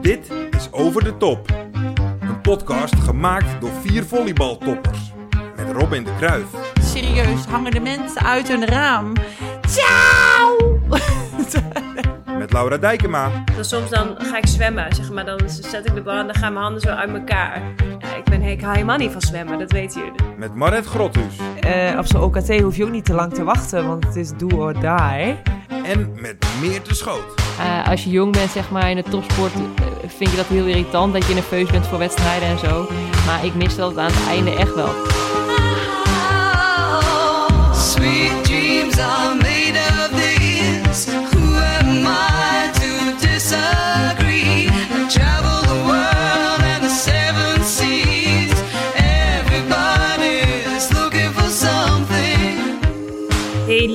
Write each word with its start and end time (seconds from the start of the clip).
Dit 0.00 0.30
is 0.50 0.72
Over 0.72 1.04
de 1.04 1.16
Top. 1.16 1.52
Een 2.20 2.40
podcast 2.40 2.94
gemaakt 2.94 3.60
door 3.60 3.70
vier 3.80 4.04
volleybaltoppers. 4.04 5.12
Met 5.56 5.76
Robin 5.76 6.04
de 6.04 6.14
Kruijf, 6.16 6.46
Serieus, 6.80 7.44
hangen 7.44 7.70
de 7.70 7.80
mensen 7.80 8.22
uit 8.22 8.48
hun 8.48 8.66
raam. 8.66 9.12
Ciao! 9.66 10.78
met 12.38 12.52
Laura 12.52 12.76
Dijkema 12.76 13.30
Dan 13.54 13.64
soms 13.64 13.90
dan 13.90 14.14
ga 14.18 14.36
ik 14.36 14.46
zwemmen, 14.46 14.94
zeg 14.94 15.12
maar. 15.12 15.24
Dan 15.24 15.40
zet 15.46 15.86
ik 15.86 15.94
de 15.94 16.02
bal 16.02 16.16
en 16.16 16.26
dan 16.26 16.34
gaan 16.34 16.52
mijn 16.52 16.64
handen 16.64 16.82
zo 16.82 16.88
uit 16.88 17.10
elkaar. 17.10 17.62
Ja, 17.98 18.16
ik, 18.16 18.24
ben, 18.24 18.40
helemaal 18.40 18.96
niet 18.96 19.12
van 19.12 19.20
zwemmen, 19.20 19.58
dat 19.58 19.72
weten 19.72 20.00
jullie. 20.00 20.36
met 20.36 20.54
Maret 20.54 20.86
Grothuus 20.86 21.36
Eh, 21.60 21.98
op 21.98 22.06
zo'n 22.06 22.22
OKT 22.22 22.60
hoef 22.60 22.76
je 22.76 22.84
ook 22.84 22.90
niet 22.90 23.04
te 23.04 23.12
lang 23.12 23.34
te 23.34 23.44
wachten, 23.44 23.86
want 23.86 24.04
het 24.04 24.16
is 24.16 24.30
do 24.36 24.48
or 24.56 24.72
die. 24.72 25.36
en 25.84 26.12
met 26.20 26.46
Meer 26.60 26.82
te 26.82 26.94
Schoot. 26.94 27.34
Eh, 27.58 27.88
als 27.88 28.04
je 28.04 28.10
jong 28.10 28.32
bent, 28.32 28.50
zeg 28.50 28.70
maar, 28.70 28.90
in 28.90 28.96
de 28.96 29.02
topsport, 29.02 29.52
eh, 29.54 29.60
vind 30.06 30.30
je 30.30 30.36
dat 30.36 30.46
heel 30.46 30.66
irritant 30.66 31.12
dat 31.12 31.26
je 31.26 31.34
nerveus 31.34 31.70
bent 31.70 31.86
voor 31.86 31.98
wedstrijden 31.98 32.48
en 32.48 32.58
zo. 32.58 32.86
Maar 33.26 33.44
ik 33.44 33.54
mis 33.54 33.76
dat 33.76 33.98
aan 33.98 34.10
het 34.12 34.28
einde 34.28 34.50
echt 34.50 34.74
wel. 34.74 34.90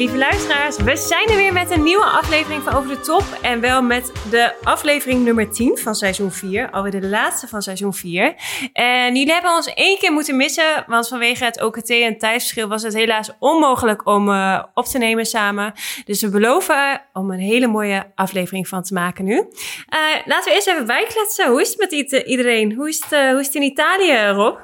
Lieve 0.04 0.18
luisteraars, 0.18 0.78
we 0.78 0.96
zijn 0.96 1.28
er 1.28 1.36
weer 1.36 1.54
met 1.54 1.72
een 1.72 1.84
nieuwe 1.84 2.06
aflevering 2.06 2.64
van 2.64 2.76
Over 2.76 2.90
de 2.90 3.00
Top. 3.00 3.24
En 3.42 3.60
wel 3.60 3.82
met 3.82 4.12
de 4.30 4.54
aflevering 4.64 5.24
nummer 5.24 5.52
10 5.52 5.78
van 5.78 5.96
seizoen 5.96 6.32
4. 6.32 6.72
Alweer 6.72 7.02
de 7.02 7.08
laatste 7.08 7.48
van 7.48 7.62
seizoen 7.62 7.94
4. 7.94 8.36
En 8.74 9.16
jullie 9.16 9.34
hebben 9.34 9.52
ons 9.52 9.74
één 9.74 9.98
keer 9.98 10.12
moeten 10.12 10.36
missen. 10.36 10.84
Want 10.88 11.08
vanwege 11.08 11.46
het 11.46 11.62
OKT 11.62 11.90
en 11.90 12.18
tijdsverschil 12.18 12.68
was 12.68 12.84
het 12.84 12.94
helaas 12.94 13.32
onmogelijk 13.40 14.08
om 14.08 14.30
eh, 14.30 14.64
op 14.74 14.86
te 14.86 14.98
nemen 14.98 15.26
samen. 15.26 15.74
Dus 16.06 16.22
we 16.22 16.30
beloven 16.30 17.02
om 17.14 17.32
een 17.32 17.40
hele 17.40 17.68
mooie 17.68 18.12
aflevering 18.16 18.68
van 18.68 18.84
te 18.84 18.94
maken 18.94 19.26
nu. 19.26 19.38
Eh, 19.38 20.00
laten 20.26 20.50
we 20.50 20.56
eerst 20.56 20.68
even 20.68 20.86
bijkletsen. 20.86 21.50
Hoe 21.50 21.62
is 21.62 21.70
het 21.70 21.80
met 21.80 21.92
iedereen? 22.26 22.74
Hoe 22.74 22.90
is 22.90 23.00
het, 23.04 23.12
eh, 23.12 23.30
hoe 23.30 23.40
is 23.40 23.46
het 23.46 23.56
in 23.56 23.62
Italië, 23.62 24.28
Rob? 24.28 24.58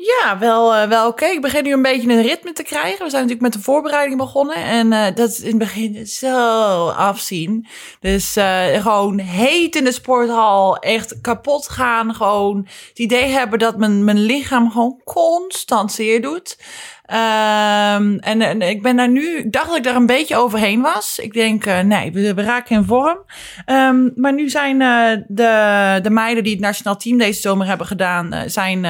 Ja, 0.00 0.38
wel, 0.38 0.74
eh, 0.74 0.88
wel 0.88 1.08
oké. 1.08 1.26
Ik 1.26 1.40
begin 1.40 1.64
nu 1.64 1.72
een 1.72 1.82
beetje 1.82 2.12
een 2.12 2.22
ritme 2.22 2.52
te 2.52 2.62
krijgen. 2.62 3.04
We 3.04 3.10
zijn 3.10 3.22
natuurlijk 3.22 3.40
met 3.40 3.52
de 3.52 3.60
voorbereiding 3.60 4.18
begonnen. 4.18 4.56
En 4.56 4.92
eh, 4.92 5.14
dat 5.14 5.30
is 5.30 5.40
in 5.40 5.48
het 5.48 5.58
begin 5.58 6.06
zo 6.06 6.88
afzien. 6.88 7.66
Dus 8.00 8.36
eh, 8.36 8.64
gewoon 8.82 9.18
heet 9.18 9.76
in 9.76 9.84
de 9.84 9.92
sporthal. 9.92 10.76
Echt 10.76 11.20
kapot 11.20 11.68
gaan. 11.68 12.14
Gewoon 12.14 12.68
het 12.88 12.98
idee 12.98 13.24
hebben 13.24 13.58
dat 13.58 13.76
mijn, 13.76 14.04
mijn 14.04 14.18
lichaam 14.18 14.70
gewoon 14.70 15.00
constant 15.04 15.92
zeer 15.92 16.22
doet. 16.22 16.58
Ehm, 17.04 18.18
en, 18.18 18.42
en 18.42 18.62
ik 18.62 18.82
ben 18.82 18.96
daar 18.96 19.08
nu, 19.08 19.38
ik 19.38 19.52
dacht 19.52 19.66
dat 19.66 19.76
ik 19.76 19.84
daar 19.84 19.96
een 19.96 20.06
beetje 20.06 20.36
overheen 20.36 20.80
was. 20.80 21.18
Ik 21.18 21.32
denk, 21.32 21.64
nee, 21.64 22.12
we, 22.12 22.34
we 22.34 22.42
raken 22.42 22.76
in 22.76 22.84
vorm. 22.84 23.18
Ehm, 23.64 24.08
maar 24.14 24.32
nu 24.34 24.48
zijn 24.48 24.78
de, 25.28 26.00
de 26.02 26.10
meiden 26.10 26.42
die 26.44 26.52
het 26.52 26.62
nationaal 26.62 26.96
team 26.96 27.18
deze 27.18 27.40
zomer 27.40 27.66
hebben 27.66 27.86
gedaan, 27.86 28.34
zijn 28.46 28.86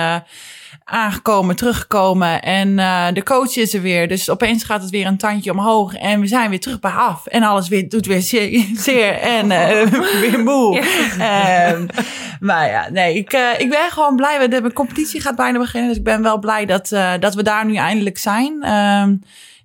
aangekomen, 0.90 1.56
teruggekomen. 1.56 2.42
En 2.42 2.78
eh, 2.78 3.06
de 3.12 3.22
coach 3.22 3.56
is 3.56 3.74
er 3.74 3.80
weer. 3.80 4.08
Dus 4.08 4.30
opeens 4.30 4.64
gaat 4.64 4.82
het 4.82 4.90
weer 4.90 5.06
een 5.06 5.16
tandje 5.16 5.50
omhoog. 5.50 5.94
En 5.94 6.20
we 6.20 6.26
zijn 6.26 6.50
weer 6.50 6.60
terug 6.60 6.80
bij 6.80 6.90
af. 6.90 7.26
En 7.26 7.42
alles 7.42 7.68
weer, 7.68 7.88
doet 7.88 8.06
weer 8.06 8.20
zeer, 8.20 8.66
zeer 8.86 9.12
en 9.12 9.50
eh, 9.50 9.86
weer 10.20 10.42
moe. 10.42 10.78
Ehm, 11.18 11.86
maar 12.40 12.68
ja, 12.68 12.88
nee, 12.90 13.14
ik, 13.14 13.32
eh, 13.32 13.58
ik 13.58 13.70
ben 13.70 13.90
gewoon 13.90 14.16
blij. 14.16 14.48
De, 14.48 14.60
de 14.60 14.72
competitie 14.72 15.20
gaat 15.20 15.36
bijna 15.36 15.58
beginnen. 15.58 15.88
Dus 15.88 15.98
ik 15.98 16.04
ben 16.04 16.22
wel 16.22 16.38
blij 16.38 16.66
dat, 16.66 16.88
dat 17.20 17.34
we 17.34 17.42
daar 17.42 17.66
nu 17.66 17.74
eindelijk 17.74 18.18
zijn. 18.18 18.62
Ehm, 18.62 19.14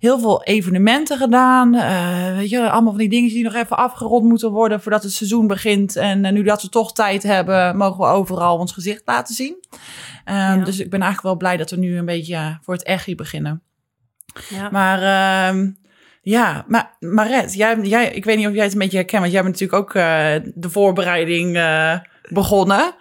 heel 0.04 0.20
veel 0.20 0.44
evenementen 0.44 1.18
gedaan. 1.18 1.76
Eh, 1.76 2.36
weet 2.36 2.50
je, 2.50 2.70
allemaal 2.70 2.92
van 2.92 3.00
die 3.00 3.10
dingen 3.10 3.30
die 3.30 3.44
nog 3.44 3.54
even 3.54 3.78
afgerond 3.78 4.24
moeten 4.24 4.52
worden 4.52 4.82
voordat 4.82 5.04
het 5.04 5.12
seizoen 5.12 5.48
begint. 5.48 5.96
En 5.96 6.26
eh, 6.26 6.32
nu 6.32 6.44
dat 6.44 6.62
we 6.62 6.70
toch 6.70 6.94
tijd 6.94 7.24
hebben, 7.24 7.78
mogen 7.78 8.00
we 8.00 8.06
overal 8.06 8.58
ons 8.58 8.72
gezicht 8.72 9.02
laten 9.06 9.36
zien. 9.36 9.56
Ehm, 10.26 10.38
Ja. 10.38 10.64
Dus 10.64 10.80
ik 10.80 10.90
ben 10.90 11.02
eigenlijk 11.02 11.22
wel 11.22 11.38
blij 11.38 11.58
dat 11.58 11.70
we 11.70 11.78
nu 11.78 11.98
een 11.98 12.06
beetje 12.06 12.36
eh, 12.36 12.56
voor 12.62 12.74
het 12.74 12.84
echt 12.84 13.16
beginnen. 13.16 13.62
Ja. 14.50 14.70
Maar 14.70 15.02
ehm, 15.02 15.72
ja, 16.22 16.66
maar 16.68 16.96
Maret, 17.00 17.54
jij, 17.54 17.80
jij, 17.82 18.12
ik 18.12 18.26
weet 18.26 18.38
niet 18.38 18.48
of 18.48 18.54
jij 18.54 18.64
het 18.64 18.74
een 18.74 18.80
beetje 18.80 18.98
herkent, 18.98 19.22
want 19.22 19.34
jij 19.34 19.44
bent 19.44 19.60
natuurlijk 19.60 19.82
ook 19.82 19.94
de 20.56 20.70
voorbereiding 20.70 21.58
begonnen. 22.30 22.96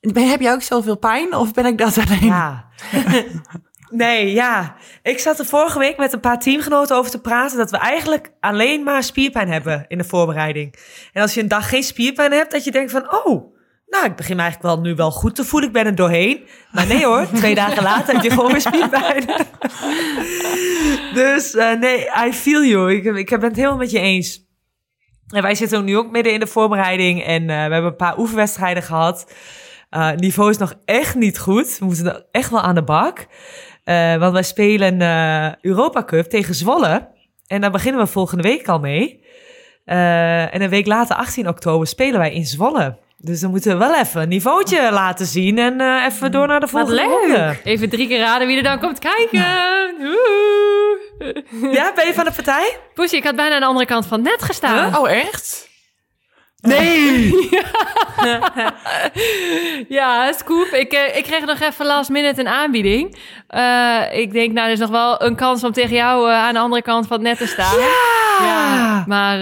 Ben, 0.00 0.28
heb 0.28 0.40
jij 0.40 0.52
ook 0.52 0.62
zoveel 0.62 0.96
pijn 0.96 1.34
of 1.34 1.52
ben 1.52 1.66
ik 1.66 1.78
dat 1.78 1.98
alleen? 1.98 2.24
Ja. 2.24 2.64
nee, 3.96 4.32
ja. 4.32 4.76
Ik 5.02 5.18
zat 5.18 5.38
er 5.38 5.46
vorige 5.46 5.78
week 5.78 5.96
met 5.96 6.12
een 6.12 6.20
paar 6.20 6.38
teamgenoten 6.38 6.96
over 6.96 7.10
te 7.10 7.20
praten 7.20 7.58
dat 7.58 7.70
we 7.70 7.76
eigenlijk 7.76 8.30
alleen 8.40 8.82
maar 8.82 9.02
spierpijn 9.02 9.48
hebben 9.48 9.84
in 9.88 9.98
de 9.98 10.04
voorbereiding. 10.04 10.74
En 11.12 11.22
als 11.22 11.34
je 11.34 11.40
een 11.40 11.48
dag 11.48 11.68
geen 11.68 11.82
spierpijn 11.82 12.32
hebt, 12.32 12.50
dat 12.50 12.64
je 12.64 12.70
denkt 12.70 12.90
van, 12.90 13.12
oh, 13.12 13.54
nou, 13.86 14.06
ik 14.06 14.16
begin 14.16 14.36
me 14.36 14.42
eigenlijk 14.42 14.74
wel 14.74 14.84
nu 14.84 14.94
wel 14.94 15.10
goed 15.10 15.34
te 15.34 15.44
voelen. 15.44 15.68
Ik 15.68 15.74
ben 15.74 15.86
er 15.86 15.94
doorheen. 15.94 16.46
Maar 16.72 16.86
nee 16.86 17.04
hoor, 17.04 17.26
twee 17.34 17.54
dagen 17.54 17.82
later 17.82 18.14
heb 18.14 18.22
je 18.22 18.30
gewoon 18.30 18.52
weer 18.52 18.60
spierpijn. 18.60 19.24
dus 21.14 21.54
eh, 21.54 21.72
nee, 21.72 22.08
I 22.26 22.32
feel 22.32 22.64
you. 22.64 22.94
Ik, 22.94 23.04
ik 23.04 23.28
ben 23.28 23.42
het 23.42 23.56
helemaal 23.56 23.76
met 23.76 23.90
je 23.90 23.98
eens. 23.98 24.44
En 25.26 25.42
wij 25.42 25.54
zitten 25.54 25.84
nu 25.84 25.96
ook 25.96 26.10
midden 26.10 26.32
in 26.32 26.40
de 26.40 26.46
voorbereiding 26.46 27.24
en 27.24 27.42
eh, 27.42 27.46
we 27.46 27.72
hebben 27.72 27.84
een 27.84 27.96
paar 27.96 28.18
oefenwedstrijden 28.18 28.82
gehad. 28.82 29.32
Eh, 29.90 30.06
het 30.06 30.20
niveau 30.20 30.50
is 30.50 30.56
nog 30.56 30.74
echt 30.84 31.14
niet 31.14 31.38
goed. 31.38 31.78
We 31.78 31.84
moeten 31.84 32.26
echt 32.30 32.50
wel 32.50 32.60
aan 32.60 32.74
de 32.74 32.82
bak. 32.82 33.26
Eh, 33.86 34.16
want 34.16 34.32
wij 34.32 34.42
spelen 34.42 35.00
eh 35.00 35.52
Europa 35.60 36.04
Cup 36.04 36.24
tegen 36.24 36.54
Zwolle. 36.54 37.08
En 37.46 37.60
daar 37.60 37.70
beginnen 37.70 38.00
we 38.00 38.06
volgende 38.06 38.42
week 38.42 38.68
al 38.68 38.78
mee. 38.78 39.24
Eh, 39.84 40.54
en 40.54 40.62
een 40.62 40.68
week 40.68 40.86
later, 40.86 41.16
18 41.16 41.48
oktober, 41.48 41.86
spelen 41.86 42.18
wij 42.18 42.32
in 42.32 42.44
Zwolle. 42.46 42.98
Dus 43.18 43.40
dan 43.40 43.50
moeten 43.50 43.72
we 43.72 43.78
wel 43.78 43.96
even 43.96 44.22
een 44.22 44.28
niveautje 44.28 44.90
laten 44.92 45.26
zien. 45.26 45.58
En 45.58 46.04
even 46.06 46.30
door 46.30 46.46
naar 46.46 46.60
de 46.60 46.68
volgende 46.68 47.02
ronde. 47.02 47.56
Even 47.64 47.88
drie 47.88 48.08
keer 48.08 48.18
raden 48.18 48.46
wie 48.46 48.56
er 48.56 48.62
dan 48.62 48.78
komt 48.78 48.98
kijken. 48.98 49.44
Ja, 51.72 51.92
ben 51.94 52.06
je 52.06 52.14
van 52.14 52.24
de 52.24 52.32
partij? 52.32 52.76
Poesie, 52.94 53.18
ik 53.18 53.24
had 53.24 53.36
bijna 53.36 53.54
aan 53.54 53.60
de 53.60 53.66
andere 53.66 53.86
kant 53.86 54.06
van 54.06 54.22
net 54.22 54.42
gestaan. 54.42 54.96
Oh, 54.96 55.10
echt? 55.10 55.68
Nee! 56.66 57.34
Ja, 59.88 60.32
Scoop. 60.32 60.66
Ik, 60.66 60.92
eh, 60.92 61.16
ik 61.16 61.24
kreeg 61.24 61.44
nog 61.44 61.60
even 61.60 61.86
last 61.86 62.10
minute 62.10 62.40
een 62.40 62.48
aanbieding. 62.48 63.16
Eh, 63.48 64.00
ik 64.12 64.32
denk, 64.32 64.52
nou, 64.52 64.66
er 64.66 64.72
is 64.72 64.78
nog 64.78 64.90
wel 64.90 65.22
een 65.22 65.34
kans 65.36 65.64
om 65.64 65.72
tegen 65.72 65.96
jou 65.96 66.30
eh, 66.30 66.34
aan 66.36 66.54
de 66.54 66.60
andere 66.60 66.82
kant 66.82 67.06
van 67.06 67.16
het 67.16 67.26
net 67.26 67.38
te 67.38 67.46
staan. 67.46 67.78
Ja, 68.46 69.04
maar 69.06 69.38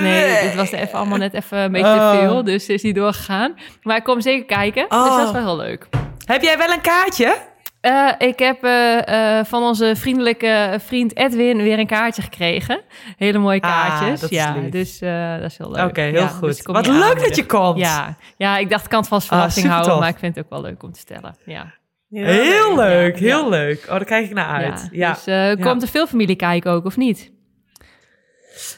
nee, 0.00 0.22
het 0.22 0.54
was 0.54 0.70
even 0.72 0.98
allemaal 0.98 1.18
net 1.18 1.34
even 1.34 1.58
een 1.58 1.72
beetje 1.72 1.88
Oh. 1.88 2.10
te 2.10 2.16
veel. 2.18 2.44
Dus 2.44 2.68
is 2.68 2.82
niet 2.82 2.94
doorgegaan. 2.94 3.54
Maar 3.82 3.96
ik 3.96 4.04
kom 4.04 4.20
zeker 4.20 4.44
kijken. 4.44 4.86
Dus 4.88 4.98
Oh. 4.98 5.16
dat 5.16 5.26
is 5.26 5.32
wel 5.32 5.42
heel 5.44 5.56
leuk. 5.56 5.86
Heb 6.24 6.42
jij 6.42 6.58
wel 6.58 6.68
een 6.70 6.80
kaartje? 6.80 7.36
Eh, 7.84 8.08
ik 8.18 8.38
heb 8.38 8.64
eh, 8.64 9.38
eh, 9.38 9.44
van 9.44 9.62
onze 9.62 9.92
vriendelijke 9.96 10.78
vriend 10.84 11.16
Edwin 11.16 11.56
weer 11.56 11.78
een 11.78 11.86
kaartje 11.86 12.22
gekregen. 12.22 12.80
Hele 13.16 13.38
mooie 13.38 13.60
Ah, 13.60 13.98
kaartjes. 13.98 14.30
ja, 14.30 14.54
lief. 14.54 14.70
dus 14.70 14.98
dat 14.98 15.42
is 15.50 15.58
heel 15.58 15.70
leuk. 15.70 15.84
Oké, 15.88 16.00
heel 16.00 16.12
Ja, 16.20 16.26
goed. 16.28 16.48
dus 16.48 16.62
Wat 16.62 16.86
leuk 16.86 17.20
dat 17.20 17.36
je 17.36 17.46
komt. 17.46 17.78
Ja. 17.78 18.16
ja, 18.36 18.56
ik 18.58 18.70
dacht, 18.70 18.84
ik 18.84 18.90
kan 18.90 18.98
het 18.98 19.08
vast 19.08 19.22
Ah, 19.30 19.36
verwachting 19.38 19.66
houden, 19.66 19.98
maar 19.98 20.08
ik 20.08 20.18
vind 20.18 20.34
het 20.34 20.44
ook 20.44 20.50
wel 20.50 20.60
leuk 20.60 20.82
om 20.82 20.92
te 20.92 20.98
stellen. 20.98 21.36
Ja. 21.44 21.74
Heel 22.10 22.76
leuk, 22.76 23.18
Ja, 23.18 23.24
heel 23.24 23.42
ja. 23.42 23.48
leuk. 23.48 23.82
Oh, 23.84 23.90
daar 23.90 24.04
kijk 24.04 24.24
ik 24.24 24.34
naar 24.34 24.64
uit. 24.64 24.88
Ja. 24.92 25.12
Dus 25.12 25.26
eh, 25.26 25.66
komt 25.66 25.82
er 25.82 25.88
veel 25.88 26.06
familie 26.06 26.36
kijken 26.36 26.70
ook, 26.72 26.84
of 26.84 26.96
niet? 26.96 27.32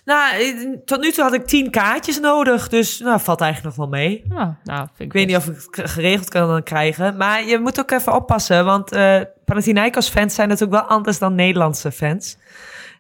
Nou, 0.07 0.35
eh, 0.35 0.77
tot 0.85 1.01
nu 1.01 1.11
toe 1.13 1.25
had 1.25 1.33
ik 1.35 1.47
tien 1.47 1.71
kaartjes 1.71 2.21
nodig, 2.21 2.69
dus 2.69 2.99
nou, 2.99 3.21
valt 3.21 3.41
eigenlijk 3.41 3.77
nog 3.77 3.89
wel 3.89 3.99
mee. 4.01 4.25
Oh, 4.31 4.37
nou, 4.65 4.79
vind 4.79 4.91
ik 4.99 5.07
Ik 5.07 5.13
weet 5.13 5.27
niet 5.27 5.37
of 5.37 5.47
ik 5.47 5.57
het 5.71 5.91
geregeld 5.91 6.29
kan 6.29 6.63
krijgen, 6.63 7.17
maar 7.17 7.45
je 7.45 7.59
moet 7.59 7.81
ook 7.81 7.91
even 7.91 8.15
oppassen, 8.15 8.65
want 8.65 8.93
eh 8.93 9.21
Panathinaikos 9.45 10.09
fans 10.09 10.35
zijn 10.35 10.49
natuurlijk 10.49 10.81
wel 10.81 10.91
anders 10.91 11.19
dan 11.19 11.35
Nederlandse 11.35 11.93
fans. 11.93 12.37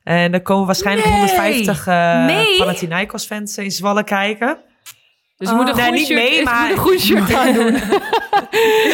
En 0.02 0.32
er 0.32 0.42
komen 0.42 0.66
waarschijnlijk 0.66 1.06
Nee. 1.08 1.16
150 1.16 1.86
eh 1.86 2.24
Nee. 2.24 2.58
Panathinaikos 2.58 3.26
fans 3.26 3.58
in 3.58 3.70
Zwolle 3.70 4.04
kijken. 4.04 4.58
Dus 5.36 5.48
je 5.48 5.54
moet 5.54 5.68
een 5.68 5.74
Nee, 5.74 5.84
groen 5.84 5.94
niet 5.94 6.06
shirt, 6.06 6.20
mee, 6.30 6.42
maar- 6.44 6.60
moet 6.68 6.70
een 6.76 6.78
groen 6.82 6.98
shirt 6.98 7.34
aan 7.34 7.52
doen. 7.60 7.72
Ja, 7.74 7.80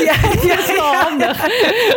ja, 0.43 0.57
Dat 0.57 0.59
is 0.59 0.73
wel 0.77 0.95
handig. 0.95 1.41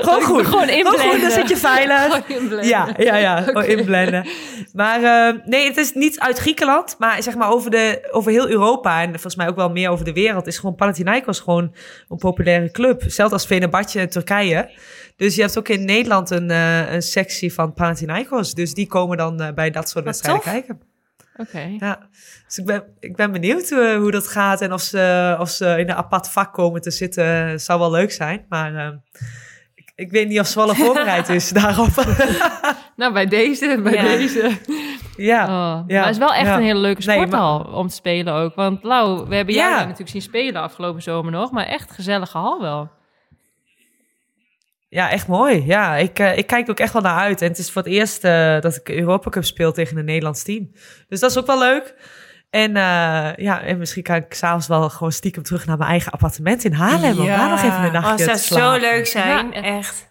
Gewoon 0.01 0.21
goed. 0.21 0.45
Gewoon 0.45 0.69
inblenden. 0.69 1.00
Gewoon 1.00 1.12
goed, 1.12 1.21
dan 1.21 1.31
zit 1.31 1.50
je 1.50 1.57
veilig. 1.57 2.01
Gewoon 2.01 2.24
inblenden. 2.27 2.68
Ja, 2.68 2.88
ja, 2.97 3.15
ja. 3.15 3.42
Gewoon 3.42 3.63
inblenden. 3.65 4.27
Maar 4.74 5.03
eh, 5.03 5.39
nee, 5.45 5.68
het 5.68 5.77
is 5.77 5.94
niet 5.94 6.19
uit 6.19 6.38
Griekenland, 6.38 6.95
maar 7.00 7.24
zeg 7.24 7.36
maar 7.36 7.50
over, 7.51 7.71
de, 7.71 8.07
over 8.12 8.31
heel 8.31 8.50
Europa 8.50 9.01
en 9.01 9.09
volgens 9.12 9.36
mij 9.36 9.47
ook 9.47 9.56
wel 9.56 9.69
meer 9.69 9.89
over 9.89 10.06
de 10.06 10.13
wereld 10.13 10.47
is 10.47 10.57
gewoon 10.57 10.75
Panathinaikos 10.75 11.39
gewoon 11.39 11.75
een 12.09 12.18
populaire 12.18 12.71
club. 12.71 13.03
Zelfs 13.07 13.33
als 13.33 13.45
Fenerbahce 13.45 14.00
in 14.00 14.09
Turkije. 14.09 14.69
Dus 15.15 15.36
je 15.36 15.42
hebt 15.42 15.57
ook 15.57 15.68
in 15.68 15.86
Nederland 15.86 16.30
een, 16.30 16.51
eh, 16.51 16.94
een 16.94 17.01
sectie 17.01 17.53
van 17.53 17.74
Panathinaikos. 17.74 18.53
Dus 18.53 18.74
die 18.74 18.88
komen 18.88 19.18
dan 19.18 19.42
eh, 19.42 19.53
bij 19.53 19.71
dat 19.71 19.89
soort 19.89 20.06
wedstrijden 20.06 20.44
kijken. 20.44 20.80
Oké. 21.37 21.75
Ja, 21.79 21.99
dus 22.45 22.57
ik 22.57 22.65
ben, 22.65 22.83
ik 22.99 23.15
ben 23.15 23.31
benieuwd 23.31 23.71
eh, 23.71 23.95
hoe 23.97 24.11
dat 24.11 24.27
gaat 24.27 24.61
en 24.61 24.73
of 24.73 24.81
ze, 24.81 25.35
of 25.39 25.49
ze 25.49 25.65
in 25.65 25.89
een 25.89 25.95
apart 25.95 26.29
vak 26.29 26.53
komen 26.53 26.81
te 26.81 26.91
zitten. 26.91 27.59
Zou 27.59 27.79
wel 27.79 27.91
leuk 27.91 28.11
zijn, 28.11 28.45
maar 28.49 28.75
eh, 28.75 28.87
ik, 29.75 29.91
ik 29.95 30.11
weet 30.11 30.27
niet 30.27 30.39
of 30.39 30.47
Zwolle 30.47 30.75
voorbereid 30.85 31.29
is 31.29 31.49
daarop. 31.49 31.89
Nou, 32.95 33.13
bij 33.13 33.25
deze, 33.25 33.79
bij 33.83 33.93
Ja. 33.93 34.01
deze. 34.03 34.57
ja, 35.15 35.43
Oh, 35.43 35.83
ja, 35.87 35.95
maar 35.95 36.01
het 36.05 36.11
is 36.11 36.17
wel 36.17 36.33
echt 36.33 36.45
ja. 36.45 36.57
een 36.57 36.63
hele 36.63 36.79
leuke 36.79 37.05
Nee, 37.05 37.17
sporthal 37.17 37.59
om 37.59 37.87
te 37.87 37.93
spelen 37.95 38.33
ook. 38.33 38.55
Want 38.55 38.83
Lau, 38.83 39.27
we 39.27 39.35
hebben 39.35 39.53
jou 39.53 39.69
daar 39.69 39.79
natuurlijk 39.81 40.09
zien 40.09 40.21
spelen 40.21 40.61
afgelopen 40.61 41.01
zomer 41.01 41.31
nog. 41.31 41.51
Maar 41.51 41.65
echt 41.65 41.91
gezellige 41.91 42.37
hal 42.37 42.61
wel. 42.61 42.89
Ja, 44.95 45.09
echt 45.09 45.27
mooi. 45.27 45.63
Ja, 45.65 45.95
ik, 45.95 46.19
eh, 46.19 46.38
ik 46.38 46.47
kijk 46.47 46.69
ook 46.69 46.80
echt 46.80 46.94
wel 46.94 47.01
naar 47.01 47.19
uit. 47.19 47.42
En 47.42 47.47
het 47.47 47.57
is 47.57 47.71
voor 47.71 47.81
het 47.81 47.92
eerst 47.92 48.24
eh, 48.24 48.59
dat 48.62 48.75
ik 48.75 48.89
Europa 48.89 49.30
Cup 49.30 49.44
speel 49.44 49.71
tegen 49.71 49.97
een 49.97 50.06
Nederlands 50.06 50.44
team. 50.44 50.71
Dus 51.07 51.19
dat 51.19 51.30
is 51.31 51.38
ook 51.38 51.45
wel 51.45 51.59
leuk. 51.59 51.95
En 52.50 52.75
eh, 52.75 53.36
ja, 53.36 53.62
en 53.62 53.77
misschien 53.77 54.03
kan 54.03 54.15
ik 54.15 54.33
s'avonds 54.33 54.68
wel 54.68 54.89
gewoon 54.89 55.12
stiekem 55.12 55.44
terug 55.44 55.65
naar 55.65 55.77
mijn 55.77 55.89
eigen 55.89 56.12
appartement 56.12 56.63
in 56.63 56.74
Haarlem. 56.74 57.19
Om 57.19 57.25
Ja. 57.25 57.38
daar 57.38 57.50
nog 57.50 57.63
even 57.63 57.80
een 57.80 57.86
Oh, 57.86 57.92
nachtje 57.92 58.30
het 58.30 58.47
te 58.47 58.53
zou 58.53 58.80
zo 58.80 58.88
leuk 58.88 59.07
zijn. 59.07 59.51
Ja. 59.51 59.62
Echt. 59.62 60.09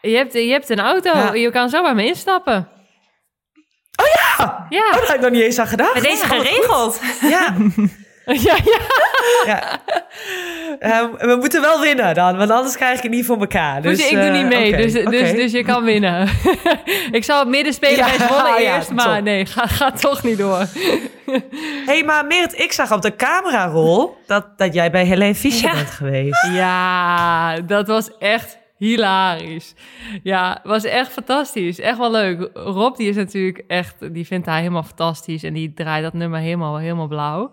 Je 0.00 0.16
hebt, 0.16 0.32
je 0.32 0.50
hebt 0.50 0.68
een 0.70 0.80
auto. 0.80 1.16
Ja. 1.18 1.32
Je 1.34 1.50
kan 1.50 1.68
zo 1.68 1.82
bij 1.82 1.94
me 1.94 2.04
instappen. 2.06 2.68
Oh 4.02 4.06
ja! 4.14 4.66
Ja. 4.68 4.86
Oh, 4.88 4.92
dat 4.94 5.06
had 5.06 5.14
ik 5.16 5.20
nog 5.20 5.30
niet 5.30 5.42
eens 5.42 5.58
aan 5.58 5.66
gedacht. 5.66 5.94
Met 5.94 6.02
deze 6.02 6.26
geregeld. 6.26 7.00
Ja, 7.30 7.54
ja, 8.24 8.56
ja. 8.64 8.78
ja. 9.46 9.80
Eh, 10.78 11.00
we 11.18 11.36
moeten 11.40 11.60
wel 11.60 11.80
winnen 11.80 12.14
dan, 12.14 12.36
want 12.36 12.50
anders 12.50 12.76
krijg 12.76 12.96
ik 12.96 13.02
het 13.02 13.12
niet 13.12 13.26
voor 13.26 13.38
elkaar. 13.40 13.82
Dus, 13.82 14.10
ik 14.10 14.10
doe 14.10 14.20
eh, 14.20 14.32
niet 14.32 14.46
mee, 14.46 14.72
oké, 14.72 14.76
dus, 14.76 14.92
dus, 14.92 15.32
dus 15.32 15.52
je 15.52 15.64
kan 15.64 15.84
winnen. 15.84 16.28
ik 17.10 17.24
zou 17.24 17.44
op 17.44 17.50
midden 17.50 17.72
spelen 17.72 17.96
Ja, 17.96 18.04
bij 18.16 18.26
Zwolle 18.26 18.60
ja, 18.62 18.76
eerst, 18.76 18.90
maar 18.90 19.14
top. 19.16 19.24
nee, 19.24 19.46
gaat 19.46 19.70
ga 19.70 19.90
toch 19.90 20.22
niet 20.22 20.38
door. 20.38 20.66
hey, 21.86 22.04
maar 22.04 22.26
Meert, 22.26 22.58
ik 22.58 22.72
zag 22.72 22.92
op 22.92 23.02
de 23.02 23.16
camerarol 23.16 24.16
dat, 24.26 24.58
dat 24.58 24.74
jij 24.74 24.90
bij 24.90 25.04
Helene 25.04 25.34
Fischer 25.34 25.68
Ja. 25.68 25.74
bent 25.74 25.90
geweest. 25.90 26.46
Ja, 26.52 27.60
dat 27.60 27.86
was 27.86 28.18
echt 28.18 28.58
hilarisch. 28.78 29.74
Ja, 30.22 30.60
was 30.62 30.84
echt 30.84 31.12
fantastisch. 31.12 31.80
Echt 31.80 31.98
wel 31.98 32.10
leuk. 32.10 32.50
Rob, 32.54 32.96
die 32.96 33.08
is 33.08 33.16
natuurlijk 33.16 33.64
echt, 33.66 34.14
die 34.14 34.26
vindt 34.26 34.46
hij 34.46 34.58
helemaal 34.58 34.82
fantastisch 34.82 35.42
en 35.42 35.52
die 35.52 35.72
draait 35.74 36.02
dat 36.02 36.12
nummer 36.12 36.40
helemaal, 36.40 36.76
helemaal 36.78 37.06
blauw. 37.08 37.50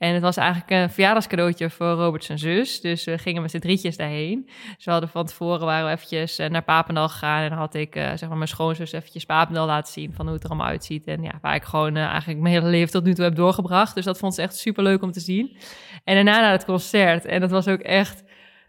En 0.00 0.14
het 0.14 0.22
was 0.22 0.36
eigenlijk 0.36 0.70
een 0.70 0.90
verjaardagscadeautje 0.90 1.70
voor 1.70 1.86
Robert 1.86 2.24
zijn 2.24 2.38
zus. 2.38 2.80
Dus 2.80 3.04
we 3.04 3.18
gingen 3.18 3.42
met 3.42 3.50
z'n 3.50 3.58
drietjes 3.58 3.96
daarheen. 3.96 4.48
Dus 4.76 4.84
we 4.84 4.90
hadden 4.90 5.08
van 5.08 5.26
tevoren 5.26 5.66
waren 5.66 5.86
we 5.86 5.92
eventjes 5.92 6.38
eh, 6.38 6.50
naar 6.50 6.62
Papendal 6.62 7.08
gegaan. 7.08 7.42
En 7.42 7.52
had 7.52 7.74
ik 7.74 7.96
eh, 7.96 8.08
zeg 8.14 8.28
maar 8.28 8.36
mijn 8.36 8.48
schoonzus 8.48 8.92
eventjes 8.92 9.24
Papendal 9.24 9.66
laten 9.66 9.92
zien 9.92 10.12
van 10.12 10.24
hoe 10.24 10.34
het 10.34 10.44
er 10.44 10.50
allemaal 10.50 10.68
uitziet. 10.68 11.06
En 11.06 11.22
ja, 11.22 11.38
waar 11.40 11.54
ik 11.54 11.62
gewoon 11.62 11.96
eh, 11.96 12.04
eigenlijk 12.04 12.40
mijn 12.40 12.54
hele 12.54 12.68
leven 12.68 12.92
tot 12.92 13.04
nu 13.04 13.14
toe 13.14 13.24
heb 13.24 13.34
doorgebracht. 13.34 13.94
Dus 13.94 14.04
dat 14.04 14.18
vond 14.18 14.34
ze 14.34 14.42
echt 14.42 14.56
super 14.56 14.82
leuk 14.82 15.02
om 15.02 15.12
te 15.12 15.20
zien. 15.20 15.56
En 16.04 16.14
daarna 16.14 16.40
naar 16.40 16.52
het 16.52 16.64
concert. 16.64 17.24
En 17.24 17.40
dat 17.40 17.50
was 17.50 17.68
ook 17.68 17.80
echt, 17.80 18.24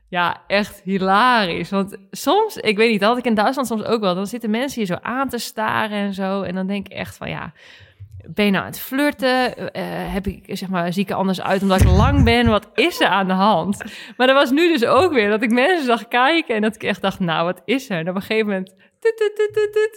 ja, 0.10 0.42
echt 0.48 0.82
hilarisch. 0.84 1.70
Want 1.70 1.98
soms, 2.12 2.58
ik 2.58 2.78
weet 2.78 2.92
niet, 2.92 3.00
dat 3.00 3.10
had 3.10 3.18
ik 3.18 3.26
in 3.26 3.36
Duitsland 3.36 3.68
soms 3.68 3.84
ook 3.84 4.02
wel. 4.02 4.16
Dan 4.16 4.28
zitten 4.28 4.50
mensen 4.50 4.78
hier 4.78 4.96
zo 4.96 5.02
aan 5.02 5.30
te 5.30 5.38
staren 5.38 5.98
en 5.98 6.14
zo. 6.14 6.42
En 6.42 6.56
dan 6.56 6.68
denk 6.68 6.88
ik 6.88 6.94
echt 6.94 7.18
van 7.18 7.30
ja. 7.30 7.54
Ben 8.28 8.46
je 8.46 8.52
nou 8.52 8.64
aan 8.64 8.70
het 8.70 8.80
flirten? 8.80 9.72
Eh, 9.74 9.84
heb 10.14 10.28
ik, 10.28 10.44
zeg 10.48 10.70
maar, 10.70 10.94
zie 10.94 11.04
ik 11.04 11.10
er 11.10 11.16
anders 11.16 11.42
uit 11.42 11.62
omdat 11.62 11.82
ik 11.82 11.88
lang 11.88 12.24
ben? 12.24 12.48
Wat 12.48 12.70
is 12.74 13.00
er 13.00 13.08
aan 13.08 13.28
de 13.28 13.34
hand? 13.34 13.84
Maar 14.18 14.28
er 14.28 14.34
was 14.34 14.52
nu 14.52 14.68
dus 14.68 14.86
ook 14.86 15.14
weer 15.14 15.30
dat 15.30 15.44
ik 15.44 15.52
mensen 15.52 15.86
zag 15.86 16.08
kijken 16.08 16.56
en 16.56 16.62
dat 16.62 16.76
ik 16.76 16.84
echt 16.84 17.02
dacht, 17.02 17.20
nou, 17.20 17.46
wat 17.46 17.62
is 17.66 17.90
er? 17.90 17.98
En 17.98 18.10
op 18.10 18.16
een 18.16 18.22
gegeven 18.22 18.48
moment 18.48 18.76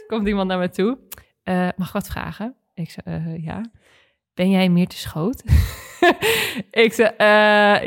komt 0.06 0.28
iemand 0.28 0.48
naar 0.48 0.58
me 0.58 0.70
toe. 0.70 0.98
Eh, 1.42 1.68
mag 1.76 1.86
ik 1.86 1.92
wat 1.92 2.08
vragen? 2.08 2.54
Ik 2.74 2.90
zei, 2.90 3.40
ja. 3.42 3.60
Ben 4.34 4.50
jij 4.50 4.68
meer 4.68 4.86
te 4.86 4.96
schoot? 4.96 5.42
ik 6.84 6.92
zei, 6.92 7.10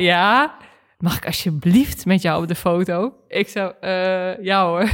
ja. 0.04 0.58
Mag 0.98 1.18
ik 1.18 1.26
alsjeblieft 1.26 2.06
met 2.06 2.22
jou 2.22 2.42
op 2.42 2.48
de 2.48 2.56
foto? 2.56 3.14
Ik 3.28 3.48
zou, 3.48 3.74
eh, 3.80 4.44
ja 4.44 4.66
hoor. 4.68 4.90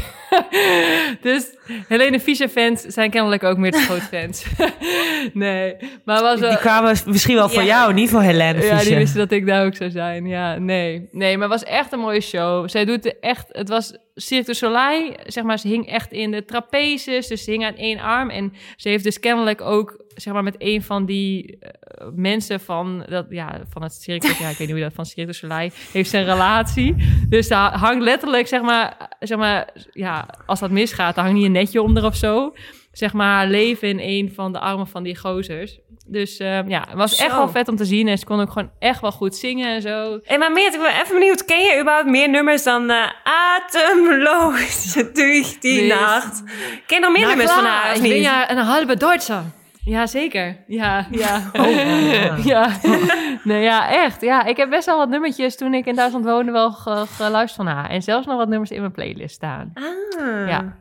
dus 1.21 1.57
Helene 1.87 2.19
Fischer 2.19 2.47
fans 2.49 2.81
zijn 2.81 3.09
kennelijk 3.09 3.43
ook 3.43 3.57
meer 3.57 3.71
te 3.71 3.79
schoot 3.79 4.01
fans. 4.01 4.45
nee, 5.33 5.75
maar 6.05 6.21
was 6.21 6.39
wel... 6.39 6.49
Die 6.49 6.59
kwamen 6.59 6.97
misschien 7.05 7.35
wel 7.35 7.49
voor 7.49 7.61
Ja. 7.63 7.67
jou, 7.67 7.93
niet 7.93 8.09
voor 8.09 8.21
Helene 8.21 8.53
Ja, 8.63 8.69
die 8.69 8.77
Fischer. 8.77 8.97
wisten 8.97 9.19
dat 9.19 9.31
ik 9.31 9.45
daar 9.45 9.65
ook 9.65 9.75
zou 9.75 9.89
zijn. 9.89 10.25
Ja, 10.25 10.57
nee. 10.57 11.07
Nee, 11.11 11.37
maar 11.37 11.49
het 11.49 11.61
was 11.61 11.69
echt 11.69 11.91
een 11.91 11.99
mooie 11.99 12.21
show. 12.21 12.69
Zij 12.69 12.85
doet 12.85 13.19
echt... 13.19 13.45
Het 13.49 13.69
was 13.69 13.97
Cirque 14.15 14.45
du 14.45 14.53
Soleil, 14.53 15.13
zeg 15.25 15.43
maar, 15.43 15.59
ze 15.59 15.67
hing 15.67 15.87
echt 15.89 16.11
in 16.11 16.31
de 16.31 16.45
trapezes. 16.45 17.27
Dus 17.27 17.43
ze 17.43 17.51
hing 17.51 17.65
aan 17.65 17.75
één 17.75 17.99
arm. 17.99 18.29
En 18.29 18.53
ze 18.75 18.89
heeft 18.89 19.03
dus 19.03 19.19
kennelijk 19.19 19.61
ook, 19.61 20.02
zeg 20.15 20.33
maar, 20.33 20.43
met 20.43 20.55
een 20.57 20.83
van 20.83 21.05
die 21.05 21.57
eh, 21.59 22.07
mensen 22.15 22.59
van, 22.59 23.05
dat, 23.09 23.25
ja, 23.29 23.61
van 23.69 23.83
het 23.83 23.93
Cirque... 23.93 24.27
Ja, 24.27 24.49
ik 24.49 24.57
weet 24.57 24.59
niet 24.59 24.69
hoe 24.69 24.79
dat 24.79 24.93
van 24.93 25.05
Cirque 25.05 25.31
du 25.31 25.33
Soleil... 25.33 25.69
heeft 25.91 26.13
een 26.13 26.25
relatie. 26.25 26.95
Dus 27.29 27.47
daar 27.47 27.77
hangt 27.77 28.03
letterlijk, 28.03 28.47
zeg 28.47 28.61
maar... 28.61 29.11
Zeg 29.19 29.37
maar 29.37 29.69
ja, 29.91 30.27
als 30.45 30.59
dat 30.59 30.71
misgaat, 30.71 31.15
dan 31.15 31.23
hangt 31.23 31.39
niet 31.39 31.47
een 31.47 31.53
netje 31.53 31.81
onder 31.81 32.05
of 32.05 32.15
zo. 32.15 32.53
Zeg 32.91 33.13
maar, 33.13 33.47
leven 33.47 33.87
in 33.87 33.99
een 33.99 34.31
van 34.35 34.51
de 34.51 34.59
armen 34.59 34.87
van 34.87 35.03
die 35.03 35.17
gozers. 35.17 35.79
Dus 36.05 36.37
eh, 36.37 36.67
ja, 36.67 36.85
het 36.89 36.97
was 36.97 37.15
echt 37.15 37.35
wel 37.35 37.49
vet 37.49 37.67
om 37.67 37.75
te 37.75 37.85
zien. 37.85 38.07
En 38.07 38.17
ze 38.17 38.25
kon 38.25 38.41
ook 38.41 38.51
gewoon 38.51 38.71
echt 38.79 39.01
wel 39.01 39.11
goed 39.11 39.35
zingen 39.35 39.73
en 39.73 39.81
zo. 39.81 40.19
Hey, 40.23 40.37
maar 40.37 40.51
Meert, 40.51 40.73
ik 40.73 40.79
ben 40.79 41.01
even 41.01 41.19
benieuwd. 41.19 41.45
Ken 41.45 41.59
je 41.59 41.79
überhaupt 41.79 42.09
meer 42.09 42.29
nummers 42.29 42.63
dan 42.63 42.89
eh, 42.89 43.11
Atemloos 43.55 44.93
durch 45.13 45.59
die 45.59 45.87
nacht? 45.87 46.43
Ken 46.85 46.99
je 46.99 46.99
nog 46.99 47.11
meer 47.17 47.27
nummers 47.27 47.51
van 47.51 47.65
haar 47.65 47.95
ik 47.95 48.01
ben 48.01 48.21
ja 48.21 48.51
een 48.51 48.57
halve 48.57 48.97
Duitser. 48.97 49.43
Ja, 49.85 50.07
zeker. 50.07 50.63
Ja, 50.67 51.07
ja. 51.11 51.51
ja. 51.53 52.35
ja. 52.43 52.69
Nee, 53.43 53.63
ja, 53.63 53.89
echt. 53.91 54.21
Ja, 54.21 54.45
ik 54.45 54.57
heb 54.57 54.69
best 54.69 54.85
wel 54.85 54.97
wat 54.97 55.09
nummertjes 55.09 55.57
toen 55.57 55.73
ik 55.73 55.85
in 55.85 55.95
Duitsland 55.95 56.25
woonde 56.25 56.51
wel 56.51 56.71
ge- 56.71 57.05
geluisterd 57.07 57.65
van 57.67 57.75
haar. 57.75 57.89
En 57.89 58.01
zelfs 58.01 58.25
nog 58.27 58.37
wat 58.37 58.47
nummers 58.47 58.71
in 58.71 58.79
mijn 58.79 58.91
playlist 58.91 59.35
staan. 59.35 59.71
Ah. 59.73 60.47
Ja. 60.47 60.77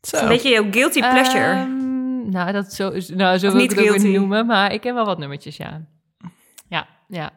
Zo. 0.00 0.16
Een 0.16 0.28
beetje 0.28 0.48
jouw 0.50 0.66
guilty 0.70 1.00
pleasure. 1.00 1.44
Ehm, 1.52 2.30
nou, 2.30 2.52
dat 2.52 2.72
zo, 2.72 2.88
is- 2.88 3.08
nou, 3.08 3.38
zo 3.38 3.46
wil 3.46 3.56
niet 3.60 3.72
ik 3.72 3.78
het 3.78 3.88
ook 3.90 3.96
weer 3.98 4.10
noemen. 4.12 4.46
Maar 4.46 4.72
ik 4.72 4.80
ken 4.80 4.94
wel 4.94 5.04
wat 5.04 5.18
nummertjes, 5.18 5.56
ja. 5.56 5.80
Ja, 6.68 6.86
ja. 7.08 7.30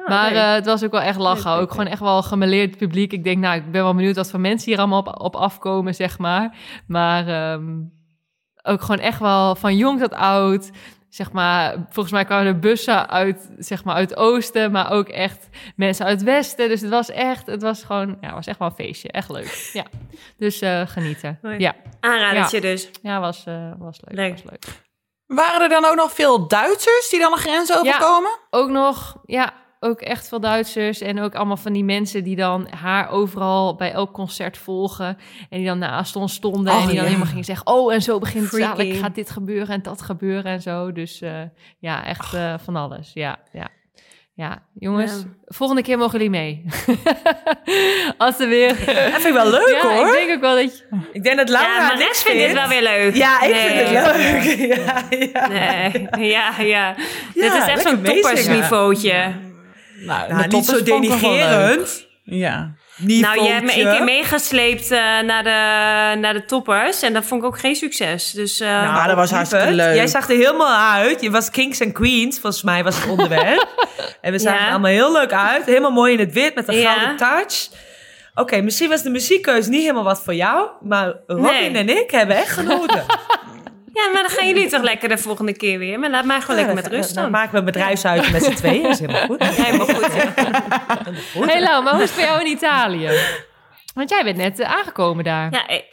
Oh, 0.00 0.08
maar 0.08 0.32
eh, 0.32 0.52
het 0.52 0.66
was 0.66 0.84
ook 0.84 0.90
wel 0.92 1.00
echt 1.00 1.18
lachen. 1.18 1.44
Leuk, 1.44 1.54
leuk, 1.54 1.62
ook 1.62 1.70
gewoon 1.70 1.86
echt 1.86 2.00
wel 2.00 2.22
gemeleerd 2.22 2.76
publiek. 2.76 3.12
Ik 3.12 3.24
denk, 3.24 3.38
nou, 3.38 3.56
ik 3.56 3.70
ben 3.70 3.82
wel 3.82 3.94
benieuwd 3.94 4.16
wat 4.16 4.30
voor 4.30 4.40
mensen 4.40 4.70
hier 4.70 4.78
allemaal 4.78 4.98
op, 4.98 5.20
op 5.20 5.36
afkomen, 5.36 5.94
zeg 5.94 6.18
maar. 6.18 6.56
Maar 6.86 7.28
ehm, 7.28 7.64
ook 8.66 8.80
gewoon 8.80 9.00
echt 9.00 9.18
wel 9.18 9.54
van 9.54 9.76
jong 9.76 10.00
tot 10.00 10.12
oud. 10.12 10.70
Zeg 11.08 11.32
maar, 11.32 11.74
volgens 11.90 12.14
mij 12.14 12.24
kwamen 12.24 12.46
er 12.46 12.58
bussen 12.58 13.08
uit, 13.08 13.50
zeg 13.58 13.84
maar, 13.84 13.94
uit 13.94 14.10
het 14.10 14.18
oosten, 14.18 14.70
maar 14.70 14.90
ook 14.90 15.08
echt 15.08 15.48
mensen 15.76 16.06
uit 16.06 16.20
het 16.20 16.28
westen. 16.28 16.68
Dus 16.68 16.80
het 16.80 16.90
was 16.90 17.10
echt, 17.10 17.46
het 17.46 17.62
was 17.62 17.82
gewoon, 17.82 18.08
ja, 18.20 18.26
het 18.26 18.34
was 18.34 18.46
echt 18.46 18.58
wel 18.58 18.68
een 18.68 18.74
feestje. 18.74 19.10
Echt 19.10 19.30
leuk. 19.30 19.70
Ja. 19.72 19.84
Dus 20.36 20.60
eh, 20.60 20.82
genieten. 20.86 21.38
Mooi. 21.42 21.58
Ja, 21.58 21.74
Aanradertje 22.00 22.60
dus. 22.60 22.90
ja 23.02 23.20
was, 23.20 23.44
eh, 23.46 23.70
was 23.78 24.00
leuk. 24.04 24.16
Leuk. 24.16 24.32
Was 24.32 24.42
leuk. 24.50 24.84
Waren 25.26 25.60
er 25.60 25.68
dan 25.68 25.84
ook 25.84 25.96
nog 25.96 26.12
veel 26.12 26.48
Duitsers 26.48 27.08
die 27.10 27.20
dan 27.20 27.32
de 27.32 27.38
grens 27.38 27.78
overkomen? 27.78 28.38
Ook 28.50 28.70
nog, 28.70 29.16
ja, 29.24 29.52
ook 29.80 30.00
echt 30.00 30.28
veel 30.28 30.40
Duitsers. 30.40 31.00
En 31.00 31.20
ook 31.20 31.34
allemaal 31.34 31.56
van 31.56 31.72
die 31.72 31.84
mensen 31.84 32.24
die 32.24 32.36
dan 32.36 32.68
haar 32.80 33.10
overal 33.10 33.74
bij 33.74 33.92
elk 33.92 34.12
concert 34.12 34.58
volgen. 34.58 35.18
En 35.50 35.58
die 35.58 35.66
dan 35.66 35.78
naast 35.78 36.16
ons 36.16 36.34
stonden. 36.34 36.72
Oh, 36.72 36.80
en 36.80 36.86
die 36.86 36.94
dan 36.94 37.04
ja. 37.04 37.08
helemaal 37.10 37.28
gingen 37.28 37.44
zeggen: 37.44 37.66
Oh, 37.66 37.92
en 37.92 38.02
zo 38.02 38.18
begint 38.18 38.50
het 38.50 38.60
dadelijk. 38.60 38.98
Gaat 38.98 39.14
dit 39.14 39.30
gebeuren 39.30 39.68
en 39.74 39.82
dat 39.82 40.02
gebeuren 40.02 40.52
en 40.52 40.62
zo. 40.62 40.92
Dus 40.92 41.20
eh, 41.20 41.32
ja, 41.78 42.04
echt 42.06 42.34
eh, 42.34 42.54
van 42.64 42.76
alles. 42.76 43.10
Ja, 43.14 43.38
ja. 43.52 43.68
Ja, 44.34 44.62
jongens, 44.74 45.12
Ja. 45.12 45.24
volgende 45.46 45.82
keer 45.82 45.98
mogen 45.98 46.12
jullie 46.12 46.30
mee. 46.30 46.64
Als 48.18 48.40
er 48.40 48.48
weer. 48.48 48.68
Dat 48.68 48.86
vind 48.86 49.24
ik 49.24 49.32
wel 49.32 49.50
leuk 49.50 49.78
ja, 49.82 49.94
hoor. 49.96 50.06
ik 50.06 50.12
denk 50.12 50.30
ook 50.34 50.40
wel 50.40 50.54
dat 50.54 50.78
je. 50.78 50.84
Ik 51.12 51.22
denk 51.22 51.36
dat 51.36 51.48
Laura 51.48 51.72
Ja, 51.74 51.86
maar 51.86 51.96
vindt 51.96 52.38
dit 52.40 52.52
wel 52.52 52.68
weer 52.68 52.82
leuk. 52.82 53.14
Ja, 53.14 53.42
ik 53.42 53.50
Nee. 53.50 53.84
vind 53.86 53.88
het 53.88 54.16
leuk. 54.16 54.68
Ja, 54.76 55.48
ja. 55.48 55.48
Nee, 56.16 56.28
ja, 56.30 56.60
ja. 56.60 56.94
dit 57.34 57.54
is 57.54 57.66
echt 57.66 57.82
zo'n 57.82 58.02
toppersniveautje. 58.02 59.32
Nou, 59.96 60.32
Nou, 60.32 60.48
de 60.48 60.56
niet 60.56 60.66
zo 60.66 60.82
denigerend. 60.82 62.06
Ja. 62.24 62.74
Niveautje. 62.96 63.40
Nou, 63.40 63.46
je 63.48 63.52
hebt 63.54 63.64
me 63.64 63.72
één 63.72 63.96
keer 63.96 64.04
meegesleept 64.04 64.90
eh, 64.90 64.98
naar, 65.20 65.42
de, 65.42 66.18
naar 66.20 66.32
de 66.32 66.44
toppers. 66.44 67.02
En 67.02 67.12
dat 67.12 67.24
vond 67.24 67.40
ik 67.42 67.46
ook 67.46 67.58
geen 67.58 67.74
succes. 67.76 68.30
Dus 68.30 68.60
eh, 68.60 68.68
Nou, 68.92 69.06
dat 69.06 69.16
was 69.16 69.30
hartstikke 69.30 69.70
leuk. 69.70 69.94
Jij 69.94 70.06
zag 70.06 70.28
er 70.30 70.36
helemaal 70.36 70.76
uit. 70.98 71.20
Je 71.22 71.30
was 71.30 71.50
kings 71.50 71.80
en 71.80 71.92
queens, 71.92 72.38
volgens 72.40 72.62
mij 72.62 72.84
was 72.84 72.96
het 73.00 73.10
onderwerp. 73.10 73.86
en 74.20 74.32
we 74.32 74.38
zagen 74.38 74.58
Ja. 74.60 74.64
er 74.66 74.70
allemaal 74.70 74.90
heel 74.90 75.12
leuk 75.12 75.32
uit. 75.32 75.64
Helemaal 75.66 75.90
mooi 75.90 76.12
in 76.12 76.18
het 76.18 76.32
wit 76.32 76.54
met 76.54 76.68
een 76.68 76.76
Ja. 76.76 76.92
gouden 76.94 77.16
touch. 77.16 77.68
Oké, 78.34 78.60
misschien 78.60 78.88
was 78.88 79.02
de 79.02 79.10
muziekkeus 79.10 79.66
niet 79.66 79.80
helemaal 79.80 80.04
wat 80.04 80.22
voor 80.24 80.34
jou. 80.34 80.68
Maar 80.80 81.14
Robin 81.26 81.42
Nee. 81.72 81.76
en 81.76 81.88
ik 81.88 82.10
hebben 82.10 82.36
echt 82.36 82.50
genoten. 82.52 83.04
ja, 84.04 84.10
maar 84.12 84.22
dan 84.22 84.30
gaan 84.30 84.46
jullie 84.46 84.68
toch 84.68 84.82
lekker 84.82 85.08
de 85.08 85.18
volgende 85.18 85.56
keer 85.56 85.78
weer. 85.78 85.98
Maar 85.98 86.10
laat 86.10 86.24
mij 86.24 86.40
gewoon 86.40 86.56
lekker 86.56 86.74
met 86.74 86.86
rust 86.86 87.14
Dan 87.14 87.22
dan. 87.22 87.32
maken 87.32 87.52
we 87.52 87.58
een 87.58 87.64
bedrijfsuitje 87.64 88.32
met 88.32 88.44
z'n 88.44 88.54
tweeën. 88.62 88.82
Dat 88.82 88.92
is 88.92 88.98
helemaal 88.98 89.26
goed. 89.26 89.44
Helemaal 89.44 89.86
goed. 89.86 90.12
ja. 90.14 90.32
Hey 91.52 91.60
Lau, 91.62 91.82
maar 91.84 91.92
hoe 91.94 92.02
is 92.02 92.08
het 92.10 92.18
bij 92.18 92.28
jou 92.28 92.40
in 92.40 92.46
Italië? 92.50 93.10
Want 93.94 94.10
jij 94.10 94.24
bent 94.24 94.36
net 94.36 94.60
eh, 94.60 94.70
aangekomen 94.76 95.24
daar. 95.24 95.52
Ja, 95.52 95.68
ik, 95.68 95.84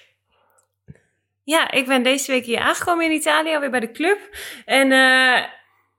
ja, 1.43 1.71
ik 1.71 1.85
ben 1.85 2.03
deze 2.03 2.31
week 2.31 2.45
hier 2.45 2.59
aangekomen 2.59 3.05
in 3.05 3.11
Italië, 3.11 3.53
alweer 3.53 3.69
bij 3.69 3.79
de 3.79 3.91
club. 3.91 4.19
En 4.65 4.91
eh, 4.91 5.43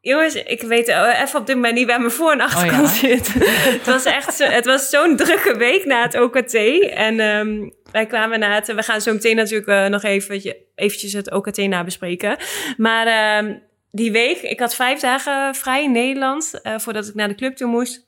jongens, 0.00 0.34
ik 0.34 0.62
weet 0.62 0.88
even 0.88 1.40
op 1.40 1.46
dit 1.46 1.54
moment 1.56 1.74
niet 1.74 1.86
waar 1.86 1.98
mijn 2.00 2.10
voor- 2.12 2.32
en 2.32 2.40
achterkant 2.40 2.88
Oh 2.88 2.94
ja. 2.94 3.08
zit. 3.08 3.32
het 3.78 3.86
was 3.86 4.04
echt 4.04 4.34
zo, 4.34 4.44
het 4.44 4.64
was 4.66 4.88
zo'n 4.88 5.16
drukke 5.16 5.56
week 5.56 5.84
na 5.84 6.02
het 6.02 6.20
OKT. 6.20 6.54
En 6.90 7.20
ehm, 7.20 7.70
wij 7.94 8.06
kwamen 8.06 8.38
na 8.38 8.54
het... 8.54 8.74
We 8.74 8.82
gaan 8.82 9.00
zo 9.00 9.12
meteen 9.12 9.36
natuurlijk 9.36 9.68
eh, 9.68 9.86
nog 9.86 10.02
even, 10.02 10.56
eventjes 10.74 11.12
het 11.12 11.32
OKT 11.32 11.56
nabespreken. 11.56 12.36
Maar 12.76 13.06
ehm, 13.06 13.54
die 13.90 14.12
week, 14.12 14.40
ik 14.42 14.60
had 14.60 14.74
vijf 14.74 15.00
dagen 15.00 15.54
vrij 15.54 15.82
in 15.82 15.92
Nederland... 15.92 16.60
eh, 16.62 16.78
voordat 16.78 17.08
ik 17.08 17.14
naar 17.14 17.28
de 17.28 17.34
club 17.34 17.56
toe 17.56 17.68
moest. 17.68 18.06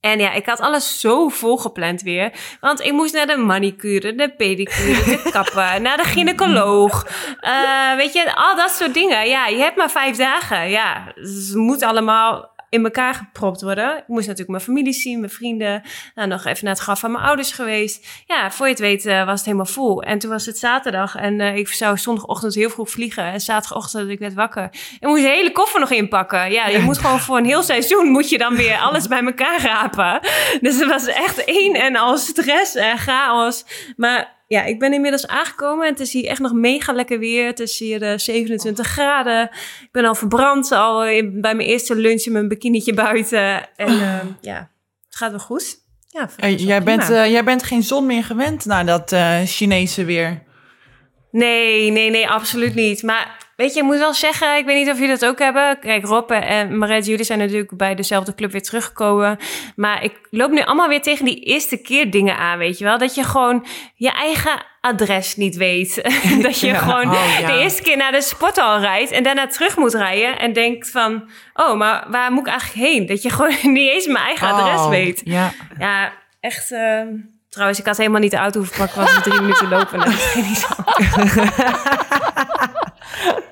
En 0.00 0.18
ja, 0.18 0.32
ik 0.32 0.46
had 0.46 0.60
alles 0.60 1.00
zo 1.00 1.28
volgepland 1.28 2.02
weer. 2.02 2.32
Want 2.60 2.80
ik 2.80 2.92
moest 2.92 3.14
naar 3.14 3.26
de 3.26 3.36
manicure, 3.36 4.14
de 4.14 4.34
pedicure, 4.36 5.04
de 5.04 5.30
kapper, 5.32 5.80
naar 5.80 5.96
de 5.96 6.04
gynaecoloog. 6.04 7.06
Eh, 7.40 7.96
weet 7.96 8.12
je, 8.12 8.34
al 8.34 8.56
dat 8.56 8.70
soort 8.70 8.94
dingen. 8.94 9.28
Ja, 9.28 9.46
je 9.46 9.58
hebt 9.58 9.76
maar 9.76 9.90
vijf 9.90 10.16
dagen. 10.16 10.70
Ja, 10.70 11.12
het 11.14 11.54
moet 11.54 11.82
allemaal 11.82 12.50
in 12.70 12.84
elkaar 12.84 13.14
gepropt 13.14 13.62
worden. 13.62 13.96
Ik 13.96 14.06
moest 14.06 14.26
natuurlijk 14.26 14.50
mijn 14.50 14.62
familie 14.62 14.92
zien, 14.92 15.18
mijn 15.18 15.32
vrienden. 15.32 15.82
Nou, 16.14 16.28
nog 16.28 16.44
even 16.44 16.64
naar 16.64 16.74
het 16.74 16.82
graf 16.82 17.00
van 17.00 17.12
mijn 17.12 17.24
ouders 17.24 17.52
geweest. 17.52 18.06
Ja, 18.26 18.50
voor 18.50 18.66
je 18.66 18.72
het 18.72 18.80
weet 18.80 19.06
eh, 19.06 19.24
was 19.24 19.34
het 19.34 19.44
helemaal 19.44 19.66
vol. 19.66 20.02
En 20.02 20.18
toen 20.18 20.30
was 20.30 20.46
het 20.46 20.58
zaterdag 20.58 21.14
en 21.16 21.40
eh, 21.40 21.56
ik 21.56 21.68
zou 21.68 21.98
zondagochtend 21.98 22.54
heel 22.54 22.70
vroeg 22.70 22.90
vliegen. 22.90 23.24
En 23.24 23.40
zaterdagochtend 23.40 24.02
werd 24.02 24.14
ik 24.14 24.20
net 24.20 24.34
wakker. 24.34 24.68
Ik 25.00 25.08
moest 25.08 25.22
de 25.22 25.28
hele 25.28 25.52
koffer 25.52 25.80
nog 25.80 25.90
inpakken. 25.90 26.50
Ja, 26.50 26.68
je 26.68 26.78
moet 26.78 26.98
gewoon 26.98 27.20
voor 27.20 27.36
een 27.36 27.44
heel 27.44 27.62
seizoen 27.62 28.08
moet 28.08 28.28
je 28.28 28.38
dan 28.38 28.56
weer 28.56 28.78
alles 28.78 29.08
bij 29.08 29.24
elkaar 29.24 29.62
rapen. 29.62 30.20
Dus 30.60 30.78
het 30.78 30.88
was 30.88 31.06
echt 31.06 31.44
één 31.44 31.74
en 31.74 31.96
al 31.96 32.18
stress 32.18 32.74
en 32.74 32.98
chaos. 32.98 33.64
Maar 33.96 34.39
ja, 34.56 34.64
ik 34.64 34.78
ben 34.78 34.92
inmiddels 34.92 35.26
aangekomen 35.26 35.86
en 35.86 35.90
het 35.92 36.00
is 36.00 36.12
hier 36.12 36.26
echt 36.26 36.40
nog 36.40 36.52
mega 36.52 36.92
lekker 36.92 37.18
weer. 37.18 37.46
Het 37.46 37.60
is 37.60 37.78
hier 37.78 38.02
eh, 38.02 38.18
27 38.18 38.86
graden. 38.86 39.42
Ik 39.82 39.88
ben 39.92 40.04
al 40.04 40.14
verbrand, 40.14 40.72
al 40.72 41.06
in- 41.06 41.40
bij 41.40 41.54
mijn 41.54 41.68
eerste 41.68 41.94
lunch 41.96 42.22
in 42.22 42.32
mijn 42.32 42.48
bikinietje 42.48 42.94
buiten. 42.94 43.76
En 43.76 43.88
ehm, 43.88 44.26
ja, 44.40 44.70
het 45.06 45.16
gaat 45.16 45.30
wel 45.30 45.40
goed. 45.40 45.78
Ja, 46.08 46.30
Eh, 46.36 46.50
het 46.50 46.62
jij, 46.62 46.82
bent, 46.82 47.10
eh, 47.10 47.30
jij 47.30 47.44
bent 47.44 47.62
geen 47.62 47.82
zon 47.82 48.06
meer 48.06 48.24
gewend 48.24 48.64
na 48.64 48.84
dat 48.84 49.12
eh, 49.12 49.40
Chinese 49.44 50.04
weer. 50.04 50.42
Nee, 51.30 51.90
nee, 51.90 52.10
nee, 52.10 52.28
absoluut 52.28 52.74
niet. 52.74 53.02
Maar 53.02 53.49
weet 53.60 53.74
je, 53.74 53.80
ik 53.80 53.86
moet 53.86 53.98
wel 53.98 54.14
zeggen, 54.14 54.56
ik 54.56 54.64
weet 54.64 54.76
niet 54.76 54.88
of 54.90 54.98
jullie 54.98 55.18
dat 55.18 55.28
ook 55.28 55.38
hebben. 55.38 55.78
Kijk, 55.78 56.04
Rob 56.04 56.30
en 56.30 56.78
Maret, 56.78 57.06
jullie 57.06 57.24
zijn 57.24 57.38
natuurlijk 57.38 57.76
bij 57.76 57.94
dezelfde 57.94 58.34
club 58.34 58.52
weer 58.52 58.62
teruggekomen. 58.62 59.38
Maar 59.76 60.04
ik 60.04 60.12
loop 60.30 60.50
nu 60.50 60.62
allemaal 60.62 60.88
weer 60.88 61.02
tegen 61.02 61.24
die 61.24 61.40
eerste 61.40 61.76
keer 61.76 62.10
dingen 62.10 62.36
aan, 62.36 62.58
weet 62.58 62.78
je 62.78 62.84
wel. 62.84 62.98
Dat 62.98 63.14
je 63.14 63.24
gewoon 63.24 63.66
je 63.94 64.10
eigen 64.12 64.64
adres 64.80 65.36
niet 65.36 65.56
weet. 65.56 65.94
dat 66.42 66.60
je 66.60 66.66
Ja, 66.66 66.78
gewoon 66.78 67.10
oh, 67.10 67.38
ja. 67.40 67.46
de 67.46 67.58
eerste 67.58 67.82
keer 67.82 67.96
naar 67.96 68.12
de 68.12 68.22
sporthal 68.22 68.78
rijdt 68.80 69.10
en 69.10 69.22
daarna 69.22 69.46
terug 69.46 69.76
moet 69.76 69.94
rijden. 69.94 70.38
En 70.38 70.52
denkt 70.52 70.90
van, 70.90 71.30
oh, 71.54 71.76
maar 71.76 72.06
waar 72.10 72.32
moet 72.32 72.46
ik 72.46 72.52
eigenlijk 72.52 72.88
heen? 72.88 73.06
Dat 73.06 73.22
je 73.22 73.30
gewoon 73.30 73.54
niet 73.74 73.90
eens 73.90 74.06
mijn 74.06 74.24
eigen 74.24 74.48
adres 74.48 74.80
Oh, 74.80 74.88
weet. 74.88 75.20
Ja. 75.24 75.52
Ja, 75.78 76.12
echt... 76.40 76.72
ehm, 76.72 77.06
Trouwens, 77.50 77.78
ik 77.78 77.86
had 77.86 77.96
helemaal 77.96 78.20
niet 78.20 78.30
de 78.30 78.36
auto 78.36 78.58
hoeven 78.58 78.76
pakken, 78.76 79.00
was 79.00 79.14
het 79.14 79.24
drie 79.24 79.40
minuten 79.46 79.68
lopen. 79.68 79.98
Dat 79.98 80.08
ging 80.14 80.46
niet 80.46 80.58
zo. 80.58 80.66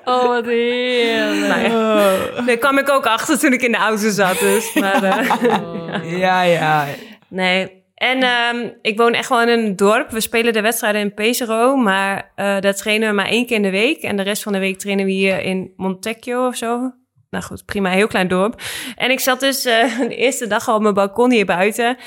Oh, 0.05 0.27
wat 0.27 0.45
heerlijk. 0.45 1.47
Maar 1.47 1.63
echt, 1.63 2.45
daar 2.45 2.57
kwam 2.57 2.77
ik 2.77 2.89
ook 2.89 3.05
achter 3.05 3.39
toen 3.39 3.53
ik 3.53 3.61
in 3.61 3.71
de 3.71 3.77
auto 3.77 4.09
zat. 4.09 4.39
Dus. 4.39 4.73
Maar, 4.73 5.03
eh, 5.03 6.19
Ja, 6.19 6.41
ja. 6.41 6.85
nee. 7.27 7.77
En 7.95 8.23
ehm, 8.23 8.69
ik 8.81 8.97
woon 8.97 9.13
echt 9.13 9.29
wel 9.29 9.41
in 9.41 9.47
een 9.49 9.75
dorp. 9.75 10.09
We 10.11 10.19
spelen 10.19 10.53
de 10.53 10.61
wedstrijden 10.61 11.01
in 11.01 11.13
Pesaro, 11.13 11.75
maar 11.75 12.31
eh 12.35 12.59
daar 12.59 12.75
trainen 12.75 13.09
we 13.09 13.15
maar 13.15 13.27
één 13.27 13.45
keer 13.45 13.55
in 13.55 13.61
de 13.61 13.69
week. 13.69 14.01
En 14.01 14.15
de 14.15 14.23
rest 14.23 14.43
van 14.43 14.53
de 14.53 14.59
week 14.59 14.77
trainen 14.79 15.05
we 15.05 15.11
hier 15.11 15.41
in 15.41 15.73
Montecchio 15.75 16.47
of 16.47 16.55
zo. 16.55 16.91
Nou 17.29 17.43
goed, 17.43 17.65
prima, 17.65 17.89
heel 17.89 18.07
klein 18.07 18.27
dorp. 18.27 18.61
En 18.95 19.11
ik 19.11 19.19
zat 19.19 19.39
dus 19.39 19.65
eh, 19.65 19.99
de 19.99 20.15
eerste 20.15 20.47
dag 20.47 20.67
al 20.67 20.75
op 20.75 20.81
mijn 20.81 20.93
balkon 20.93 21.31
hier 21.31 21.45
buiten. 21.45 21.97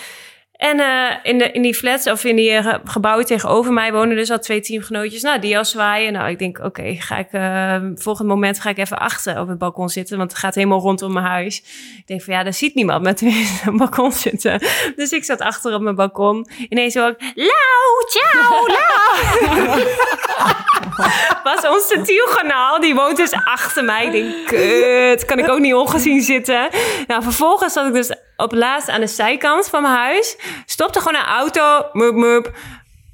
En 0.62 0.80
eh, 0.80 1.16
in, 1.22 1.38
de, 1.38 1.50
in 1.50 1.62
die 1.62 1.74
flats 1.74 2.06
of 2.06 2.24
in 2.24 2.36
die 2.36 2.50
eh, 2.50 2.64
ge- 2.64 2.80
gebouwen 2.84 3.26
tegenover 3.26 3.72
mij 3.72 3.92
wonen 3.92 4.16
dus 4.16 4.30
al 4.30 4.38
twee 4.38 4.60
teamgenootjes. 4.60 5.22
Nou, 5.22 5.38
die 5.38 5.58
al 5.58 5.64
zwaaien. 5.64 6.12
Nou, 6.12 6.30
ik 6.30 6.38
denk, 6.38 6.58
oké, 6.58 6.94
ga 6.98 7.16
ik 7.18 7.28
eh, 7.32 7.76
volgend 7.94 8.28
moment 8.28 8.60
ga 8.60 8.70
ik 8.70 8.78
even 8.78 8.98
achter 8.98 9.40
op 9.40 9.48
het 9.48 9.58
balkon 9.58 9.88
zitten, 9.88 10.18
want 10.18 10.30
het 10.30 10.40
gaat 10.40 10.54
helemaal 10.54 10.80
rondom 10.80 11.12
mijn 11.12 11.26
huis. 11.26 11.58
Ik 11.98 12.06
denk 12.06 12.22
van 12.22 12.34
ja, 12.34 12.42
daar 12.42 12.52
ziet 12.54 12.74
niemand 12.74 13.02
met 13.02 13.20
het 13.24 13.76
balkon 13.76 14.12
zitten. 14.12 14.60
Dus 14.96 15.10
ik 15.12 15.24
zat 15.24 15.40
achter 15.40 15.74
op 15.74 15.80
mijn 15.80 15.94
balkon. 15.94 16.46
Ineens 16.68 16.94
hoor 16.94 17.08
ik, 17.08 17.32
Lau, 17.34 18.08
ciao, 18.08 18.66
Lau. 18.76 19.84
was 21.44 21.66
ons 21.68 22.06
Tielkanaal. 22.06 22.80
Die 22.80 22.94
woont 22.94 23.16
dus 23.16 23.32
achter 23.44 23.84
mij. 23.84 24.06
Ik 24.06 24.12
denk, 24.12 24.46
kut, 24.46 25.24
kan 25.24 25.38
ik 25.38 25.48
ook 25.50 25.58
niet 25.58 25.74
ongezien 25.74 26.20
zitten. 26.22 26.68
Nou, 27.06 27.22
vervolgens 27.22 27.72
zat 27.72 27.86
ik 27.86 27.92
dus 27.92 28.14
op 28.42 28.52
laatst 28.52 28.88
aan 28.88 29.00
de 29.00 29.06
zijkant 29.06 29.68
van 29.68 29.82
mijn 29.82 29.94
huis. 29.94 30.36
Stopte 30.66 30.98
gewoon 31.00 31.20
een 31.20 31.26
auto, 31.28 31.86
mup, 31.92 32.14
mup. 32.14 32.50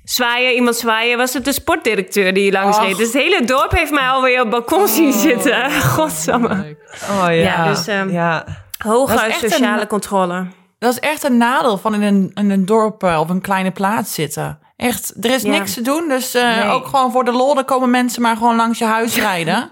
Zwaaien, 0.04 0.54
iemand 0.54 0.76
zwaaien. 0.76 1.18
Was 1.18 1.32
het 1.34 1.44
de 1.44 1.52
sportdirecteur 1.52 2.32
die 2.34 2.52
langs 2.52 2.78
reed. 2.78 2.96
Dus 2.96 3.12
het 3.12 3.22
hele 3.22 3.44
dorp 3.44 3.70
heeft 3.70 3.90
mij 3.90 4.08
alweer 4.08 4.40
op 4.42 4.52
het 4.52 4.66
balkon 4.68 4.88
zien 4.88 5.12
zitten. 5.12 5.72
Godsamme. 5.96 6.76
Oh 7.10 7.24
ja. 7.26 7.30
Ja, 7.30 7.68
dus, 7.68 7.86
ehm, 7.86 8.10
ja. 8.10 8.44
Hoge 8.78 9.34
sociale 9.40 9.80
een- 9.80 9.86
controle. 9.86 10.46
Dat 10.78 10.92
is 10.92 10.98
echt 11.00 11.22
een 11.24 11.36
nadeel 11.36 11.78
van 11.78 11.94
in 11.94 12.02
een, 12.02 12.30
in 12.34 12.50
een 12.50 12.66
dorp 12.66 13.02
eh, 13.02 13.18
op 13.20 13.30
een 13.30 13.40
kleine 13.40 13.70
plaats 13.70 14.14
zitten. 14.14 14.58
Echt, 14.76 15.12
er 15.24 15.30
is 15.30 15.42
Ja. 15.42 15.48
niks 15.50 15.74
te 15.74 15.82
doen. 15.82 16.08
Dus 16.08 16.34
eh, 16.34 16.56
Nee. 16.56 16.68
ook 16.70 16.86
gewoon 16.86 17.12
voor 17.12 17.24
de 17.24 17.32
lol, 17.32 17.54
dan 17.54 17.64
komen 17.64 17.90
mensen 17.90 18.22
maar 18.22 18.36
gewoon 18.36 18.56
langs 18.56 18.78
je 18.78 18.84
huis 18.84 19.16
rijden. 19.16 19.70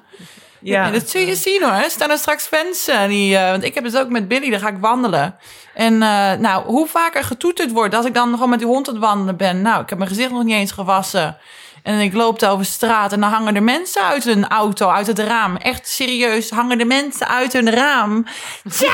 Ja. 0.66 0.84
Ja, 0.84 0.90
dat 0.90 1.08
zul 1.08 1.20
je 1.20 1.34
zien 1.34 1.62
hoor. 1.62 1.84
Staan 1.88 2.10
er 2.10 2.18
straks 2.18 2.46
fans 2.46 2.88
eh, 2.88 3.06
die... 3.06 3.36
eh, 3.36 3.50
want 3.50 3.64
ik 3.64 3.74
heb 3.74 3.84
het 3.84 3.98
ook 3.98 4.08
met 4.08 4.28
Billy, 4.28 4.50
dan 4.50 4.60
ga 4.60 4.68
ik 4.68 4.76
wandelen. 4.80 5.36
En 5.74 6.02
eh, 6.02 6.32
nou, 6.32 6.64
hoe 6.64 6.86
vaker 6.86 7.24
getoeterd 7.24 7.72
wordt 7.72 7.94
als 7.94 8.06
ik 8.06 8.14
dan 8.14 8.30
gewoon 8.30 8.48
met 8.50 8.58
die 8.58 8.68
hond 8.68 8.88
aan 8.88 8.94
het 8.94 9.02
wandelen 9.02 9.36
ben. 9.36 9.62
Nou, 9.62 9.82
ik 9.82 9.88
heb 9.88 9.98
mijn 9.98 10.10
gezicht 10.10 10.30
nog 10.30 10.42
niet 10.44 10.54
eens 10.54 10.72
gewassen. 10.72 11.36
En 11.82 12.00
ik 12.00 12.12
loop 12.12 12.38
daar 12.38 12.50
over 12.50 12.64
straat 12.64 13.12
en 13.12 13.20
dan 13.20 13.30
hangen 13.30 13.56
er 13.56 13.62
mensen 13.62 14.02
uit 14.02 14.24
hun 14.24 14.48
auto, 14.48 14.88
uit 14.88 15.06
het 15.06 15.18
raam. 15.18 15.56
Echt 15.56 15.88
serieus, 15.88 16.50
hangen 16.50 16.78
de 16.78 16.84
mensen 16.84 17.28
uit 17.28 17.52
hun 17.52 17.70
raam. 17.70 18.26
Ciao! 18.68 18.92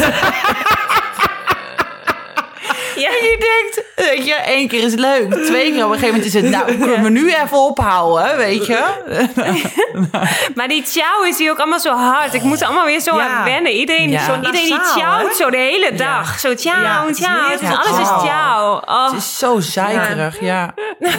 Ja. 0.00 0.12
Je 3.32 3.38
denkt, 3.38 3.82
weet 4.10 4.26
je, 4.26 4.34
één 4.34 4.68
keer 4.68 4.82
is 4.82 4.94
leuk. 4.94 5.32
Twee 5.34 5.72
keer 5.72 5.84
op 5.84 5.92
een 5.92 5.98
gegeven 5.98 6.06
moment 6.14 6.24
is 6.24 6.34
het, 6.34 6.50
nou, 6.50 6.64
kunnen 6.84 7.02
we 7.02 7.08
nu 7.10 7.28
even 7.34 7.58
ophouden, 7.58 8.36
weet 8.36 8.66
je? 8.66 8.80
Maar 10.54 10.68
die 10.68 10.82
ciao 10.86 11.22
is 11.22 11.38
hier 11.38 11.50
ook 11.50 11.58
allemaal 11.58 11.80
zo 11.80 11.94
hard. 11.94 12.34
Ik 12.34 12.42
moet 12.42 12.60
er 12.60 12.66
allemaal 12.66 12.84
weer 12.84 13.00
zo 13.00 13.16
Ja. 13.16 13.26
aan 13.28 13.44
wennen. 13.44 13.72
Iedereen, 13.72 14.10
Ja. 14.10 14.24
zo, 14.24 14.34
iedereen 14.34 14.64
die 14.64 14.80
ciao 14.96 15.32
zo 15.32 15.50
de 15.50 15.56
hele 15.56 15.92
dag. 15.94 16.38
Zo 16.40 16.54
ciao, 16.54 16.82
Ja, 16.82 17.00
het 17.06 17.10
is 17.18 17.24
ciao. 17.24 17.50
Het 17.50 17.60
is- 17.62 17.68
alles 17.68 18.00
is 18.00 18.06
ciao. 18.06 18.20
ciao. 18.24 18.80
Oh. 18.84 19.04
Het 19.10 19.16
is 19.18 19.38
zo 19.38 19.60
zeikerig, 19.60 20.40
ja. 20.40 20.74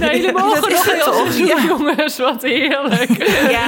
Nee, 0.00 0.20
jullie 0.20 0.32
mogen 0.32 0.60
nog 0.70 0.84
het 0.84 0.92
heel 0.92 1.12
seizoen, 1.14 1.46
Ja. 1.46 1.56
jongens. 1.68 2.18
Wat 2.18 2.42
heerlijk. 2.42 3.24
Ja, 3.50 3.66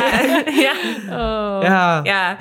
ja, 0.52 0.72
Oh. 1.10 2.02
Ja. 2.02 2.36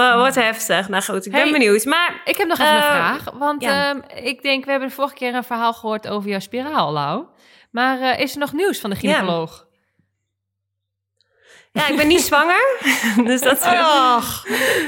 Wat 0.00 0.34
heftig. 0.34 0.88
Nou 0.88 1.02
goed, 1.02 1.26
ik 1.26 1.32
ben 1.32 1.40
Hey. 1.40 1.50
benieuwd. 1.52 1.84
Maar 1.84 2.20
Ik 2.24 2.36
heb 2.36 2.48
nog 2.48 2.58
even 2.58 2.72
een 2.72 2.78
Eh, 2.82 2.90
vraag. 2.90 3.30
Want 3.34 3.62
ja. 3.62 3.88
ehm, 3.90 4.24
ik 4.26 4.42
denk, 4.42 4.64
we 4.64 4.70
hebben 4.70 4.88
de 4.88 4.94
vorige 4.94 5.14
keer 5.14 5.34
een 5.34 5.44
verhaal 5.44 5.72
gehoord 5.72 6.08
over 6.08 6.30
jouw 6.30 6.38
spiraal, 6.40 6.92
Lau. 6.92 7.24
Maar 7.70 8.00
eh, 8.00 8.18
is 8.20 8.32
er 8.32 8.38
nog 8.38 8.52
nieuws 8.52 8.78
van 8.80 8.90
de 8.90 8.96
gynaecoloog? 8.96 9.64
ja, 11.72 11.88
ik 11.88 11.96
ben 11.96 12.06
niet 12.06 12.20
zwanger. 12.30 12.78
dus 13.24 13.40
dat... 13.40 13.62
Ach, 13.62 14.44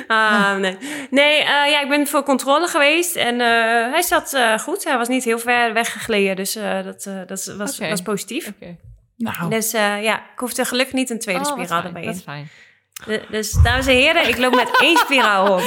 Ah, 0.07 0.57
nee, 0.57 0.79
nee 1.11 1.37
eh, 1.39 1.47
ja, 1.71 1.81
ik 1.81 1.89
ben 1.89 2.07
voor 2.07 2.23
controle 2.23 2.67
geweest 2.67 3.17
en 3.17 3.41
eh, 3.41 3.47
hij 3.93 4.03
zat 4.03 4.33
eh, 4.33 4.59
goed. 4.59 4.85
Hij 4.85 4.97
was 4.99 5.09
niet 5.09 5.25
heel 5.25 5.39
ver 5.39 5.73
weggegleden, 5.73 6.37
dus 6.37 6.57
eh, 6.57 6.85
dat, 6.85 7.07
eh, 7.07 7.21
dat 7.27 7.55
was, 7.57 7.79
was 7.79 8.03
positief. 8.03 8.49
Oké. 8.49 8.77
nou, 9.17 9.51
Dus 9.51 9.73
eh, 9.73 10.03
ja, 10.03 10.17
ik 10.19 10.39
hoefde 10.39 10.65
gelukkig 10.65 10.95
niet 10.95 11.11
een 11.11 11.19
tweede 11.19 11.41
Oh, 11.41 11.47
spiraal 11.47 11.83
erbij 11.83 12.03
Dat 12.03 12.11
in. 12.13 12.19
is 12.19 12.23
fijn. 12.25 12.49
De- 13.07 13.25
Dus 13.31 13.53
dames 13.63 13.87
en 13.87 13.93
heren, 13.95 14.29
ik 14.29 14.39
loop 14.39 14.55
met 14.55 14.79
één 14.81 14.97
spiraal 14.97 15.53
op. 15.53 15.61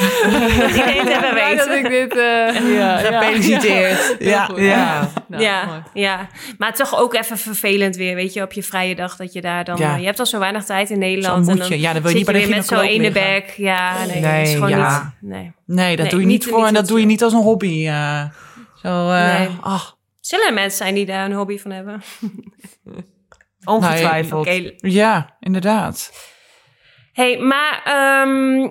Iedereen 0.68 1.04
te 1.04 1.10
hebben 1.12 1.30
Blij 1.30 1.56
dat 1.56 1.68
ik 1.68 1.88
dit... 1.88 2.16
eh, 2.16 2.74
ja, 2.76 2.96
Gefeliciteerd. 2.96 4.16
Ja. 4.18 4.44
goed. 4.44 4.58
Ja. 4.58 5.08
Nou, 5.28 5.42
ja, 5.42 5.82
ja, 5.94 6.28
maar 6.58 6.74
toch 6.74 6.96
ook 6.98 7.14
even 7.14 7.38
vervelend 7.38 7.96
weer, 7.96 8.14
weet 8.14 8.32
je, 8.32 8.42
op 8.42 8.52
je 8.52 8.62
vrije 8.62 8.94
dag 8.94 9.16
dat 9.16 9.32
je 9.32 9.40
daar 9.40 9.64
dan... 9.64 9.76
Ja. 9.76 9.92
eh, 9.94 9.98
je 10.00 10.04
hebt 10.06 10.18
al 10.18 10.26
zo 10.26 10.38
weinig 10.38 10.64
tijd 10.64 10.90
in 10.90 10.94
Zo 10.96 11.00
Nederland. 11.02 11.46
moet 11.46 11.60
en 11.60 11.68
je. 11.68 11.80
Ja, 11.80 11.92
dan 11.92 12.02
wil 12.02 12.10
je 12.10 12.16
niet 12.16 12.26
bij 12.26 12.40
de 12.42 12.48
met 12.48 12.66
zo'n 12.66 12.80
ene 12.80 13.10
bek. 13.10 13.54
Ja, 13.56 14.04
nee, 14.06 14.20
Nee, 14.20 14.38
dat 14.38 14.46
is 14.48 14.54
gewoon 14.54 14.68
ja. 14.70 15.12
niet... 15.20 15.30
Nee. 15.32 15.52
Nee, 15.66 15.88
dat 15.96 16.04
Nee, 16.04 16.10
doe 16.14 16.20
je 16.20 16.26
niet- 16.26 16.44
voor 16.46 16.66
en 16.66 16.74
dat 16.74 16.88
doe 16.88 17.00
je 17.00 17.06
niet 17.06 17.22
als 17.22 17.32
een 17.32 17.42
hobby. 17.42 17.86
eh. 17.88 18.24
zo, 18.82 19.10
eh, 19.10 19.38
Nee. 19.38 19.48
ach, 19.60 19.96
Zullen 20.20 20.46
er 20.46 20.52
mensen 20.54 20.78
zijn 20.78 20.94
die 20.94 21.06
daar 21.06 21.24
een 21.24 21.32
hobby 21.32 21.58
van 21.58 21.70
hebben? 21.70 22.02
Ongetwijfeld. 23.64 24.48
Ja, 24.76 25.36
inderdaad. 25.40 26.12
Hey, 27.12 27.38
maar 27.38 27.82
ehm, 27.84 28.68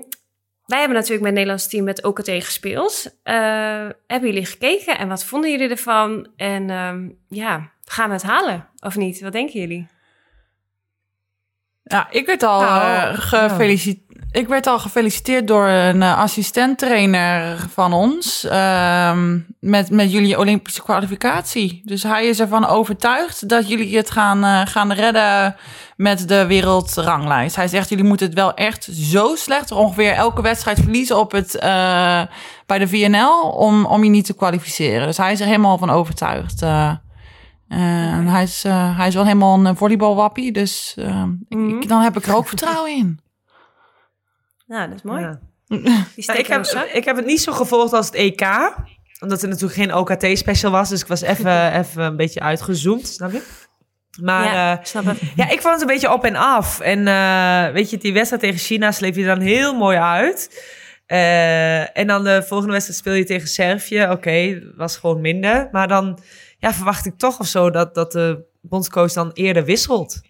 wij 0.65 0.79
hebben 0.79 0.97
natuurlijk 0.97 1.23
met 1.23 1.25
het 1.25 1.33
Nederlands 1.33 1.67
team 1.67 1.83
met 1.83 2.03
OKT 2.03 2.29
gespeeld. 2.29 3.19
Eh, 3.23 3.35
hebben 4.07 4.29
jullie 4.29 4.45
gekeken 4.45 4.97
en 4.97 5.07
wat 5.07 5.25
vonden 5.25 5.51
jullie 5.51 5.69
ervan? 5.69 6.27
En 6.35 6.69
ehm, 6.69 7.09
ja, 7.27 7.71
gaan 7.85 8.07
we 8.07 8.13
het 8.13 8.23
halen 8.23 8.67
of 8.79 8.95
niet? 8.95 9.21
Wat 9.21 9.31
denken 9.31 9.59
jullie? 9.59 9.87
Ja, 11.83 12.07
ik 12.11 12.25
werd 12.25 12.43
al, 12.43 12.61
Nou, 12.61 12.81
eh, 12.81 13.19
gefeliciteerd. 13.19 14.10
Ik 14.31 14.47
werd 14.47 14.67
al 14.67 14.79
gefeliciteerd 14.79 15.47
door 15.47 15.67
een 15.67 16.01
uh, 16.01 16.17
assistent-trainer 16.17 17.57
van 17.73 17.93
ons 17.93 18.43
ehm, 18.43 19.39
met, 19.59 19.89
met 19.89 20.11
jullie 20.11 20.37
Olympische 20.39 20.81
kwalificatie. 20.81 21.81
Dus 21.85 22.03
hij 22.03 22.25
is 22.25 22.39
ervan 22.39 22.65
overtuigd 22.67 23.49
dat 23.49 23.69
jullie 23.69 23.97
het 23.97 24.11
gaan, 24.11 24.43
uh, 24.43 24.61
gaan 24.65 24.91
redden 24.91 25.55
met 25.95 26.27
de 26.27 26.45
wereldranglijst. 26.45 27.55
Hij 27.55 27.67
zegt, 27.67 27.89
jullie 27.89 28.03
moeten 28.03 28.25
het 28.25 28.35
wel 28.35 28.53
echt 28.53 28.83
zo 28.91 29.35
slecht, 29.35 29.71
ongeveer 29.71 30.11
elke 30.13 30.41
wedstrijd 30.41 30.79
verliezen 30.79 31.17
op 31.19 31.31
het, 31.31 31.55
uh, 31.55 31.61
bij 32.65 32.79
de 32.79 32.87
VNL 32.87 33.41
om, 33.49 33.85
om 33.85 34.03
je 34.03 34.09
niet 34.09 34.25
te 34.25 34.33
kwalificeren. 34.33 35.07
Dus 35.07 35.17
hij 35.17 35.31
is 35.31 35.39
er 35.39 35.45
helemaal 35.45 35.77
van 35.77 35.89
overtuigd. 35.89 36.61
Uh, 36.61 36.91
en 37.67 38.27
hij 38.27 38.43
is, 38.43 38.65
uh, 38.65 38.97
hij 38.97 39.07
is 39.07 39.13
wel 39.15 39.25
helemaal 39.25 39.65
een 39.65 39.77
volleybalwappie, 39.77 40.51
dus 40.51 40.95
uh, 40.99 41.23
Mhm. 41.49 41.69
ik, 41.69 41.87
dan 41.87 42.01
heb 42.01 42.17
ik 42.17 42.25
er 42.25 42.35
ook 42.35 42.47
vertrouwen 42.47 42.91
in. 42.95 43.19
Nou, 44.71 44.87
dat 44.87 44.97
is 44.97 45.03
mooi. 45.03 45.21
Ja. 45.21 45.39
Die 45.67 46.25
Nou, 46.25 46.39
ik, 46.39 46.47
heb, 46.47 46.65
ik 46.93 47.05
heb 47.05 47.15
het 47.15 47.25
niet 47.25 47.41
zo 47.41 47.51
gevolgd 47.51 47.93
als 47.93 48.05
het 48.05 48.15
EK. 48.15 48.41
Omdat 49.19 49.41
er 49.41 49.47
natuurlijk 49.47 49.73
geen 49.73 49.95
OKT-special 49.95 50.71
was. 50.71 50.89
Dus 50.89 51.01
ik 51.01 51.07
was 51.07 51.21
even, 51.21 51.71
even 51.79 52.03
een 52.03 52.15
beetje 52.15 52.39
uitgezoomd, 52.39 53.07
snap 53.07 53.31
je? 53.31 53.41
Maar 54.21 54.45
ja, 54.45 54.53
ja, 54.53 54.79
ik 54.79 54.85
snap 54.85 55.05
het. 55.05 55.19
ja, 55.35 55.49
ik 55.49 55.61
vond 55.61 55.73
het 55.73 55.81
een 55.81 55.87
beetje 55.87 56.13
op 56.13 56.25
en 56.25 56.35
af. 56.35 56.79
En 56.79 56.99
uh, 56.99 57.73
weet 57.73 57.89
je, 57.89 57.97
die 57.97 58.13
wedstrijd 58.13 58.41
tegen 58.41 58.59
China 58.59 58.91
sleep 58.91 59.15
je 59.15 59.25
dan 59.25 59.39
heel 59.39 59.75
mooi 59.75 59.97
uit. 59.97 60.63
Uh, 61.07 61.97
en 61.97 62.07
dan 62.07 62.23
de 62.23 62.43
volgende 62.47 62.71
wedstrijd 62.73 62.99
speel 62.99 63.13
je 63.13 63.23
tegen 63.23 63.47
Servië. 63.47 64.03
Oké, 64.03 64.11
okay, 64.11 64.63
was 64.75 64.97
gewoon 64.97 65.21
minder. 65.21 65.69
Maar 65.71 65.87
dan 65.87 66.19
ja, 66.57 66.73
verwacht 66.73 67.05
ik 67.05 67.17
toch 67.17 67.39
of 67.39 67.47
zo 67.47 67.69
dat, 67.69 67.95
dat 67.95 68.11
de 68.11 68.43
bondscoach 68.61 69.13
dan 69.13 69.31
eerder 69.33 69.65
wisselt 69.65 70.21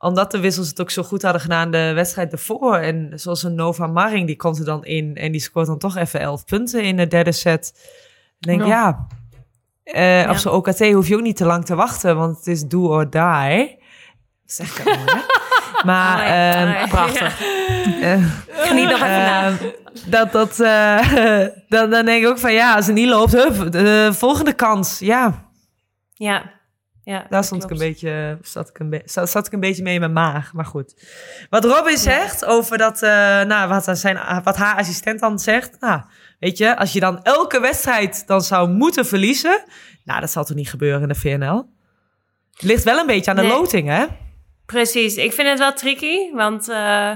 omdat 0.00 0.30
de 0.30 0.40
wissels 0.40 0.68
het 0.68 0.80
ook 0.80 0.90
zo 0.90 1.02
goed 1.02 1.22
hadden 1.22 1.40
gedaan 1.40 1.70
de 1.70 1.92
wedstrijd 1.94 2.32
ervoor. 2.32 2.76
En 2.76 3.12
zoals 3.14 3.42
een 3.42 3.54
Nova 3.54 3.86
Maring, 3.86 4.26
die 4.26 4.36
komt 4.36 4.58
er 4.58 4.64
dan 4.64 4.84
in. 4.84 5.16
En 5.16 5.32
die 5.32 5.40
scoort 5.40 5.66
dan 5.66 5.78
toch 5.78 5.96
even 5.96 6.20
11 6.20 6.44
punten 6.44 6.82
in 6.82 6.96
de 6.96 7.06
derde 7.06 7.32
set. 7.32 7.72
Ik 8.38 8.46
denk, 8.46 8.60
ja, 8.60 8.66
ja, 8.66 9.06
uh, 9.84 10.22
ja. 10.22 10.30
op 10.30 10.36
zo'n 10.36 10.52
OKT 10.52 10.92
hoef 10.92 11.08
je 11.08 11.14
ook 11.14 11.22
niet 11.22 11.36
te 11.36 11.44
lang 11.44 11.64
te 11.64 11.74
wachten. 11.74 12.16
Want 12.16 12.36
het 12.36 12.46
is 12.46 12.62
do 12.62 12.86
or 12.88 13.10
die. 13.10 13.78
Zeg 14.44 14.78
ik 14.78 14.84
dat 14.84 14.96
mooi, 14.96 15.06
hè? 15.06 15.20
Maar, 15.84 16.18
oh, 16.18 16.72
ja. 16.72 16.86
prachtig. 16.86 17.40
Uh, 18.00 18.24
Geniet 18.48 18.88
nog 18.88 19.00
even 19.00 19.08
na. 19.08 19.52
Dat, 20.06 20.32
dat, 20.32 20.60
uh, 20.60 20.98
dan, 21.68 21.90
dan 21.90 22.04
denk 22.04 22.22
ik 22.22 22.28
ook 22.28 22.38
van, 22.38 22.52
ja, 22.52 22.74
als 22.74 22.86
het 22.86 22.94
niet 22.94 23.08
loopt, 23.08 23.32
hup, 23.32 23.72
de 23.72 24.10
volgende 24.12 24.52
kans. 24.52 24.98
Ja. 24.98 25.50
Ja. 26.14 26.59
Ja, 27.04 27.26
Daar 27.28 27.44
stond 27.44 27.64
ik 27.64 27.70
een 27.70 27.78
beetje, 27.78 28.38
zat, 28.42 28.68
ik 28.68 28.78
een 28.78 28.90
be 28.90 29.02
zat, 29.04 29.30
zat 29.30 29.46
ik 29.46 29.52
een 29.52 29.60
beetje 29.60 29.82
mee 29.82 29.94
in 29.94 30.00
mijn 30.00 30.12
maag. 30.12 30.52
Maar 30.52 30.64
goed. 30.64 30.94
Wat 31.50 31.64
Robin 31.64 31.96
zegt 31.96 32.44
over 32.44 32.78
dat, 32.78 33.02
uh, 33.02 33.10
nou, 33.42 33.68
wat, 33.68 33.98
zijn, 33.98 34.42
wat 34.44 34.56
haar 34.56 34.76
assistent 34.76 35.20
dan 35.20 35.38
zegt. 35.38 35.80
Nou, 35.80 36.02
weet 36.38 36.58
je, 36.58 36.76
als 36.76 36.92
je 36.92 37.00
dan 37.00 37.22
elke 37.22 37.60
wedstrijd 37.60 38.26
dan 38.26 38.40
zou 38.42 38.68
moeten 38.68 39.06
verliezen. 39.06 39.62
Nou, 40.04 40.20
dat 40.20 40.30
zal 40.30 40.44
toch 40.44 40.56
niet 40.56 40.70
gebeuren 40.70 41.02
in 41.02 41.08
de 41.08 41.14
VNL? 41.14 41.68
Het 42.52 42.62
ligt 42.62 42.84
wel 42.84 42.98
een 42.98 43.06
beetje 43.06 43.30
aan 43.30 43.36
de 43.36 43.42
Nee. 43.42 43.50
loting, 43.50 43.88
hè? 43.88 44.04
Precies, 44.66 45.16
ik 45.16 45.32
vind 45.32 45.48
het 45.48 45.58
wel 45.58 45.72
tricky, 45.72 46.32
want 46.32 46.68
uh, 46.68 47.12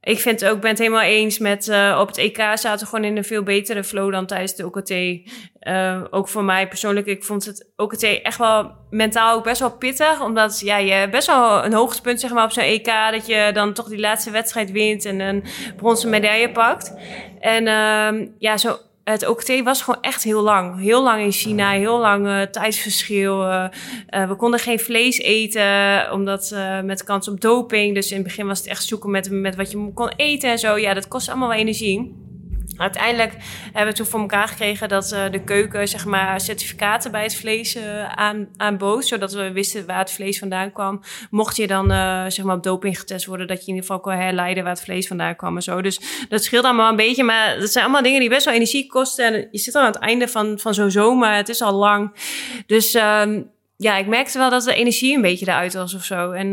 ik 0.00 0.20
vind 0.20 0.44
ook, 0.44 0.60
ben 0.60 0.70
het 0.70 0.78
helemaal 0.78 1.00
eens 1.00 1.38
met 1.38 1.66
uh, 1.66 1.98
op 2.00 2.06
het 2.06 2.18
EK 2.18 2.36
zaten 2.36 2.78
we 2.78 2.86
gewoon 2.86 3.04
in 3.04 3.16
een 3.16 3.24
veel 3.24 3.42
betere 3.42 3.84
flow 3.84 4.12
dan 4.12 4.26
tijdens 4.26 4.54
de 4.54 4.66
OKT. 4.66 4.90
Uh, 4.90 6.04
ook 6.10 6.28
voor 6.28 6.44
mij 6.44 6.68
persoonlijk, 6.68 7.06
ik 7.06 7.24
vond 7.24 7.44
het 7.44 7.70
OKT 7.76 8.02
echt 8.02 8.38
wel 8.38 8.72
mentaal 8.90 9.36
ook 9.36 9.44
best 9.44 9.60
wel 9.60 9.76
pittig, 9.76 10.22
omdat 10.22 10.60
ja, 10.60 10.76
je 10.76 11.08
best 11.08 11.26
wel 11.26 11.64
een 11.64 11.72
hoogtepunt 11.72 12.20
zeg 12.20 12.32
maar 12.32 12.44
op 12.44 12.52
zo'n 12.52 12.62
EK 12.62 12.92
dat 13.10 13.26
je 13.26 13.50
dan 13.54 13.72
toch 13.72 13.88
die 13.88 14.00
laatste 14.00 14.30
wedstrijd 14.30 14.70
wint 14.70 15.04
en 15.04 15.20
een 15.20 15.44
bronzen 15.76 16.10
medaille 16.10 16.52
pakt. 16.52 16.94
En 17.40 17.66
uh, 17.66 18.28
ja, 18.38 18.56
zo 18.56 18.78
het 19.10 19.26
OKT 19.26 19.62
was 19.62 19.82
gewoon 19.82 20.02
echt 20.02 20.22
heel 20.22 20.42
lang. 20.42 20.80
Heel 20.80 21.02
lang 21.02 21.22
in 21.22 21.32
China, 21.32 21.70
heel 21.70 21.98
lang 21.98 22.26
uh, 22.26 22.42
tijdsverschil. 22.42 23.42
Uh, 23.42 23.64
uh, 24.10 24.28
we 24.28 24.36
konden 24.36 24.60
geen 24.60 24.78
vlees 24.78 25.18
eten, 25.18 26.12
omdat 26.12 26.50
uh, 26.54 26.80
met 26.80 27.04
kans 27.04 27.28
op 27.28 27.40
doping. 27.40 27.94
Dus 27.94 28.10
in 28.10 28.16
het 28.16 28.26
begin 28.26 28.46
was 28.46 28.58
het 28.58 28.66
echt 28.66 28.84
zoeken 28.84 29.10
met, 29.10 29.30
met 29.30 29.56
wat 29.56 29.70
je 29.70 29.90
kon 29.94 30.12
eten 30.16 30.50
en 30.50 30.58
zo. 30.58 30.76
Ja, 30.76 30.94
dat 30.94 31.08
kost 31.08 31.28
allemaal 31.28 31.48
wel 31.48 31.58
energie. 31.58 32.26
Uiteindelijk 32.78 33.32
hebben 33.64 33.92
we 33.92 33.92
toen 33.92 34.06
voor 34.06 34.20
elkaar 34.20 34.48
gekregen 34.48 34.88
dat 34.88 35.12
uh, 35.12 35.30
de 35.30 35.44
keuken 35.44 35.88
zeg 35.88 36.04
maar, 36.04 36.40
certificaten 36.40 37.10
bij 37.10 37.22
het 37.22 37.36
vlees 37.36 37.76
uh, 37.76 38.04
aan, 38.04 38.48
aanbood. 38.56 39.06
Zodat 39.06 39.32
we 39.32 39.52
wisten 39.52 39.86
waar 39.86 39.98
het 39.98 40.12
vlees 40.12 40.38
vandaan 40.38 40.72
kwam. 40.72 41.02
Mocht 41.30 41.56
je 41.56 41.66
dan 41.66 41.92
uh, 41.92 42.24
zeg 42.28 42.44
maar 42.44 42.56
op 42.56 42.62
doping 42.62 42.98
getest 42.98 43.26
worden, 43.26 43.46
dat 43.46 43.56
je 43.56 43.62
in 43.62 43.74
ieder 43.74 43.86
geval 43.86 44.00
kon 44.00 44.12
herleiden 44.12 44.62
waar 44.62 44.72
het 44.72 44.82
vlees 44.82 45.06
vandaan 45.06 45.36
kwam 45.36 45.56
en 45.56 45.62
zo. 45.62 45.82
Dus 45.82 46.00
dat 46.28 46.44
scheelt 46.44 46.64
allemaal 46.64 46.90
een 46.90 46.96
beetje. 46.96 47.22
Maar 47.22 47.58
dat 47.58 47.70
zijn 47.70 47.84
allemaal 47.84 48.02
dingen 48.02 48.20
die 48.20 48.28
best 48.28 48.44
wel 48.44 48.54
energie 48.54 48.86
kosten. 48.86 49.34
En 49.34 49.48
je 49.50 49.58
zit 49.58 49.74
al 49.74 49.80
aan 49.80 49.92
het 49.92 50.00
einde 50.00 50.28
van, 50.28 50.58
van 50.58 50.74
zo'n 50.74 50.90
zomer. 50.90 51.34
Het 51.34 51.48
is 51.48 51.62
al 51.62 51.74
lang. 51.74 52.12
Dus 52.66 52.94
um, 52.94 53.50
ja, 53.76 53.96
ik 53.96 54.06
merkte 54.06 54.38
wel 54.38 54.50
dat 54.50 54.64
de 54.64 54.74
energie 54.74 55.16
een 55.16 55.22
beetje 55.22 55.46
eruit 55.46 55.74
was 55.74 55.94
of 55.94 56.04
zo. 56.04 56.30
En 56.30 56.52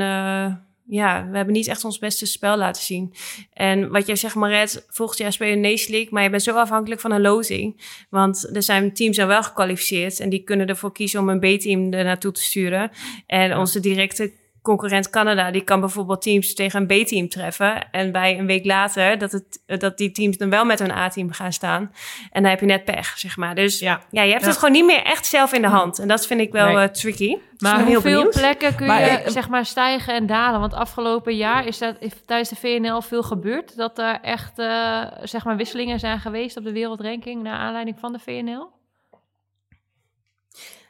ja, 0.88 1.28
we 1.30 1.36
hebben 1.36 1.54
niet 1.54 1.68
echt 1.68 1.84
ons 1.84 2.00
beste 2.00 2.26
spel 2.26 2.58
laten 2.58 2.82
zien. 2.82 3.14
En 3.54 3.90
wat 3.92 4.08
jij 4.08 4.16
zegt, 4.16 4.36
Maret, 4.36 4.86
volgend 4.90 5.20
jaar 5.20 5.34
speel 5.34 5.48
je 5.48 5.54
een 5.54 5.62
Nation 5.62 5.92
League, 5.92 6.10
maar 6.12 6.24
je 6.24 6.30
bent 6.30 6.44
zo 6.44 6.56
afhankelijk 6.56 7.02
van 7.02 7.12
een 7.12 7.22
loting. 7.22 7.82
Want 8.10 8.56
er 8.56 8.64
zijn 8.64 8.94
teams 8.94 9.20
al 9.20 9.28
wel 9.28 9.44
gekwalificeerd 9.44 10.20
en 10.20 10.30
die 10.30 10.44
kunnen 10.44 10.68
ervoor 10.68 10.92
kiezen 10.92 11.20
om 11.20 11.30
een 11.30 11.40
B-team 11.40 11.94
er 11.94 12.04
naartoe 12.04 12.32
te 12.32 12.42
sturen. 12.42 12.92
En 13.26 13.58
onze 13.58 13.80
directe 13.80 14.32
concurrent 14.66 15.10
Canada, 15.10 15.52
die 15.52 15.62
kan 15.62 15.80
bijvoorbeeld 15.80 16.22
teams 16.22 16.54
tegen 16.54 16.82
een 16.82 17.04
B-team 17.04 17.30
treffen. 17.30 17.92
En 17.92 18.12
bij 18.12 18.40
een 18.40 18.46
week 18.46 18.66
later 18.66 19.18
dat, 19.18 19.32
het, 19.32 19.80
dat 19.80 19.98
die 19.98 20.12
teams 20.12 20.38
dan 20.38 20.50
wel 20.50 20.66
met 20.66 20.80
hun 20.80 20.92
A-team 20.92 21.32
gaan 21.32 21.54
staan. 21.54 21.92
En 22.32 22.42
dan 22.42 22.52
heb 22.52 22.60
je 22.60 22.66
net 22.66 22.86
pech, 22.86 23.14
zeg 23.18 23.38
maar. 23.38 23.56
Dus 23.56 23.80
ja, 23.80 24.02
ja 24.10 24.22
je 24.22 24.32
hebt 24.32 24.42
ja. 24.42 24.48
het 24.48 24.58
gewoon 24.58 24.74
niet 24.74 24.86
meer 24.86 25.04
echt 25.04 25.26
zelf 25.26 25.54
in 25.54 25.62
de 25.62 25.68
hand. 25.68 26.00
En 26.00 26.08
dat 26.08 26.28
vind 26.28 26.40
ik 26.40 26.52
wel 26.52 26.66
nee. 26.66 26.76
uh, 26.76 26.84
tricky. 26.84 27.38
Maar 27.58 27.84
hoeveel 27.84 28.22
heel 28.22 28.30
plekken 28.30 28.76
kun 28.76 28.88
maar 28.88 29.02
je 29.02 29.12
ik, 29.12 29.30
zeg 29.30 29.50
maar 29.50 29.66
stijgen 29.66 30.14
en 30.14 30.26
dalen? 30.26 30.60
Want 30.60 30.74
afgelopen 30.74 31.36
jaar 31.36 31.66
is 31.68 31.78
dat 31.78 31.96
tijdens 32.26 32.50
de 32.50 32.56
VNL 32.56 33.02
veel 33.02 33.24
gebeurd. 33.24 33.78
Dat 33.78 34.00
er 34.00 34.20
echt 34.22 34.60
uh, 34.60 35.04
zeg 35.24 35.46
maar 35.46 35.58
wisselingen 35.58 36.00
zijn 36.00 36.20
geweest 36.20 36.58
op 36.58 36.64
de 36.64 36.72
wereldranking 36.72 37.44
naar 37.44 37.58
aanleiding 37.58 38.00
van 38.00 38.14
de 38.14 38.20
VNL? 38.20 38.75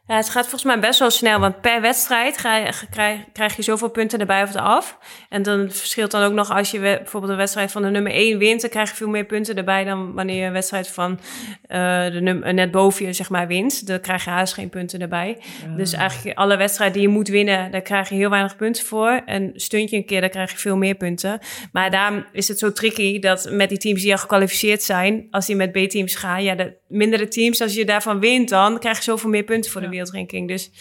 Ja, 0.08 0.16
het 0.16 0.30
gaat 0.30 0.44
volgens 0.44 0.64
mij 0.64 0.80
best 0.80 1.00
wel 1.00 1.10
snel, 1.10 1.40
want 1.40 1.62
per 1.62 1.82
wedstrijd 1.82 2.36
krijg, 2.36 2.86
krijg, 2.90 3.20
krijg 3.34 3.56
je 3.56 3.62
zoveel 3.62 3.90
punten 3.90 4.20
erbij 4.20 4.44
of 4.44 4.54
eraf. 4.54 4.98
En 5.30 5.44
dan 5.44 5.72
verschilt 5.72 6.12
dan 6.12 6.24
ook 6.24 6.34
nog 6.34 6.52
als 6.52 6.72
je 6.72 6.80
bijvoorbeeld 6.80 7.32
een 7.32 7.38
wedstrijd 7.38 7.72
van 7.72 7.82
de 7.82 7.90
nummer 7.90 8.12
1 8.12 8.38
wint, 8.38 8.62
dan 8.62 8.70
krijg 8.70 8.90
je 8.90 8.96
veel 8.96 9.10
meer 9.10 9.26
punten 9.26 9.56
erbij 9.56 9.84
dan 9.84 10.14
wanneer 10.14 10.36
je 10.36 10.46
een 10.46 10.52
wedstrijd 10.52 10.88
van 10.88 11.12
uh, 11.12 12.06
de 12.06 12.22
nummer 12.22 12.54
net 12.54 12.72
boven 12.72 13.06
je 13.06 13.14
zeg 13.14 13.30
maar 13.30 13.48
wint. 13.48 13.88
Dan 13.88 14.00
krijg 14.00 14.24
je 14.24 14.30
haast 14.30 14.54
geen 14.54 14.70
punten 14.70 15.02
erbij. 15.02 15.38
Dus 15.78 15.94
eigenlijk 15.94 16.38
alle 16.38 16.58
wedstrijden 16.58 16.98
die 16.98 17.08
je 17.08 17.14
moet 17.14 17.28
winnen, 17.28 17.72
daar 17.72 17.82
krijg 17.82 18.10
je 18.10 18.16
heel 18.16 18.30
weinig 18.30 18.56
punten 18.56 18.86
voor. 18.86 19.22
En 19.26 19.52
stunt 19.56 19.90
je 19.90 19.96
een 19.96 20.06
keer, 20.06 20.22
dan 20.22 20.30
krijg 20.30 20.52
je 20.52 20.58
veel 20.58 20.78
meer 20.78 20.96
punten. 20.96 21.40
Maar 21.72 21.92
daarom 21.92 22.26
is 22.32 22.48
het 22.48 22.60
zo 22.60 22.72
tricky 22.72 23.20
dat 23.20 23.50
met 23.52 23.70
die 23.70 23.78
teams 23.78 24.02
die 24.02 24.12
al 24.12 24.18
gekwalificeerd 24.18 24.84
zijn, 24.84 25.28
als 25.32 25.46
die 25.46 25.56
met 25.56 25.72
B-teams 25.72 26.16
gaan, 26.16 26.44
ja, 26.44 26.56
de 26.56 26.74
mindere 26.88 27.28
teams, 27.28 27.62
als 27.62 27.74
je 27.74 27.86
daarvan 27.86 28.20
wint, 28.20 28.50
dan 28.50 28.80
krijg 28.80 28.98
je 28.98 29.04
zoveel 29.04 29.30
meer 29.30 29.44
punten 29.44 29.72
voor 29.72 29.82
ja. 29.82 29.95
Wereldranking. 29.96 30.48
Dus 30.48 30.72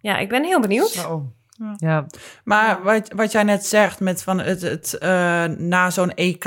ja, 0.00 0.18
ik 0.18 0.28
ben 0.28 0.44
heel 0.44 0.60
benieuwd. 0.60 0.90
Zo. 0.90 1.32
Ja. 1.76 2.06
Maar 2.44 2.82
wat, 2.82 3.12
wat 3.16 3.32
jij 3.32 3.42
net 3.42 3.66
zegt 3.66 4.00
met 4.00 4.22
van 4.22 4.38
het, 4.38 4.62
het 4.62 4.98
uh, 5.02 5.44
na 5.44 5.90
zo'n 5.90 6.14
EK 6.14 6.44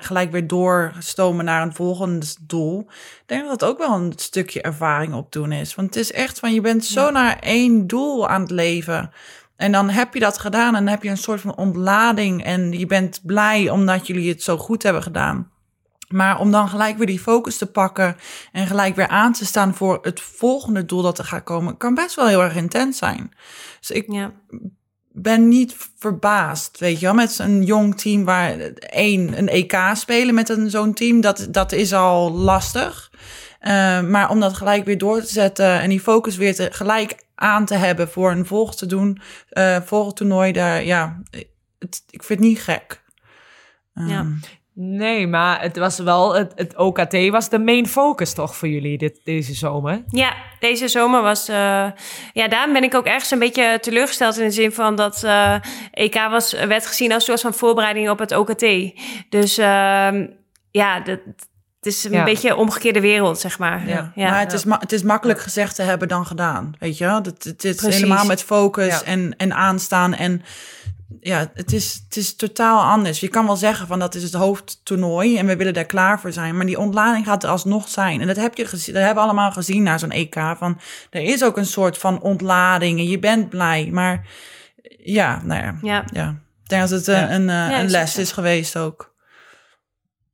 gelijk 0.00 0.30
weer 0.30 0.46
doorstomen 0.46 1.44
naar 1.44 1.62
een 1.62 1.74
volgend 1.74 2.36
doel. 2.40 2.80
Ik 2.88 3.22
denk 3.26 3.48
dat 3.48 3.58
dat 3.58 3.68
ook 3.68 3.78
wel 3.78 3.94
een 3.94 4.12
stukje 4.16 4.62
ervaring 4.62 5.14
opdoen 5.14 5.52
is. 5.52 5.74
Want 5.74 5.94
het 5.94 6.04
is 6.04 6.12
echt 6.12 6.38
van 6.38 6.54
je 6.54 6.60
bent 6.60 6.84
zo 6.84 7.04
ja. 7.04 7.10
naar 7.10 7.38
één 7.38 7.86
doel 7.86 8.28
aan 8.28 8.40
het 8.40 8.50
leven. 8.50 9.10
En 9.56 9.72
dan 9.72 9.88
heb 9.88 10.14
je 10.14 10.20
dat 10.20 10.38
gedaan 10.38 10.74
en 10.74 10.84
dan 10.84 10.92
heb 10.92 11.02
je 11.02 11.10
een 11.10 11.16
soort 11.16 11.40
van 11.40 11.56
ontlading 11.56 12.44
en 12.44 12.72
je 12.72 12.86
bent 12.86 13.20
blij 13.22 13.70
omdat 13.70 14.06
jullie 14.06 14.28
het 14.28 14.42
zo 14.42 14.56
goed 14.56 14.82
hebben 14.82 15.02
gedaan. 15.02 15.50
Maar 16.08 16.40
om 16.40 16.50
dan 16.50 16.68
gelijk 16.68 16.96
weer 16.96 17.06
die 17.06 17.20
focus 17.20 17.58
te 17.58 17.66
pakken 17.66 18.16
en 18.52 18.66
gelijk 18.66 18.96
weer 18.96 19.08
aan 19.08 19.32
te 19.32 19.44
staan 19.46 19.74
voor 19.74 19.98
het 20.02 20.20
volgende 20.20 20.84
doel 20.84 21.02
dat 21.02 21.18
er 21.18 21.24
gaat 21.24 21.44
komen, 21.44 21.76
kan 21.76 21.94
best 21.94 22.14
wel 22.14 22.26
heel 22.26 22.42
erg 22.42 22.56
intens 22.56 22.98
zijn. 22.98 23.30
Dus 23.80 23.90
ik 23.90 24.12
Ja. 24.12 24.32
ben 25.12 25.48
niet 25.48 25.76
verbaasd, 25.98 26.78
weet 26.78 27.00
je 27.00 27.06
wel, 27.06 27.14
met 27.14 27.38
een 27.38 27.62
jong 27.62 27.98
team 28.00 28.24
waar 28.24 28.58
één 28.78 29.38
een 29.38 29.48
EK 29.48 29.76
spelen 29.94 30.34
met 30.34 30.48
een 30.48 30.70
zo'n 30.70 30.94
team, 30.94 31.20
dat, 31.20 31.46
dat 31.50 31.72
is 31.72 31.92
al 31.92 32.32
lastig. 32.32 33.10
Eh, 33.60 34.00
maar 34.02 34.30
om 34.30 34.40
dat 34.40 34.54
gelijk 34.56 34.84
weer 34.84 34.98
door 34.98 35.20
te 35.20 35.32
zetten 35.32 35.80
en 35.80 35.88
die 35.88 36.00
focus 36.00 36.36
weer 36.36 36.54
te, 36.54 36.68
gelijk 36.72 37.24
aan 37.34 37.64
te 37.64 37.74
hebben 37.74 38.08
voor 38.10 38.30
een 38.30 38.46
volg 38.46 38.74
te 38.76 38.86
doen, 38.86 39.20
eh 39.48 39.80
volgend 39.84 40.16
toernooi, 40.16 40.52
daar, 40.52 40.84
ja, 40.84 41.22
het, 41.78 42.02
ik 42.10 42.22
vind 42.22 42.38
het 42.40 42.48
niet 42.48 42.60
gek. 42.60 43.02
Ja. 43.94 44.26
Nee, 44.78 45.26
maar 45.26 45.60
het 45.60 45.76
was 45.76 45.98
wel, 45.98 46.34
het, 46.34 46.52
het 46.54 46.76
OKT 46.76 47.28
was 47.30 47.48
de 47.48 47.58
main 47.58 47.86
focus 47.86 48.32
toch 48.32 48.56
voor 48.56 48.68
jullie 48.68 48.98
dit, 48.98 49.20
deze 49.24 49.54
zomer? 49.54 50.02
Ja, 50.08 50.34
deze 50.60 50.88
zomer 50.88 51.22
was. 51.22 51.48
eh, 51.48 51.86
ja, 52.32 52.48
daarom 52.48 52.72
ben 52.72 52.82
ik 52.82 52.94
ook 52.94 53.06
ergens 53.06 53.30
een 53.30 53.38
beetje 53.38 53.78
teleurgesteld 53.80 54.38
in 54.38 54.44
de 54.44 54.50
zin 54.50 54.72
van 54.72 54.96
dat 54.96 55.22
eh, 55.24 55.54
EK 55.92 56.14
was, 56.30 56.52
werd 56.52 56.86
gezien 56.86 57.12
als 57.12 57.28
een 57.28 57.38
soort 57.38 57.40
van 57.54 57.54
voorbereiding 57.60 58.10
op 58.10 58.18
het 58.18 58.32
OKT. 58.36 58.66
Dus 59.28 59.58
ehm, 59.58 60.26
ja, 60.70 61.00
dat, 61.00 61.18
het 61.76 61.94
is 61.94 62.04
een 62.04 62.12
Ja. 62.12 62.24
beetje 62.24 62.48
een 62.50 62.56
omgekeerde 62.56 63.00
wereld, 63.00 63.38
zeg 63.38 63.58
maar. 63.58 63.88
Ja. 63.88 64.12
ja. 64.14 64.30
maar 64.30 64.40
het 64.40 64.52
is, 64.52 64.64
ma- 64.64 64.78
het 64.80 64.92
is 64.92 65.02
makkelijk 65.02 65.40
gezegd 65.40 65.74
te 65.76 65.82
hebben 65.82 66.08
dan 66.08 66.26
gedaan, 66.26 66.74
weet 66.78 66.98
je 66.98 67.04
wel. 67.04 67.16
Het, 67.22 67.44
het 67.44 67.64
is 67.64 67.74
Precies. 67.76 68.00
helemaal 68.00 68.26
met 68.26 68.42
focus 68.42 68.86
Ja. 69.00 69.02
en, 69.02 69.34
en 69.36 69.54
aanstaan 69.54 70.14
en 70.14 70.42
ja, 71.20 71.50
het 71.54 71.72
is, 71.72 72.02
het 72.04 72.16
is 72.16 72.36
totaal 72.36 72.82
anders. 72.82 73.20
Je 73.20 73.28
kan 73.28 73.46
wel 73.46 73.56
zeggen 73.56 73.86
van 73.86 73.98
dat 73.98 74.14
is 74.14 74.22
het 74.22 74.32
hoofdtoernooi 74.32 75.38
en 75.38 75.46
we 75.46 75.56
willen 75.56 75.74
daar 75.74 75.84
klaar 75.84 76.20
voor 76.20 76.32
zijn. 76.32 76.56
Maar 76.56 76.66
die 76.66 76.78
ontlading 76.78 77.24
gaat 77.26 77.42
er 77.42 77.50
alsnog 77.50 77.88
zijn. 77.88 78.20
En 78.20 78.26
dat, 78.26 78.36
heb 78.36 78.56
je 78.56 78.66
gezien, 78.66 78.94
dat 78.94 79.02
hebben 79.02 79.22
we 79.22 79.28
allemaal 79.28 79.52
gezien 79.52 79.82
na 79.82 79.98
zo'n 79.98 80.10
EK. 80.10 80.34
Van, 80.58 80.80
er 81.10 81.22
is 81.22 81.44
ook 81.44 81.56
een 81.56 81.66
soort 81.66 81.98
van 81.98 82.20
ontlading 82.20 82.98
en 82.98 83.08
je 83.08 83.18
bent 83.18 83.48
blij. 83.48 83.88
Maar 83.92 84.26
ja, 85.04 85.40
nou 85.44 85.62
ja. 85.62 85.78
Ja. 85.82 86.04
ja. 86.12 86.28
Ik 86.62 86.68
denk 86.68 86.80
dat 86.88 86.90
het 86.90 87.08
eh, 87.08 87.20
Ja. 87.20 87.30
een, 87.30 87.48
eh, 87.48 87.70
Ja, 87.70 87.80
een 87.80 87.90
les 87.90 88.16
is 88.16 88.32
geweest 88.32 88.76
ook. 88.76 89.14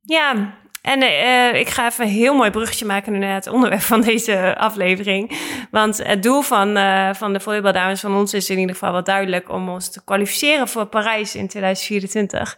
Ja, 0.01 0.53
en 0.83 1.01
eh, 1.01 1.59
ik 1.59 1.69
ga 1.69 1.85
even 1.87 2.05
een 2.05 2.11
heel 2.11 2.33
mooi 2.35 2.49
bruggetje 2.49 2.85
maken 2.85 3.19
naar 3.19 3.33
het 3.33 3.47
onderwerp 3.47 3.81
van 3.81 4.01
deze 4.01 4.57
aflevering. 4.57 5.31
Want 5.71 5.97
het 6.03 6.23
doel 6.23 6.41
van, 6.41 6.77
eh, 6.77 7.13
van 7.13 7.33
de 7.33 7.39
volleybaldames 7.39 7.99
van 7.99 8.15
ons 8.15 8.33
is 8.33 8.49
in 8.49 8.59
ieder 8.59 8.75
geval 8.75 8.91
wel 8.91 9.03
duidelijk 9.03 9.49
om 9.49 9.69
ons 9.69 9.91
te 9.91 10.03
kwalificeren 10.03 10.67
voor 10.67 10.85
Parijs 10.85 11.35
in 11.35 11.47
2024. 11.47 12.57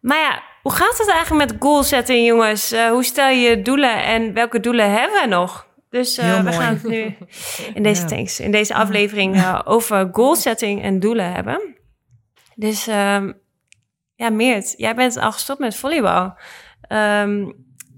Maar 0.00 0.18
ja, 0.18 0.42
hoe 0.62 0.72
gaat 0.72 0.98
het 0.98 1.10
eigenlijk 1.10 1.50
met 1.50 1.60
goalsetting, 1.62 2.26
jongens? 2.26 2.72
Eh, 2.72 2.88
hoe 2.90 3.04
stel 3.04 3.28
je 3.28 3.62
doelen 3.62 4.04
en 4.04 4.32
welke 4.32 4.60
doelen 4.60 4.90
hebben 4.90 5.20
we 5.22 5.28
nog? 5.28 5.66
Dus 5.90 6.16
we 6.16 6.40
mooi. 6.42 6.56
gaan 6.56 6.74
het 6.74 6.82
nu 6.82 7.16
in 7.74 7.82
deze, 7.82 8.16
Ja. 8.16 8.44
in 8.44 8.50
deze 8.50 8.74
aflevering 8.74 9.60
over 9.64 10.08
goalsetting 10.12 10.82
en 10.82 11.00
doelen 11.00 11.32
hebben. 11.32 11.76
Dus 12.54 12.86
ehm, 12.86 13.32
ja, 14.14 14.30
Meert, 14.30 14.74
jij 14.76 14.94
bent 14.94 15.16
al 15.16 15.32
gestopt 15.32 15.60
met 15.60 15.76
volleybal. 15.76 16.34
Ehm, 16.92 17.50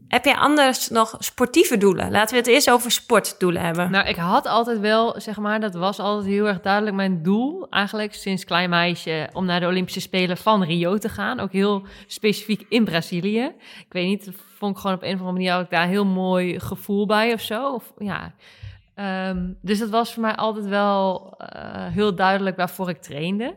heb 0.08 0.24
jij 0.24 0.36
anders 0.36 0.88
nog 0.88 1.16
sportieve 1.18 1.76
doelen? 1.76 2.10
Laten 2.10 2.30
we 2.30 2.40
het 2.40 2.46
eerst 2.50 2.70
over 2.70 2.90
sportdoelen 2.90 3.62
hebben. 3.62 3.90
Nou, 3.90 4.08
ik 4.08 4.16
had 4.16 4.46
altijd 4.46 4.80
wel, 4.80 5.20
zeg 5.20 5.38
maar, 5.38 5.60
dat 5.60 5.74
was 5.74 5.98
altijd 5.98 6.26
heel 6.26 6.46
erg 6.46 6.60
duidelijk 6.60 6.96
mijn 6.96 7.22
doel, 7.22 7.66
eigenlijk 7.70 8.14
sinds 8.14 8.44
klein 8.44 8.70
meisje, 8.70 9.28
om 9.32 9.44
naar 9.44 9.60
de 9.60 9.66
Olympische 9.66 10.00
Spelen 10.00 10.36
van 10.36 10.64
Rio 10.64 10.98
te 10.98 11.08
gaan. 11.08 11.40
Ook 11.40 11.52
heel 11.52 11.86
specifiek 12.06 12.66
in 12.68 12.84
Brazilië. 12.84 13.44
Ik 13.78 13.92
weet 13.92 14.06
niet, 14.06 14.30
vond 14.58 14.74
ik 14.74 14.80
gewoon 14.80 14.96
op 14.96 15.02
een 15.02 15.14
of 15.14 15.20
andere 15.20 15.32
manier 15.32 15.60
ik 15.60 15.70
daar 15.70 15.86
heel 15.86 16.06
mooi 16.06 16.60
gevoel 16.60 17.06
bij 17.06 17.32
of 17.32 17.40
zo. 17.40 17.72
Of, 17.72 17.92
ja. 17.98 18.34
Ehm, 18.94 19.52
dus 19.60 19.78
dat 19.78 19.90
was 19.90 20.12
voor 20.12 20.22
mij 20.22 20.34
altijd 20.34 20.66
wel 20.66 21.34
eh, 21.38 21.86
heel 21.86 22.14
duidelijk 22.14 22.56
waarvoor 22.56 22.88
ik 22.88 23.02
trainde. 23.02 23.54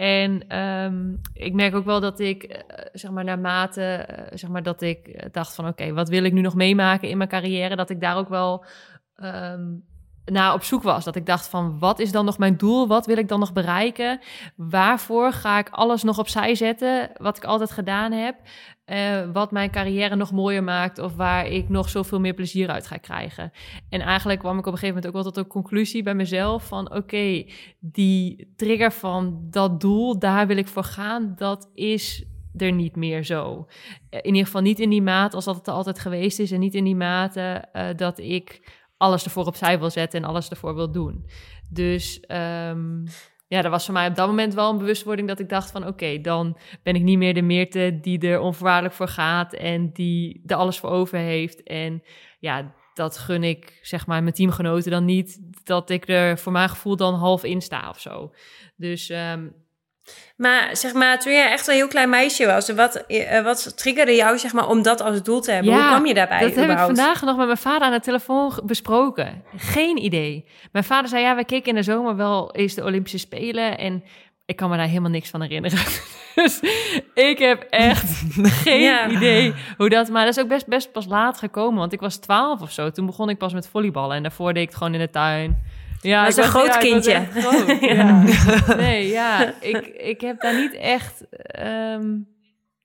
En 0.00 0.48
ehm, 0.48 1.14
ik 1.32 1.52
merk 1.52 1.74
ook 1.74 1.84
wel 1.84 2.00
dat 2.00 2.20
ik, 2.20 2.42
eh, 2.42 2.86
zeg 2.92 3.10
maar, 3.10 3.24
naarmate, 3.24 3.82
eh, 3.82 4.38
zeg 4.38 4.50
maar, 4.50 4.62
dat 4.62 4.82
ik 4.82 5.08
eh, 5.08 5.26
dacht 5.32 5.54
van, 5.54 5.66
oké, 5.66 5.92
wat 5.92 6.08
wil 6.08 6.24
ik 6.24 6.32
nu 6.32 6.40
nog 6.40 6.54
meemaken 6.54 7.08
in 7.08 7.16
mijn 7.16 7.28
carrière? 7.28 7.76
Dat 7.76 7.90
ik 7.90 8.00
daar 8.00 8.16
ook 8.16 8.28
wel 8.28 8.64
ehm, 9.14 9.62
naar 10.24 10.54
op 10.54 10.62
zoek 10.62 10.82
was. 10.82 11.04
Dat 11.04 11.16
ik 11.16 11.26
dacht 11.26 11.48
van, 11.48 11.78
wat 11.78 11.98
is 11.98 12.12
dan 12.12 12.24
nog 12.24 12.38
mijn 12.38 12.56
doel? 12.56 12.86
Wat 12.86 13.06
wil 13.06 13.16
ik 13.16 13.28
dan 13.28 13.40
nog 13.40 13.52
bereiken? 13.52 14.20
Waarvoor 14.56 15.32
ga 15.32 15.58
ik 15.58 15.68
alles 15.70 16.02
nog 16.02 16.18
opzij 16.18 16.54
zetten, 16.54 17.10
wat 17.16 17.36
ik 17.36 17.44
altijd 17.44 17.70
gedaan 17.70 18.12
heb? 18.12 18.36
Eh, 18.90 19.20
wat 19.32 19.50
mijn 19.50 19.70
carrière 19.70 20.16
nog 20.16 20.32
mooier 20.32 20.64
maakt 20.64 20.98
of 20.98 21.14
waar 21.14 21.46
ik 21.46 21.68
nog 21.68 21.88
zoveel 21.88 22.20
meer 22.20 22.34
plezier 22.34 22.68
uit 22.68 22.86
ga 22.86 22.96
krijgen. 22.96 23.52
En 23.88 24.00
eigenlijk 24.00 24.38
kwam 24.38 24.58
ik 24.58 24.66
op 24.66 24.72
een 24.72 24.78
gegeven 24.78 24.94
moment 24.94 25.06
ook 25.06 25.22
wel 25.22 25.32
tot 25.32 25.36
een 25.36 25.50
conclusie 25.50 26.02
bij 26.02 26.14
mezelf 26.14 26.66
van 26.66 26.94
oké, 26.94 27.44
die 27.78 28.52
trigger 28.56 28.92
van 28.92 29.40
dat 29.50 29.80
doel, 29.80 30.18
daar 30.18 30.46
wil 30.46 30.56
ik 30.56 30.68
voor 30.68 30.84
gaan, 30.84 31.32
dat 31.36 31.70
is 31.74 32.24
er 32.56 32.72
niet 32.72 32.96
meer 32.96 33.24
zo. 33.24 33.66
Eh, 34.10 34.18
In 34.22 34.26
ieder 34.26 34.44
geval 34.44 34.62
niet 34.62 34.80
in 34.80 34.90
die 34.90 35.02
mate 35.02 35.36
als 35.36 35.44
dat 35.44 35.56
het 35.56 35.66
er 35.66 35.72
altijd 35.72 35.98
geweest 35.98 36.38
is 36.38 36.52
en 36.52 36.60
niet 36.60 36.74
in 36.74 36.84
die 36.84 36.96
mate 36.96 37.64
eh, 37.72 37.86
dat 37.96 38.18
ik 38.18 38.72
alles 38.96 39.24
ervoor 39.24 39.46
opzij 39.46 39.78
wil 39.78 39.90
zetten 39.90 40.22
en 40.22 40.28
alles 40.28 40.48
ervoor 40.48 40.74
wil 40.74 40.90
doen. 40.92 41.26
Dus 41.68 42.20
ehm, 42.20 43.04
ja, 43.50 43.62
dat 43.62 43.70
was 43.70 43.84
voor 43.84 43.94
mij 43.94 44.08
op 44.08 44.14
dat 44.14 44.26
moment 44.26 44.54
wel 44.54 44.70
een 44.70 44.78
bewustwording 44.78 45.28
dat 45.28 45.38
ik 45.38 45.48
dacht 45.48 45.70
van 45.70 45.86
oké, 45.86 46.20
dan 46.20 46.58
ben 46.82 46.94
ik 46.94 47.02
niet 47.02 47.18
meer 47.18 47.34
de 47.34 47.42
Meerte 47.42 47.98
die 48.00 48.28
er 48.28 48.40
onvoorwaardelijk 48.40 48.94
voor 48.94 49.08
gaat 49.08 49.52
en 49.52 49.92
die 49.92 50.42
er 50.46 50.56
alles 50.56 50.78
voor 50.78 50.90
over 50.90 51.18
heeft. 51.18 51.62
En 51.62 52.02
ja, 52.38 52.74
dat 52.94 53.18
gun 53.18 53.44
ik 53.44 53.78
zeg 53.82 54.06
maar 54.06 54.22
mijn 54.22 54.34
teamgenoten 54.34 54.90
dan 54.90 55.04
niet, 55.04 55.40
dat 55.64 55.90
ik 55.90 56.08
er 56.08 56.38
voor 56.38 56.52
mijn 56.52 56.68
gevoel 56.68 56.96
dan 56.96 57.14
half 57.14 57.44
in 57.44 57.60
sta 57.60 57.88
of 57.88 58.00
zo. 58.00 58.34
Dus 58.76 59.10
ehm, 59.10 59.48
Maar 60.36 60.68
zeg 60.76 60.92
maar, 60.92 61.18
toen 61.20 61.32
jij 61.32 61.50
echt 61.50 61.66
een 61.68 61.74
heel 61.74 61.88
klein 61.88 62.10
meisje 62.10 62.46
was, 62.46 62.68
wat, 62.68 62.94
eh, 63.06 63.42
wat 63.42 63.76
triggerde 63.76 64.14
jou 64.14 64.38
zeg 64.38 64.52
maar, 64.52 64.68
om 64.68 64.82
dat 64.82 65.00
als 65.02 65.22
doel 65.22 65.40
te 65.40 65.52
hebben? 65.52 65.72
Hoe 65.72 65.86
kwam 65.86 66.06
je 66.06 66.14
daarbij 66.14 66.38
Dat 66.38 66.48
heb 66.48 66.58
ik 66.58 66.64
überhaupt? 66.64 66.96
vandaag 66.96 67.22
nog 67.22 67.36
met 67.36 67.46
mijn 67.46 67.58
vader 67.58 67.82
aan 67.86 67.92
de 67.92 68.00
telefoon 68.00 68.52
besproken. 68.64 69.42
Geen 69.56 69.96
idee. 70.04 70.44
Mijn 70.72 70.84
vader 70.84 71.08
zei, 71.08 71.22
ja, 71.22 71.36
we 71.36 71.44
keken 71.44 71.68
in 71.68 71.74
de 71.74 71.82
zomer 71.82 72.16
wel 72.16 72.52
eens 72.54 72.74
de 72.74 72.84
Olympische 72.84 73.18
Spelen. 73.18 73.78
En 73.78 74.04
ik 74.46 74.56
kan 74.56 74.70
me 74.70 74.76
daar 74.76 74.86
helemaal 74.86 75.10
niks 75.10 75.30
van 75.30 75.42
herinneren. 75.42 75.78
dus 76.34 76.60
ik 77.14 77.38
heb 77.38 77.66
echt 77.70 78.22
geen 78.64 78.80
Ja. 78.80 79.08
idee 79.08 79.54
hoe 79.76 79.88
dat... 79.88 80.08
Maar 80.08 80.24
dat 80.24 80.36
is 80.36 80.42
ook 80.42 80.48
best, 80.48 80.66
best 80.66 80.92
pas 80.92 81.06
laat 81.06 81.38
gekomen. 81.38 81.78
Want 81.78 81.92
ik 81.92 82.00
was 82.00 82.16
twaalf 82.16 82.60
of 82.60 82.70
zo. 82.70 82.90
Toen 82.90 83.06
begon 83.06 83.28
ik 83.28 83.38
pas 83.38 83.52
met 83.52 83.68
volleyballen. 83.68 84.16
En 84.16 84.22
daarvoor 84.22 84.52
deed 84.52 84.62
ik 84.62 84.68
het 84.68 84.78
gewoon 84.78 84.94
in 84.94 85.00
de 85.00 85.10
tuin. 85.10 85.64
Ja, 86.00 86.24
Was 86.24 86.36
ik 86.36 86.44
een 86.44 86.50
groot 86.50 86.66
ja, 86.66 86.78
kindje. 86.78 87.26
groot, 87.30 87.80
ja. 87.96 88.22
Nee, 88.76 89.08
ja. 89.08 89.60
Ik, 89.60 89.86
ik 89.86 90.20
heb 90.20 90.40
daar 90.40 90.56
niet 90.56 90.74
echt... 90.74 91.28
ehm, 91.30 92.18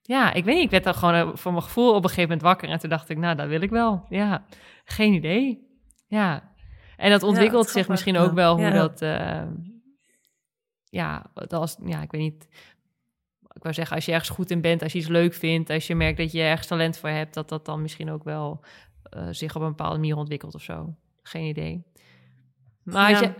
ja, 0.02 0.34
ik 0.34 0.44
weet 0.46 0.56
niet. 0.56 0.64
Ik 0.64 0.70
werd 0.70 0.84
dan 0.84 0.96
gewoon 0.96 1.14
eh, 1.14 1.30
voor 1.34 1.52
mijn 1.52 1.64
gevoel 1.64 1.90
op 1.90 2.04
een 2.04 2.10
gegeven 2.10 2.24
moment 2.24 2.42
wakker. 2.42 2.70
En 2.70 2.80
toen 2.80 2.90
dacht 2.90 3.10
ik, 3.10 3.18
nou, 3.18 3.36
dat 3.36 3.48
wil 3.48 3.62
ik 3.62 3.70
wel. 3.70 4.06
Ja, 4.10 4.46
geen 4.86 5.14
idee. 5.14 5.68
Ja. 6.08 6.54
En 6.98 7.10
dat 7.10 7.24
ontwikkelt 7.24 7.70
zich 7.70 7.88
misschien 7.88 8.18
ook 8.18 8.34
wel 8.34 8.58
hoe 8.58 8.72
dat... 8.72 9.02
ehm, 9.02 9.52
ja, 10.90 11.26
dat 11.34 11.54
als, 11.54 11.78
ja, 11.86 12.02
ik 12.02 12.12
weet 12.12 12.22
niet... 12.22 12.48
Ik 13.56 13.64
wou 13.64 13.74
zeggen, 13.74 13.96
als 13.96 14.06
je 14.06 14.12
ergens 14.12 14.30
goed 14.30 14.52
in 14.52 14.62
bent, 14.62 14.84
als 14.84 14.92
je 14.92 14.98
iets 14.98 15.08
leuk 15.08 15.34
vindt... 15.34 15.70
als 15.70 15.88
je 15.88 15.96
merkt 15.96 16.18
dat 16.18 16.32
je 16.32 16.42
ergens 16.42 16.68
talent 16.68 16.98
voor 16.98 17.10
hebt... 17.10 17.34
dat 17.34 17.50
dat 17.50 17.66
dan 17.66 17.82
misschien 17.82 18.12
ook 18.12 18.24
wel 18.24 18.64
eh, 19.04 19.28
zich 19.32 19.56
op 19.56 19.62
een 19.62 19.68
bepaalde 19.68 19.96
manier 19.98 20.16
ontwikkelt 20.16 20.56
of 20.56 20.62
zo. 20.62 20.96
Geen 21.24 21.46
idee. 21.46 21.84
Maar 22.86 23.10
Ja. 23.10 23.20
je, 23.20 23.34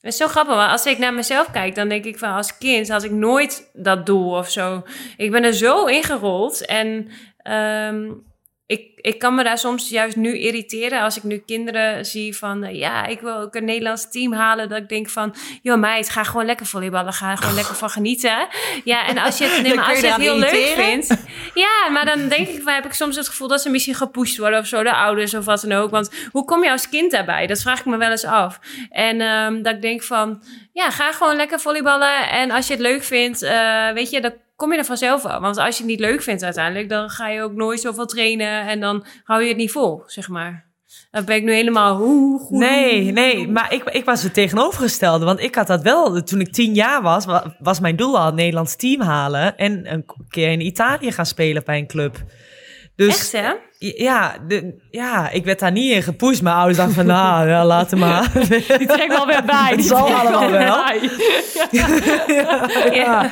is 0.00 0.16
zo 0.16 0.26
grappig, 0.26 0.54
maar 0.54 0.68
als 0.70 0.86
ik 0.86 0.98
naar 0.98 1.14
mezelf 1.14 1.50
kijk, 1.50 1.74
dan 1.74 1.88
denk 1.88 2.04
ik 2.04 2.18
van 2.18 2.32
als 2.32 2.58
kind 2.58 2.88
had 2.88 3.02
ik 3.02 3.10
nooit 3.10 3.70
dat 3.72 4.06
doel 4.06 4.36
of 4.36 4.50
zo. 4.50 4.82
Ik 5.16 5.30
ben 5.30 5.44
er 5.44 5.54
zo 5.54 5.86
ingerold 5.86 6.66
en 6.66 7.08
ehm, 7.36 8.10
ik, 8.66 8.90
ik 8.96 9.18
kan 9.18 9.34
me 9.34 9.44
daar 9.44 9.58
soms 9.58 9.88
juist 9.88 10.16
nu 10.16 10.38
irriteren 10.38 11.00
als 11.00 11.16
ik 11.16 11.22
nu 11.22 11.38
kinderen 11.46 12.04
zie 12.06 12.36
van 12.36 12.64
eh, 12.64 12.78
ja, 12.78 13.06
ik 13.06 13.20
wil 13.20 13.36
ook 13.36 13.54
een 13.54 13.64
Nederlands 13.64 14.10
team 14.10 14.32
halen. 14.32 14.68
Dat 14.68 14.78
ik 14.78 14.88
denk 14.88 15.08
van, 15.10 15.34
joh 15.62 15.78
meid, 15.78 16.10
ga 16.10 16.24
gewoon 16.24 16.46
lekker 16.46 16.66
volleyballen, 16.66 17.12
ga 17.12 17.30
er 17.30 17.38
gewoon 17.38 17.54
lekker 17.54 17.74
van 17.74 17.90
genieten. 17.90 18.46
Ja, 18.84 19.06
en 19.06 19.18
als 19.18 19.38
je 19.38 19.44
het, 19.44 19.62
nee, 19.62 19.80
als 19.90 20.00
je 20.00 20.06
het 20.06 20.20
heel 20.20 20.38
leuk 20.38 20.66
vindt, 20.66 21.16
ja, 21.54 21.88
maar 21.90 22.04
dan 22.04 22.28
denk 22.28 22.48
ik, 22.48 22.62
heb 22.64 22.84
ik 22.84 22.92
soms 22.92 23.16
het 23.16 23.28
gevoel 23.28 23.48
dat 23.48 23.62
ze 23.62 23.70
misschien 23.70 23.94
gepusht 23.94 24.38
worden 24.38 24.58
of 24.58 24.66
zo, 24.66 24.82
de 24.82 24.94
ouders 24.94 25.34
of 25.34 25.44
wat 25.44 25.60
dan 25.60 25.72
ook. 25.72 25.90
Want 25.90 26.10
hoe 26.30 26.44
kom 26.44 26.64
je 26.64 26.70
als 26.70 26.88
kind 26.88 27.10
daarbij? 27.10 27.46
Dat 27.46 27.62
vraag 27.62 27.78
ik 27.78 27.84
me 27.84 27.96
wel 27.96 28.10
eens 28.10 28.24
af. 28.24 28.60
En 28.90 29.20
ehm, 29.20 29.62
dat 29.62 29.74
ik 29.74 29.82
denk 29.82 30.02
van, 30.02 30.42
ja, 30.72 30.90
ga 30.90 31.12
gewoon 31.12 31.36
lekker 31.36 31.60
volleyballen. 31.60 32.30
En 32.30 32.50
als 32.50 32.66
je 32.66 32.72
het 32.72 32.82
leuk 32.82 33.02
vindt, 33.02 33.42
eh, 33.42 33.90
weet 33.90 34.10
je, 34.10 34.20
dan 34.20 34.32
kom 34.62 34.72
je 34.72 34.78
er 34.78 34.84
vanzelf 34.84 35.22
wel. 35.22 35.40
Want 35.40 35.56
als 35.58 35.76
je 35.76 35.82
het 35.82 35.90
niet 35.90 36.00
leuk 36.00 36.22
vindt 36.22 36.42
uiteindelijk, 36.42 36.88
dan 36.88 37.10
ga 37.10 37.28
je 37.28 37.42
ook 37.42 37.52
nooit 37.52 37.80
zoveel 37.80 38.06
trainen 38.06 38.66
en 38.66 38.80
dan 38.80 39.04
hou 39.24 39.42
je 39.42 39.48
het 39.48 39.56
niet 39.56 39.70
vol, 39.72 40.02
zeg 40.06 40.28
maar. 40.28 40.70
Dan 41.10 41.24
ben 41.24 41.36
ik 41.36 41.42
nu 41.42 41.52
helemaal 41.52 41.96
hoe 41.96 42.38
goed. 42.40 42.58
Nee, 42.58 43.12
nee, 43.12 43.48
maar 43.48 43.72
ik, 43.72 43.84
ik 43.84 44.04
was 44.04 44.22
het 44.22 44.34
tegenovergestelde. 44.34 45.24
Want 45.24 45.40
ik 45.40 45.54
had 45.54 45.66
dat 45.66 45.82
wel, 45.82 46.22
toen 46.22 46.40
ik 46.40 46.52
tien 46.52 46.74
jaar 46.74 47.02
was, 47.02 47.24
wa- 47.24 47.56
was 47.58 47.80
mijn 47.80 47.96
doel 47.96 48.18
al 48.18 48.26
het 48.26 48.34
Nederlands 48.34 48.76
team 48.76 49.00
halen. 49.00 49.56
En 49.56 49.92
een 49.92 50.04
keer 50.28 50.48
in 50.50 50.60
Italië 50.60 51.12
gaan 51.12 51.26
spelen 51.26 51.62
bij 51.64 51.78
een 51.78 51.86
club. 51.86 52.16
Dus 53.06 53.32
Echt, 53.32 53.44
hè? 53.44 53.52
ja, 54.04 54.36
de, 54.48 54.74
ja, 54.90 55.30
ik 55.30 55.44
werd 55.44 55.58
daar 55.58 55.72
niet 55.72 55.92
in 55.92 56.02
gepusht. 56.02 56.42
Mijn 56.42 56.54
ouders 56.56 56.76
dachten 56.76 56.94
van, 56.94 57.06
nou, 57.06 57.48
ja, 57.48 57.64
laat 57.74 57.90
hem 57.90 58.00
maar. 58.00 58.30
Die 58.78 58.86
trekt 58.86 59.06
wel 59.08 59.26
weer 59.26 59.44
bij. 59.44 59.72
Die 59.76 59.84
zal 59.84 60.14
allemaal 60.14 60.50
weer 60.50 60.58
wel. 60.58 60.82
bij. 60.84 61.10
Ja. 62.92 63.28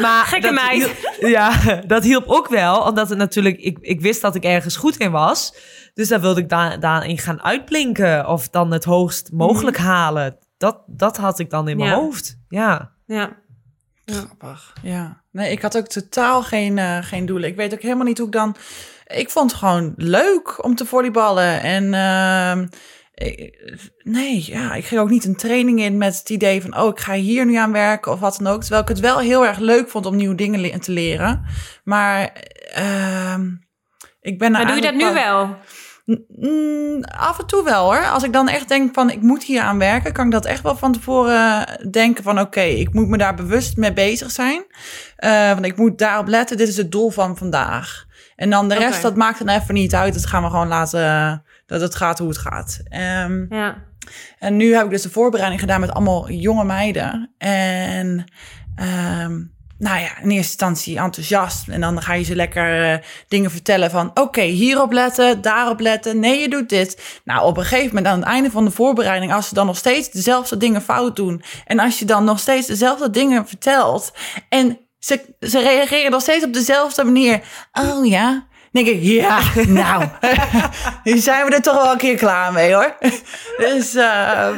Maar 0.00 0.24
Gekke 0.24 0.46
dat 0.46 0.54
meid. 0.54 0.72
hielp- 0.84 1.16
ja, 1.30 1.52
dat 1.86 2.02
hielp 2.04 2.24
ook 2.26 2.48
wel. 2.48 2.80
Omdat 2.82 3.08
het 3.08 3.18
natuurlijk, 3.18 3.58
ik, 3.58 3.78
ik 3.80 4.00
wist 4.00 4.20
dat 4.20 4.34
ik 4.34 4.44
ergens 4.44 4.76
goed 4.76 4.96
in 4.96 5.10
was. 5.10 5.54
Dus 5.94 6.08
daar 6.08 6.20
wilde 6.20 6.40
ik 6.40 6.48
daar, 6.48 6.80
daarin 6.80 7.18
gaan 7.18 7.42
uitblinken. 7.42 8.28
Of 8.28 8.48
dan 8.48 8.70
het 8.72 8.84
hoogst 8.84 9.30
mogelijk 9.32 9.76
halen. 9.76 10.36
Dat, 10.58 10.82
dat 10.86 11.16
had 11.16 11.38
ik 11.38 11.50
dan 11.50 11.68
in 11.68 11.76
mijn 11.76 11.88
Ja. 11.90 11.94
hoofd. 11.96 12.36
Ja. 12.48 12.90
Ja. 13.06 13.30
Grappig. 14.04 14.72
Ja. 14.82 15.21
Nee, 15.32 15.50
ik 15.50 15.62
had 15.62 15.76
ook 15.76 15.86
totaal 15.86 16.42
geen, 16.42 16.78
eh, 16.78 16.98
geen 17.00 17.26
doelen. 17.26 17.48
Ik 17.48 17.56
weet 17.56 17.72
ook 17.72 17.82
helemaal 17.82 18.06
niet 18.06 18.18
hoe 18.18 18.26
ik 18.26 18.32
dan... 18.32 18.56
Ik 19.06 19.30
vond 19.30 19.50
het 19.50 19.60
gewoon 19.60 19.94
leuk 19.96 20.64
om 20.64 20.74
te 20.74 20.86
volleyballen. 20.86 21.60
En 21.60 21.94
ehm, 21.94 22.66
nee, 24.02 24.44
ja, 24.46 24.74
ik 24.74 24.84
ging 24.84 25.00
ook 25.00 25.10
niet 25.10 25.24
een 25.24 25.36
training 25.36 25.80
in 25.80 25.98
met 25.98 26.18
het 26.18 26.30
idee 26.30 26.62
van... 26.62 26.78
oh, 26.78 26.88
ik 26.88 27.00
ga 27.00 27.14
hier 27.14 27.46
nu 27.46 27.54
aan 27.54 27.72
werken 27.72 28.12
of 28.12 28.20
wat 28.20 28.38
dan 28.38 28.52
ook. 28.52 28.60
Terwijl 28.60 28.82
ik 28.82 28.88
het 28.88 29.00
wel 29.00 29.18
heel 29.18 29.46
erg 29.46 29.58
leuk 29.58 29.88
vond 29.88 30.06
om 30.06 30.16
nieuwe 30.16 30.34
dingen 30.34 30.80
te 30.80 30.92
leren. 30.92 31.44
Maar 31.84 32.32
ehm, 32.72 33.50
ik 34.20 34.38
ben... 34.38 34.52
Maar 34.52 34.66
doe 34.66 34.74
je 34.74 34.82
dat 34.82 34.94
nu 34.94 35.12
wel? 35.12 35.56
Mm, 36.28 37.04
af 37.04 37.38
en 37.38 37.46
toe 37.46 37.64
wel 37.64 37.84
hoor. 37.84 38.04
Als 38.06 38.22
ik 38.22 38.32
dan 38.32 38.48
echt 38.48 38.68
denk 38.68 38.94
van 38.94 39.10
ik 39.10 39.22
moet 39.22 39.44
hier 39.44 39.60
aan 39.62 39.78
werken, 39.78 40.12
kan 40.12 40.24
ik 40.26 40.32
dat 40.32 40.44
echt 40.44 40.62
wel 40.62 40.76
van 40.76 40.92
tevoren 40.92 41.66
denken 41.90 42.24
van 42.24 42.40
oké, 42.40 42.60
ik 42.60 42.94
moet 42.94 43.08
me 43.08 43.18
daar 43.18 43.34
bewust 43.34 43.76
mee 43.76 43.92
bezig 43.92 44.30
zijn. 44.30 44.64
Eh, 45.16 45.52
want 45.52 45.64
ik 45.64 45.76
moet 45.76 45.98
daarop 45.98 46.26
letten, 46.28 46.56
dit 46.56 46.68
is 46.68 46.76
het 46.76 46.92
doel 46.92 47.10
van 47.10 47.36
vandaag. 47.36 48.04
En 48.36 48.50
dan 48.50 48.68
de 48.68 48.74
rest, 48.74 49.02
dat 49.02 49.16
maakt 49.16 49.38
dan 49.38 49.48
even 49.48 49.74
niet 49.74 49.94
uit. 49.94 50.14
Dat 50.14 50.26
gaan 50.26 50.42
we 50.42 50.50
gewoon 50.50 50.68
laten, 50.68 51.42
dat 51.66 51.80
het 51.80 51.94
gaat 51.94 52.18
hoe 52.18 52.28
het 52.28 52.38
gaat. 52.38 52.80
Ehm, 52.88 53.54
Ja. 53.54 53.76
en 54.38 54.56
nu 54.56 54.74
heb 54.74 54.84
ik 54.84 54.90
dus 54.90 55.02
de 55.02 55.10
voorbereiding 55.10 55.60
gedaan 55.60 55.80
met 55.80 55.90
allemaal 55.92 56.30
jonge 56.30 56.64
meiden. 56.64 57.34
En 57.38 58.24
ehm, 58.74 59.40
nou 59.82 60.00
ja, 60.00 60.18
in 60.18 60.30
eerste 60.30 60.34
instantie 60.34 60.98
enthousiast. 60.98 61.68
En 61.68 61.80
dan 61.80 62.02
ga 62.02 62.12
je 62.12 62.24
ze 62.24 62.34
lekker 62.34 62.92
eh, 62.92 62.98
dingen 63.28 63.50
vertellen 63.50 63.90
van... 63.90 64.10
oké, 64.14 64.40
hierop 64.40 64.92
letten, 64.92 65.40
daarop 65.40 65.80
letten. 65.80 66.18
Nee, 66.18 66.40
je 66.40 66.48
doet 66.48 66.68
dit. 66.68 67.20
Nou, 67.24 67.46
op 67.46 67.56
een 67.56 67.64
gegeven 67.64 67.88
moment 67.88 68.06
aan 68.06 68.18
het 68.18 68.28
einde 68.28 68.50
van 68.50 68.64
de 68.64 68.70
voorbereiding... 68.70 69.32
als 69.32 69.48
ze 69.48 69.54
dan 69.54 69.66
nog 69.66 69.76
steeds 69.76 70.10
dezelfde 70.10 70.56
dingen 70.56 70.82
fout 70.82 71.16
doen... 71.16 71.42
en 71.66 71.78
als 71.78 71.98
je 71.98 72.04
dan 72.04 72.24
nog 72.24 72.38
steeds 72.38 72.66
dezelfde 72.66 73.10
dingen 73.10 73.48
vertelt... 73.48 74.12
en 74.48 74.78
ze, 74.98 75.34
ze 75.40 75.60
reageren 75.60 76.10
nog 76.10 76.22
steeds 76.22 76.44
op 76.44 76.52
dezelfde 76.52 77.04
manier... 77.04 77.40
oh 77.72 78.06
ja... 78.06 78.50
Denk 78.72 78.86
ik, 78.86 79.02
ja, 79.02 79.40
nou, 79.66 80.04
nu 81.04 81.18
zijn 81.18 81.46
we 81.46 81.54
er 81.54 81.62
toch 81.62 81.82
wel 81.82 81.92
een 81.92 81.98
keer 81.98 82.16
klaar 82.16 82.52
mee 82.52 82.74
hoor. 82.74 82.96
Dus 83.56 83.94
eh, 83.94 84.48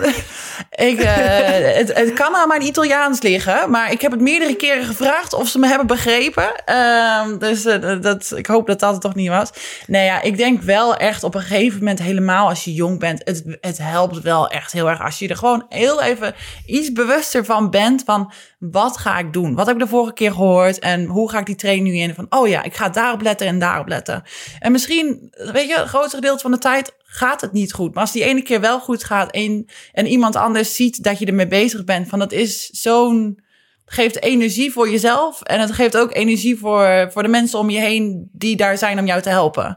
ik, 0.70 1.00
eh, 1.00 1.76
het, 1.76 1.94
het 1.94 2.12
kan 2.12 2.34
aan 2.34 2.48
mijn 2.48 2.62
Italiaans 2.62 3.22
liggen, 3.22 3.70
maar 3.70 3.92
ik 3.92 4.00
heb 4.00 4.10
het 4.10 4.20
meerdere 4.20 4.56
keren 4.56 4.84
gevraagd 4.84 5.32
of 5.32 5.48
ze 5.48 5.58
me 5.58 5.66
hebben 5.66 5.86
begrepen. 5.86 6.64
Ehm, 6.64 7.38
dus 7.38 7.64
eh, 7.64 8.00
dat, 8.00 8.32
ik 8.36 8.46
hoop 8.46 8.66
dat 8.66 8.80
dat 8.80 8.92
het 8.92 9.00
toch 9.00 9.14
niet 9.14 9.28
was. 9.28 9.50
Nee, 9.86 10.04
ja, 10.04 10.22
ik 10.22 10.36
denk 10.36 10.62
wel 10.62 10.96
echt 10.96 11.24
op 11.24 11.34
een 11.34 11.40
gegeven 11.40 11.78
moment, 11.78 11.98
helemaal 11.98 12.48
als 12.48 12.64
je 12.64 12.72
jong 12.72 12.98
bent, 12.98 13.20
het, 13.24 13.58
het 13.60 13.78
helpt 13.78 14.20
wel 14.20 14.48
echt 14.48 14.72
heel 14.72 14.88
erg 14.88 15.02
als 15.02 15.18
je 15.18 15.28
er 15.28 15.36
gewoon 15.36 15.66
heel 15.68 16.02
even 16.02 16.34
iets 16.66 16.92
bewuster 16.92 17.44
van 17.44 17.70
bent 17.70 18.02
van 18.06 18.32
wat 18.70 18.96
ga 18.96 19.18
ik 19.18 19.32
doen? 19.32 19.54
Wat 19.54 19.66
heb 19.66 19.74
ik 19.74 19.82
de 19.82 19.88
vorige 19.88 20.12
keer 20.12 20.32
gehoord 20.32 20.78
en 20.78 21.04
hoe 21.04 21.30
ga 21.30 21.38
ik 21.38 21.46
die 21.46 21.54
training 21.54 21.88
nu 21.88 22.00
in? 22.00 22.14
Van, 22.14 22.26
oh 22.28 22.48
ja, 22.48 22.62
ik 22.62 22.74
ga 22.74 22.88
daarop 22.88 23.22
letten 23.22 23.46
en 23.46 23.58
daarop 23.58 23.88
letten. 23.88 24.22
En 24.58 24.72
misschien, 24.72 25.32
weet 25.52 25.68
je, 25.68 25.76
het 25.76 25.88
grootste 25.88 26.16
gedeelte 26.16 26.42
van 26.42 26.50
de 26.50 26.58
tijd 26.58 26.96
gaat 26.98 27.40
het 27.40 27.52
niet 27.52 27.72
goed. 27.72 27.94
Maar 27.94 28.02
als 28.02 28.12
die 28.12 28.24
ene 28.24 28.42
keer 28.42 28.60
wel 28.60 28.80
goed 28.80 29.04
gaat 29.04 29.30
en, 29.30 29.66
en 29.92 30.06
iemand 30.06 30.36
anders 30.36 30.74
ziet 30.74 31.02
dat 31.02 31.18
je 31.18 31.26
ermee 31.26 31.46
bezig 31.46 31.84
bent, 31.84 32.08
van 32.08 32.18
dat 32.18 32.32
is 32.32 32.66
zo'n 32.66 33.42
geeft 33.86 34.22
energie 34.22 34.72
voor 34.72 34.90
jezelf 34.90 35.42
en 35.42 35.60
het 35.60 35.72
geeft 35.72 35.96
ook 35.96 36.14
energie 36.14 36.58
voor, 36.58 37.08
voor 37.12 37.22
de 37.22 37.28
mensen 37.28 37.58
om 37.58 37.70
je 37.70 37.78
heen 37.78 38.28
die 38.32 38.56
daar 38.56 38.78
zijn 38.78 38.98
om 38.98 39.06
jou 39.06 39.22
te 39.22 39.28
helpen. 39.28 39.76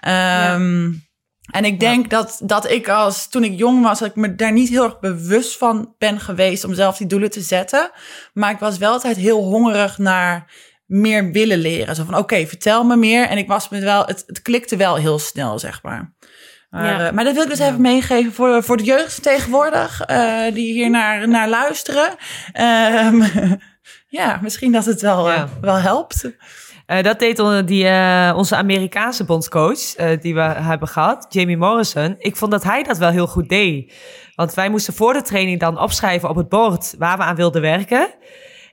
Ehm, 0.00 0.92
En 1.56 1.64
ik 1.64 1.80
denk 1.80 2.10
dat, 2.10 2.40
dat 2.42 2.70
ik 2.70 2.88
als 2.88 3.28
toen 3.28 3.44
ik 3.44 3.58
jong 3.58 3.82
was, 3.82 3.98
dat 3.98 4.08
ik 4.08 4.16
me 4.16 4.34
daar 4.34 4.52
niet 4.52 4.68
heel 4.68 4.84
erg 4.84 5.00
bewust 5.00 5.56
van 5.58 5.94
ben 5.98 6.20
geweest 6.20 6.64
om 6.64 6.74
zelf 6.74 6.96
die 6.96 7.06
doelen 7.06 7.30
te 7.30 7.40
zetten. 7.40 7.90
Maar 8.32 8.50
ik 8.50 8.58
was 8.58 8.78
wel 8.78 8.92
altijd 8.92 9.16
heel 9.16 9.42
hongerig 9.42 9.98
naar 9.98 10.52
meer 10.86 11.32
willen 11.32 11.58
leren. 11.58 11.94
Zo 11.94 12.04
van 12.04 12.16
oké, 12.16 12.46
vertel 12.46 12.84
me 12.84 12.96
meer. 12.96 13.26
En 13.26 13.38
ik 13.38 13.48
was 13.48 13.68
me 13.68 13.80
wel, 13.80 14.04
het, 14.06 14.22
het 14.26 14.42
klikte 14.42 14.76
wel 14.76 14.96
heel 14.96 15.18
snel, 15.18 15.58
zeg 15.58 15.82
maar. 15.82 16.14
Maar, 16.70 16.84
Ja. 16.84 17.06
eh, 17.06 17.12
maar 17.12 17.24
dat 17.24 17.34
wil 17.34 17.42
ik 17.42 17.48
dus 17.48 17.58
even 17.58 17.80
meegeven 17.80 18.32
voor, 18.32 18.62
voor 18.62 18.76
de 18.76 18.84
jeugd 18.84 19.22
tegenwoordig, 19.22 20.00
eh, 20.00 20.42
die 20.54 20.72
hier 20.72 20.90
naar, 20.90 21.28
naar 21.28 21.48
luisteren. 21.48 22.14
Ehm, 22.52 23.22
ja, 24.08 24.38
misschien 24.42 24.72
dat 24.72 24.84
het 24.84 25.00
wel, 25.00 25.28
Ja. 25.28 25.34
eh, 25.36 25.44
wel 25.60 25.76
helpt. 25.76 26.30
Eh, 26.86 27.02
dat 27.02 27.18
deed 27.18 27.66
die, 27.66 27.86
eh, 27.86 28.32
onze 28.36 28.56
Amerikaanse 28.56 29.24
bondscoach, 29.24 29.94
eh, 29.94 30.20
die 30.20 30.34
we 30.34 30.40
hebben 30.40 30.88
gehad, 30.88 31.26
Jamie 31.28 31.56
Morrison. 31.56 32.14
Ik 32.18 32.36
vond 32.36 32.50
dat 32.50 32.64
hij 32.64 32.82
dat 32.82 32.98
wel 32.98 33.10
heel 33.10 33.26
goed 33.26 33.48
deed. 33.48 33.94
Want 34.34 34.54
wij 34.54 34.68
moesten 34.68 34.94
voor 34.94 35.12
de 35.12 35.22
training 35.22 35.60
dan 35.60 35.80
opschrijven 35.80 36.28
op 36.28 36.36
het 36.36 36.48
bord 36.48 36.94
waar 36.98 37.16
we 37.16 37.22
aan 37.22 37.36
wilden 37.36 37.62
werken. 37.62 38.14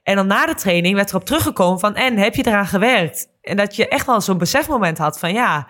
En 0.04 0.16
dan 0.16 0.28
na 0.28 0.46
de 0.46 0.54
training 0.54 0.96
werd 0.96 1.10
erop 1.10 1.26
teruggekomen 1.26 1.80
van, 1.80 1.96
en 1.96 2.18
heb 2.18 2.36
je 2.36 2.48
eraan 2.48 2.68
gewerkt? 2.68 3.28
En 3.42 3.58
dat 3.58 3.76
je 3.76 3.88
echt 3.88 4.06
wel 4.06 4.22
zo'n 4.22 4.38
besefmoment 4.38 4.98
had 4.98 5.20
van, 5.20 5.34
ja, 5.34 5.68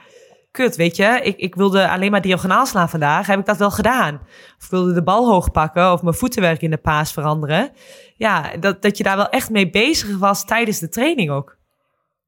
kut, 0.52 0.76
weet 0.76 0.96
je, 0.96 1.20
ik, 1.24 1.38
ik 1.38 1.56
wilde 1.56 1.90
alleen 1.90 2.12
maar 2.12 2.22
diagonaal 2.22 2.66
slaan 2.66 2.90
vandaag. 2.90 3.28
Heb 3.28 3.40
ik 3.40 3.46
dat 3.46 3.58
wel 3.58 3.72
gedaan? 3.72 4.22
Of 4.60 4.70
wilde 4.70 4.94
de 4.94 5.04
bal 5.04 5.30
hoog 5.30 5.52
pakken 5.52 5.92
of 5.92 6.02
mijn 6.02 6.16
voetenwerk 6.16 6.62
in 6.62 6.70
de 6.70 6.78
paas 6.78 7.14
veranderen. 7.14 7.72
Ja, 8.16 8.58
dat, 8.60 8.82
dat 8.82 8.98
je 8.98 9.04
daar 9.04 9.18
wel 9.18 9.30
echt 9.30 9.50
mee 9.50 9.70
bezig 9.70 10.18
was 10.18 10.46
tijdens 10.46 10.80
de 10.80 10.90
training 10.90 11.30
ook. 11.30 11.62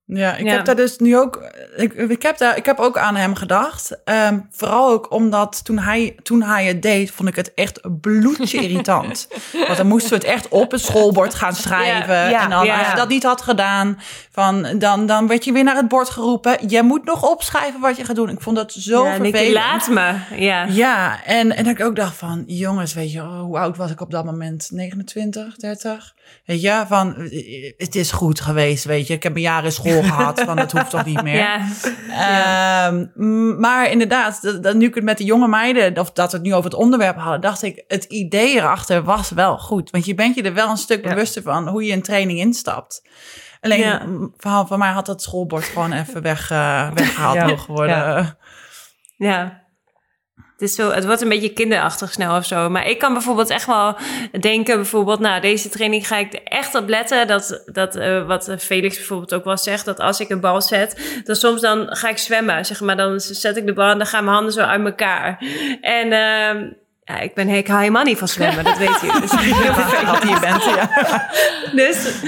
Ja, 0.07 0.35
ik 0.35 0.45
Ja. 0.45 0.51
heb 0.51 0.65
daar 0.65 0.75
dus 0.75 0.97
nu 0.97 1.17
ook. 1.17 1.49
Ik, 1.75 1.93
ik, 1.93 2.21
heb 2.21 2.37
daar, 2.37 2.57
ik 2.57 2.65
heb 2.65 2.79
ook 2.79 2.97
aan 2.97 3.15
hem 3.15 3.35
gedacht. 3.35 3.97
Ehm, 4.03 4.39
vooral 4.51 4.89
ook 4.91 5.11
omdat 5.11 5.65
toen 5.65 5.79
hij, 5.79 6.15
toen 6.23 6.41
hij 6.41 6.65
het 6.65 6.81
deed, 6.81 7.11
vond 7.11 7.29
ik 7.29 7.35
het 7.35 7.53
echt 7.53 7.79
bloedje 8.01 8.61
irritant. 8.61 9.27
Want 9.67 9.77
dan 9.77 9.87
moesten 9.87 10.09
we 10.09 10.15
het 10.15 10.23
echt 10.25 10.47
op 10.47 10.71
het 10.71 10.81
schoolbord 10.81 11.33
gaan 11.33 11.55
schrijven. 11.55 12.15
Ja, 12.15 12.29
ja, 12.29 12.43
en 12.43 12.49
dan, 12.49 12.59
als 12.59 12.89
je 12.89 12.95
dat 12.95 13.09
niet 13.09 13.23
had 13.23 13.41
gedaan, 13.41 13.99
van, 14.31 14.79
dan, 14.79 15.05
dan 15.05 15.27
werd 15.27 15.45
je 15.45 15.51
weer 15.51 15.63
naar 15.63 15.75
het 15.75 15.87
bord 15.87 16.09
geroepen. 16.09 16.69
Je 16.69 16.83
moet 16.83 17.05
nog 17.05 17.29
opschrijven 17.29 17.79
wat 17.79 17.97
je 17.97 18.03
gaat 18.03 18.15
doen. 18.15 18.29
Ik 18.29 18.41
vond 18.41 18.55
dat 18.55 18.71
zo 18.71 19.03
vervelend. 19.03 19.53
laat 19.53 19.87
me. 19.87 20.13
Ja. 20.37 20.65
Ja, 20.65 21.23
en, 21.23 21.51
en 21.55 21.63
dat 21.63 21.79
ik 21.79 21.85
ook 21.85 21.95
dacht 21.95 22.15
van, 22.15 22.43
jongens, 22.47 22.93
weet 22.93 23.11
je, 23.11 23.21
oh, 23.21 23.39
hoe 23.39 23.57
oud 23.57 23.77
was 23.77 23.91
ik 23.91 24.01
op 24.01 24.11
dat 24.11 24.25
moment? 24.25 24.69
29, 24.71 25.55
30? 25.55 26.13
Weet 26.45 26.61
je, 26.61 26.83
van, 26.87 27.15
eh, 27.15 27.73
het 27.77 27.95
is 27.95 28.11
goed 28.11 28.39
geweest, 28.39 28.83
weet 28.83 29.07
je. 29.07 29.13
Ik 29.13 29.23
heb 29.23 29.35
een 29.35 29.41
jaar 29.41 29.63
in 29.63 29.71
school 29.71 30.03
gehad, 30.13 30.41
van 30.41 30.55
dat 30.55 30.71
hoeft 30.71 30.89
toch 30.89 31.05
niet 31.05 31.23
meer. 31.23 31.35
Ja. 31.35 31.67
Ehm, 32.09 33.59
maar 33.59 33.91
inderdaad, 33.91 34.41
dat, 34.41 34.63
dat 34.63 34.75
nu 34.75 34.85
ik 34.85 34.95
het 34.95 35.03
met 35.03 35.17
de 35.17 35.23
jonge 35.23 35.47
meiden, 35.47 35.99
of 35.99 36.11
dat 36.11 36.31
we 36.31 36.37
het 36.37 36.45
nu 36.45 36.53
over 36.53 36.69
het 36.69 36.79
onderwerp 36.79 37.17
hadden, 37.17 37.41
dacht 37.41 37.61
ik, 37.63 37.83
het 37.87 38.03
idee 38.03 38.55
erachter 38.55 39.03
was 39.03 39.29
wel 39.29 39.57
goed. 39.57 39.89
Want 39.89 40.05
je 40.05 40.15
bent 40.15 40.35
je 40.35 40.43
er 40.43 40.53
wel 40.53 40.69
een 40.69 40.77
stuk 40.77 41.03
Ja. 41.03 41.09
bewuster 41.09 41.41
van 41.41 41.67
hoe 41.67 41.83
je 41.85 41.93
een 41.93 42.01
training 42.01 42.39
instapt. 42.39 43.03
Alleen, 43.61 44.01
m, 44.05 44.29
van, 44.37 44.79
mij 44.79 44.91
had 44.91 45.05
dat 45.05 45.21
schoolbord 45.21 45.63
gewoon 45.63 45.91
even 45.93 46.21
weg, 46.21 46.51
eh, 46.51 46.91
weggehaald 46.93 47.39
mogen 47.49 47.73
worden. 47.73 48.37
Ja. 49.17 49.63
Het, 50.57 50.69
is 50.69 50.75
zo, 50.75 50.91
het 50.91 51.05
wordt 51.05 51.21
een 51.21 51.29
beetje 51.29 51.53
kinderachtig 51.53 52.11
snel 52.11 52.37
of 52.37 52.45
zo. 52.45 52.69
Maar 52.69 52.87
ik 52.87 52.99
kan 52.99 53.13
bijvoorbeeld 53.13 53.49
echt 53.49 53.65
wel 53.65 53.95
denken... 54.39 54.75
bijvoorbeeld, 54.75 55.19
nou, 55.19 55.41
deze 55.41 55.69
training 55.69 56.07
ga 56.07 56.17
ik 56.17 56.33
echt 56.33 56.75
op 56.75 56.89
letten. 56.89 57.27
Dat, 57.27 57.63
dat 57.65 57.95
eh, 57.95 58.27
wat 58.27 58.55
Felix 58.59 58.95
bijvoorbeeld 58.95 59.33
ook 59.33 59.43
wel 59.43 59.57
zegt... 59.57 59.85
dat 59.85 59.99
als 59.99 60.19
ik 60.19 60.29
een 60.29 60.39
bal 60.39 60.61
zet, 60.61 61.21
dan 61.23 61.35
soms 61.35 61.61
dan 61.61 61.87
ga 61.89 62.09
ik 62.09 62.17
zwemmen. 62.17 62.65
Zeg 62.65 62.81
maar, 62.81 62.97
dan 62.97 63.19
zet 63.19 63.57
ik 63.57 63.65
de 63.65 63.73
bal 63.73 63.89
en 63.89 63.97
dan 63.97 64.07
gaan 64.07 64.23
mijn 64.23 64.35
handen 64.35 64.53
zo 64.53 64.61
uit 64.61 64.85
elkaar. 64.85 65.43
En 65.81 66.11
ehm, 66.11 66.71
ja, 67.07 67.19
ik, 67.19 67.33
ben, 67.33 67.49
ik 67.49 67.67
hou 67.67 67.79
helemaal 67.79 68.03
niet 68.03 68.17
van 68.17 68.27
zwemmen, 68.27 68.63
dat 68.63 68.77
weet 68.77 68.99
je. 69.01 69.17
Dus. 69.21 69.29
Dat 70.11 70.23
je 70.23 70.37
bent, 70.41 70.63
ja. 70.63 70.89
Dus, 71.85 72.21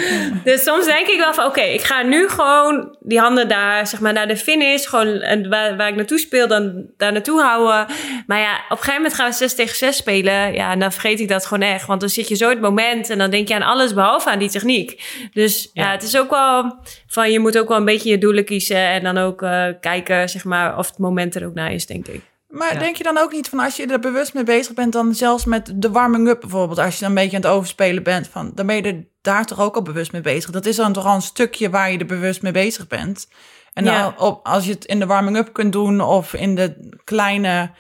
dus 0.44 0.64
soms 0.64 0.86
denk 0.86 1.08
ik 1.08 1.18
wel 1.18 1.34
van, 1.34 1.46
oké, 1.46 1.62
ik 1.62 1.82
ga 1.82 2.02
nu 2.02 2.30
gewoon 2.30 2.96
die 3.00 3.20
handen 3.20 3.48
daar, 3.48 3.88
zeg 3.88 4.00
maar, 4.00 4.14
naar 4.14 4.28
de 4.28 4.38
finish, 4.38 4.88
gewoon 4.90 5.08
en 5.08 5.50
waar, 5.50 5.78
waar 5.78 5.88
ik 5.88 5.96
naartoe 5.96 6.20
speel, 6.20 6.48
dan 6.48 6.86
daar 6.98 7.12
naartoe 7.12 7.42
houden. 7.42 7.96
Maar 8.28 8.40
ja, 8.40 8.54
op 8.54 8.72
een 8.72 8.78
gegeven 8.78 8.96
moment 8.96 9.14
gaan 9.14 9.30
we 9.30 9.36
6 9.36 9.56
tegen 9.56 9.76
6 9.76 9.98
spelen. 9.98 10.54
Ja, 10.54 10.72
en 10.72 10.80
dan 10.80 10.92
vergeet 10.92 11.20
ik 11.20 11.28
dat 11.28 11.46
gewoon 11.46 11.68
echt, 11.68 11.86
want 11.86 12.00
dan 12.00 12.10
zit 12.10 12.28
je 12.28 12.36
zo 12.36 12.50
het 12.50 12.62
moment 12.62 13.10
en 13.10 13.18
dan 13.18 13.30
denk 13.30 13.48
je 13.48 13.56
aan 13.56 13.62
alles 13.62 13.94
behalve 13.94 14.30
aan 14.30 14.40
die 14.40 14.50
techniek. 14.50 15.04
Dus 15.34 15.70
ja, 15.74 15.92
het 15.92 16.04
is 16.04 16.18
ook 16.18 16.30
wel 16.30 16.78
van, 17.08 17.32
je 17.32 17.40
moet 17.40 17.58
ook 17.58 17.68
wel 17.68 17.78
een 17.78 17.86
beetje 17.86 18.10
je 18.10 18.18
doelen 18.18 18.46
kiezen 18.46 18.88
en 18.88 19.04
dan 19.04 19.18
ook 19.18 19.42
eh, 19.42 19.66
kijken, 19.82 20.30
zeg 20.30 20.44
maar, 20.44 20.78
of 20.78 20.88
het 20.88 20.98
moment 20.98 21.36
er 21.36 21.46
ook 21.46 21.54
naar 21.54 21.72
is, 21.72 21.86
denk 21.86 22.08
ik. 22.08 22.22
Maar 22.48 22.74
Ja. 22.74 22.80
denk 22.80 22.96
je 22.96 23.04
dan 23.04 23.18
ook 23.18 23.32
niet 23.32 23.50
van 23.50 23.60
als 23.60 23.76
je 23.76 23.86
er 23.86 24.00
bewust 24.00 24.34
mee 24.34 24.44
bezig 24.44 24.74
bent, 24.74 24.94
dan 24.94 25.16
zelfs 25.16 25.46
met 25.46 25.72
de 25.76 25.90
warming-up 25.92 26.40
bijvoorbeeld, 26.42 26.80
als 26.80 26.94
je 26.94 27.00
dan 27.00 27.10
een 27.10 27.16
beetje 27.16 27.36
aan 27.38 27.42
het 27.44 27.52
overspelen 27.52 28.04
bent, 28.04 28.28
van, 28.28 28.52
dan 28.56 28.66
ben 28.66 28.76
je 28.76 28.82
er 28.82 29.06
daar 29.22 29.46
toch 29.46 29.60
ook 29.60 29.76
al 29.76 29.82
bewust 29.82 30.12
mee 30.12 30.22
bezig. 30.22 30.52
Dat 30.52 30.66
is 30.66 30.76
dan 30.76 30.94
toch 30.94 31.06
al 31.06 31.16
een 31.16 31.22
stukje 31.22 31.70
waar 31.70 31.92
je 31.92 31.98
er 31.98 32.06
bewust 32.06 32.42
mee 32.42 32.52
bezig 32.52 32.88
bent. 32.88 33.28
En 33.74 33.84
dan 33.86 33.94
Ja. 33.94 34.14
op, 34.18 34.46
als 34.48 34.66
je 34.66 34.72
het 34.72 34.86
in 34.86 35.00
de 35.00 35.06
warming-up 35.06 35.54
kunt 35.54 35.72
doen 35.74 36.02
of 36.02 36.34
in 36.34 36.56
de 36.56 36.98
kleine 37.04 37.72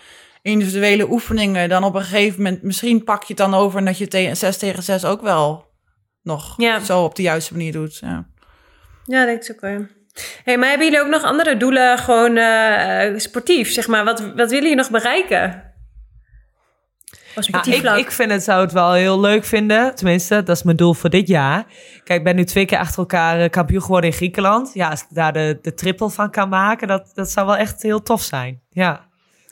individuele 0.41 1.09
oefeningen, 1.11 1.69
dan 1.69 1.83
op 1.83 1.95
een 1.95 2.01
gegeven 2.01 2.41
moment, 2.43 2.63
misschien 2.63 3.03
pak 3.03 3.21
je 3.21 3.27
het 3.27 3.37
dan 3.37 3.53
over 3.53 3.79
en 3.79 3.85
dat 3.85 3.97
je 3.97 4.07
tegen 4.07 4.37
6 4.37 4.57
tegen 4.57 4.83
6 4.83 5.05
ook 5.05 5.21
wel 5.21 5.65
nog 6.23 6.53
Ja. 6.57 6.79
zo 6.79 7.03
op 7.03 7.15
de 7.15 7.21
juiste 7.21 7.53
manier 7.53 7.71
doet. 7.71 7.97
Ja. 7.97 8.27
Ja, 9.03 9.25
denk 9.25 9.43
ik 9.43 9.51
ook 9.51 9.61
wel. 9.61 9.85
Hey, 10.43 10.57
maar 10.57 10.69
hebben 10.69 10.87
jullie 10.87 11.01
ook 11.01 11.11
nog 11.11 11.23
andere 11.23 11.57
doelen, 11.57 11.97
gewoon 11.97 12.37
eh, 12.37 13.07
eh, 13.07 13.17
sportief, 13.17 13.71
zeg 13.71 13.87
maar? 13.87 14.03
Wat, 14.03 14.19
wat 14.19 14.35
willen 14.35 14.53
jullie 14.53 14.75
nog 14.75 14.89
bereiken? 14.89 15.67
Nou, 17.35 17.49
sportief 17.49 17.83
ik, 17.83 17.97
ik 17.97 18.11
vind 18.11 18.31
het, 18.31 18.43
zou 18.43 18.61
het 18.61 18.71
wel 18.71 18.93
heel 18.93 19.19
leuk 19.19 19.45
vinden. 19.45 19.95
Tenminste, 19.95 20.43
dat 20.43 20.55
is 20.55 20.63
mijn 20.63 20.77
doel 20.77 20.93
voor 20.93 21.09
dit 21.09 21.27
jaar. 21.27 21.65
Kijk, 22.03 22.19
ik 22.19 22.23
ben 22.25 22.35
nu 22.35 22.43
twee 22.43 22.65
keer 22.65 22.77
achter 22.77 22.99
elkaar 22.99 23.39
eh, 23.39 23.49
kampioen 23.49 23.81
geworden 23.81 24.09
in 24.09 24.15
Griekenland. 24.15 24.73
Ja, 24.73 24.89
als 24.89 25.01
ik 25.01 25.07
daar 25.09 25.33
de, 25.33 25.59
de 25.61 25.73
triple 25.73 26.09
van 26.09 26.31
kan 26.31 26.49
maken, 26.49 26.87
dat, 26.87 27.11
dat 27.13 27.31
zou 27.31 27.45
wel 27.45 27.57
echt 27.57 27.81
heel 27.81 28.01
tof 28.01 28.21
zijn. 28.21 28.61
Ja, 28.69 29.05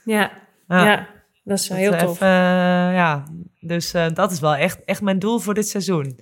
Ja, 0.03 0.31
Ja. 0.67 0.85
ja. 0.85 1.07
dat 1.43 1.59
is 1.59 1.67
wel 1.67 1.77
heel 1.77 1.95
tof. 1.95 2.11
even, 2.11 2.27
ja, 2.93 3.23
dus 3.59 3.93
dat 4.13 4.31
is 4.31 4.39
wel 4.39 4.55
echt, 4.55 4.83
echt 4.85 5.01
mijn 5.01 5.19
doel 5.19 5.39
voor 5.39 5.53
dit 5.53 5.67
seizoen. 5.67 6.19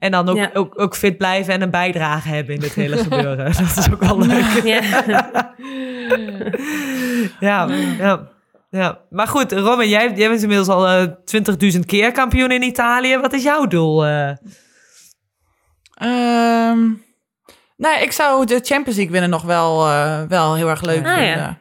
En 0.00 0.10
dan 0.10 0.28
ook, 0.28 0.36
Ja. 0.36 0.50
ook, 0.52 0.80
ook 0.80 0.96
fit 0.96 1.16
blijven 1.18 1.52
en 1.54 1.62
een 1.62 1.70
bijdrage 1.70 2.28
hebben 2.28 2.54
in 2.54 2.60
dit 2.60 2.74
hele 2.74 2.96
gebeuren. 3.04 3.44
Dat 3.58 3.76
is 3.76 3.92
ook 3.92 4.00
wel 4.02 4.18
leuk. 4.18 4.60
Ja. 4.64 4.80
Ja, 7.40 7.68
ja, 7.98 8.28
ja. 8.70 8.98
Maar 9.10 9.26
goed, 9.28 9.52
Robin, 9.52 9.88
jij, 9.88 10.12
jij 10.14 10.28
bent 10.28 10.42
inmiddels 10.42 10.68
al 10.68 10.86
eh 10.88 11.06
20.000 11.74 11.80
keer 11.86 12.12
kampioen 12.12 12.50
in 12.50 12.62
Italië. 12.62 13.18
Wat 13.18 13.32
is 13.32 13.42
jouw 13.42 13.66
doel? 13.66 14.06
eh? 14.06 14.28
Ehm, 15.94 16.78
nou, 17.76 18.00
ik 18.02 18.12
zou 18.12 18.46
de 18.46 18.60
Champions 18.62 18.96
League 18.96 19.10
winnen 19.10 19.30
nog 19.30 19.42
wel, 19.42 19.86
eh, 19.86 20.22
wel 20.28 20.54
heel 20.54 20.68
erg 20.68 20.80
leuk 20.82 21.06
Ah, 21.06 21.16
ja. 21.16 21.22
vinden. 21.32 21.58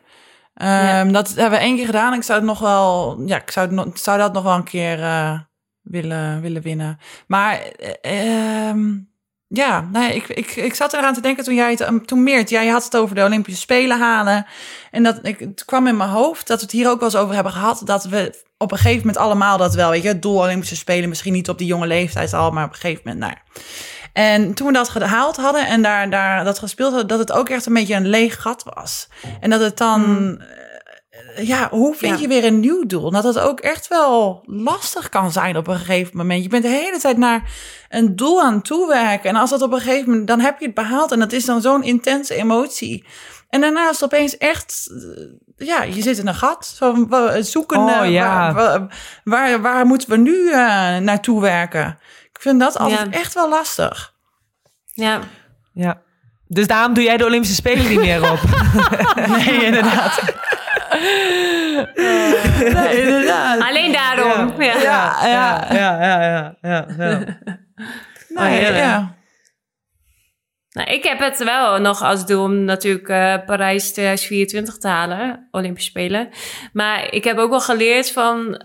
Ehm, 0.53 1.11
Dat 1.11 1.29
hebben 1.35 1.59
we 1.59 1.65
één 1.65 1.75
keer 1.75 1.85
gedaan. 1.85 2.13
Ik 2.13 2.23
zou 2.23 2.39
het 2.39 2.47
nog 2.47 2.59
wel, 2.59 3.21
ja, 3.25 3.37
ik 3.41 3.51
zou, 3.51 3.75
het 3.79 3.99
zou 3.99 4.17
dat 4.17 4.33
nog 4.33 4.43
wel 4.43 4.55
een 4.55 4.63
keer 4.63 5.03
eh, 5.03 5.39
willen, 5.81 6.41
willen 6.41 6.61
winnen. 6.61 6.99
Maar 7.27 7.61
eh, 7.61 8.69
ehm, 8.69 8.97
ja, 9.47 9.87
nee, 9.91 10.15
ik, 10.15 10.27
ik, 10.27 10.55
ik 10.55 10.73
zat 10.73 10.93
eraan 10.93 11.13
te 11.13 11.21
denken 11.21 11.43
toen 11.43 11.55
jij 11.55 11.69
het, 11.69 11.81
um, 11.81 12.05
toen 12.05 12.23
Meert, 12.23 12.49
jij 12.49 12.67
had 12.67 12.83
het 12.83 12.97
over 12.97 13.15
de 13.15 13.23
Olympische 13.23 13.61
Spelen 13.61 13.99
halen. 13.99 14.45
En 14.91 15.03
dat 15.03 15.19
ik, 15.21 15.39
het 15.39 15.65
kwam 15.65 15.87
in 15.87 15.97
mijn 15.97 16.09
hoofd 16.09 16.47
dat 16.47 16.57
we 16.57 16.63
het 16.63 16.73
hier 16.73 16.89
ook 16.89 16.99
wel 16.99 17.09
eens 17.09 17.17
over 17.17 17.33
hebben 17.33 17.53
gehad. 17.53 17.81
Dat 17.85 18.03
we 18.03 18.43
op 18.57 18.71
een 18.71 18.77
gegeven 18.77 18.99
moment 18.99 19.17
allemaal 19.17 19.57
dat 19.57 19.75
wel, 19.75 19.89
weet 19.89 20.01
je, 20.01 20.07
het 20.07 20.21
doel 20.21 20.37
Olympische 20.37 20.75
Spelen, 20.75 21.09
misschien 21.09 21.33
niet 21.33 21.49
op 21.49 21.57
die 21.57 21.67
jonge 21.67 21.87
leeftijd 21.87 22.33
al, 22.33 22.51
maar 22.51 22.65
op 22.65 22.69
een 22.69 22.79
gegeven 22.79 23.01
moment, 23.05 23.23
nou. 23.23 23.33
En 24.13 24.53
toen 24.53 24.67
we 24.67 24.73
dat 24.73 24.89
gehaald 24.89 25.35
hadden 25.35 25.67
en 25.67 25.81
daar, 25.81 26.09
daar 26.09 26.43
dat 26.43 26.59
gespeeld 26.59 26.89
hadden, 26.89 27.07
dat 27.07 27.19
het 27.19 27.31
ook 27.31 27.49
echt 27.49 27.65
een 27.65 27.73
beetje 27.73 27.95
een 27.95 28.07
leeg 28.07 28.41
gat 28.41 28.63
was. 28.75 29.09
En 29.39 29.49
dat 29.49 29.59
het 29.59 29.77
dan, 29.77 30.01
eh, 30.39 30.47
ja, 31.41 31.67
hoe 31.69 31.95
vind 31.95 32.15
Ja. 32.15 32.21
je 32.21 32.27
weer 32.27 32.45
een 32.45 32.59
nieuw 32.59 32.85
doel? 32.85 33.11
Dat 33.11 33.23
het 33.23 33.39
ook 33.39 33.59
echt 33.59 33.87
wel 33.87 34.43
lastig 34.45 35.09
kan 35.09 35.31
zijn 35.31 35.57
op 35.57 35.67
een 35.67 35.77
gegeven 35.77 36.17
moment. 36.17 36.43
Je 36.43 36.49
bent 36.49 36.63
de 36.63 36.69
hele 36.69 36.99
tijd 36.99 37.17
naar 37.17 37.51
een 37.89 38.15
doel 38.15 38.41
aan 38.41 38.53
het 38.53 38.65
toewerken. 38.65 39.29
En 39.29 39.35
als 39.35 39.49
dat 39.49 39.61
op 39.61 39.71
een 39.73 39.79
gegeven 39.79 40.09
moment, 40.09 40.27
dan 40.27 40.39
heb 40.39 40.59
je 40.59 40.65
het 40.65 40.75
behaald. 40.75 41.11
En 41.11 41.19
dat 41.19 41.31
is 41.31 41.45
dan 41.45 41.61
zo'n 41.61 41.83
intense 41.83 42.35
emotie. 42.35 43.05
En 43.49 43.61
daarna 43.61 43.83
is 43.89 43.99
het 43.99 44.03
opeens 44.03 44.37
echt, 44.37 44.89
eh, 45.57 45.67
ja, 45.67 45.83
je 45.83 46.01
zit 46.01 46.17
in 46.17 46.27
een 46.27 46.35
gat. 46.35 46.65
Zo, 46.77 47.07
zoeken, 47.39 47.79
Oh, 47.79 48.09
ja. 48.11 48.53
waar, 48.53 48.87
waar, 49.23 49.61
waar, 49.61 49.85
moeten 49.85 50.09
we 50.09 50.17
nu 50.17 50.51
eh, 50.51 50.97
naartoe 50.97 51.41
werken? 51.41 51.99
Ik 52.33 52.41
vind 52.41 52.59
dat 52.59 52.77
altijd 52.77 52.99
Ja. 53.11 53.19
echt 53.19 53.33
wel 53.33 53.49
lastig. 53.49 54.13
ja. 54.93 55.19
Ja. 55.73 56.01
Dus 56.51 56.67
daarom 56.67 56.93
doe 56.93 57.03
jij 57.03 57.17
de 57.17 57.25
Olympische 57.25 57.55
Spelen 57.55 57.87
niet 57.89 57.99
meer 57.99 58.31
op. 58.31 58.39
Nee, 59.37 59.65
inderdaad. 59.65 60.21
Nee, 61.95 62.97
inderdaad. 63.03 63.61
Alleen 63.61 63.91
daarom. 63.91 64.61
Ja. 64.61 64.81
Ja, 64.81 65.27
ja. 65.27 65.73
ja, 65.73 66.03
ja, 66.03 66.21
ja, 66.21 66.57
ja, 66.61 66.85
ja. 66.97 67.25
Nee, 68.29 68.73
ja. 68.73 69.17
Nou, 70.69 70.91
ik 70.91 71.03
heb 71.03 71.19
het 71.19 71.43
wel 71.43 71.79
nog 71.79 72.01
als 72.01 72.25
doel 72.25 72.43
om 72.43 72.63
natuurlijk 72.63 73.09
eh, 73.09 73.35
Parijs 73.45 73.91
2024 73.91 74.77
te 74.77 74.87
halen, 74.87 75.47
Olympische 75.51 75.89
Spelen. 75.89 76.29
Maar 76.73 77.13
ik 77.13 77.23
heb 77.23 77.37
ook 77.37 77.49
wel 77.49 77.61
geleerd 77.61 78.11
van, 78.11 78.63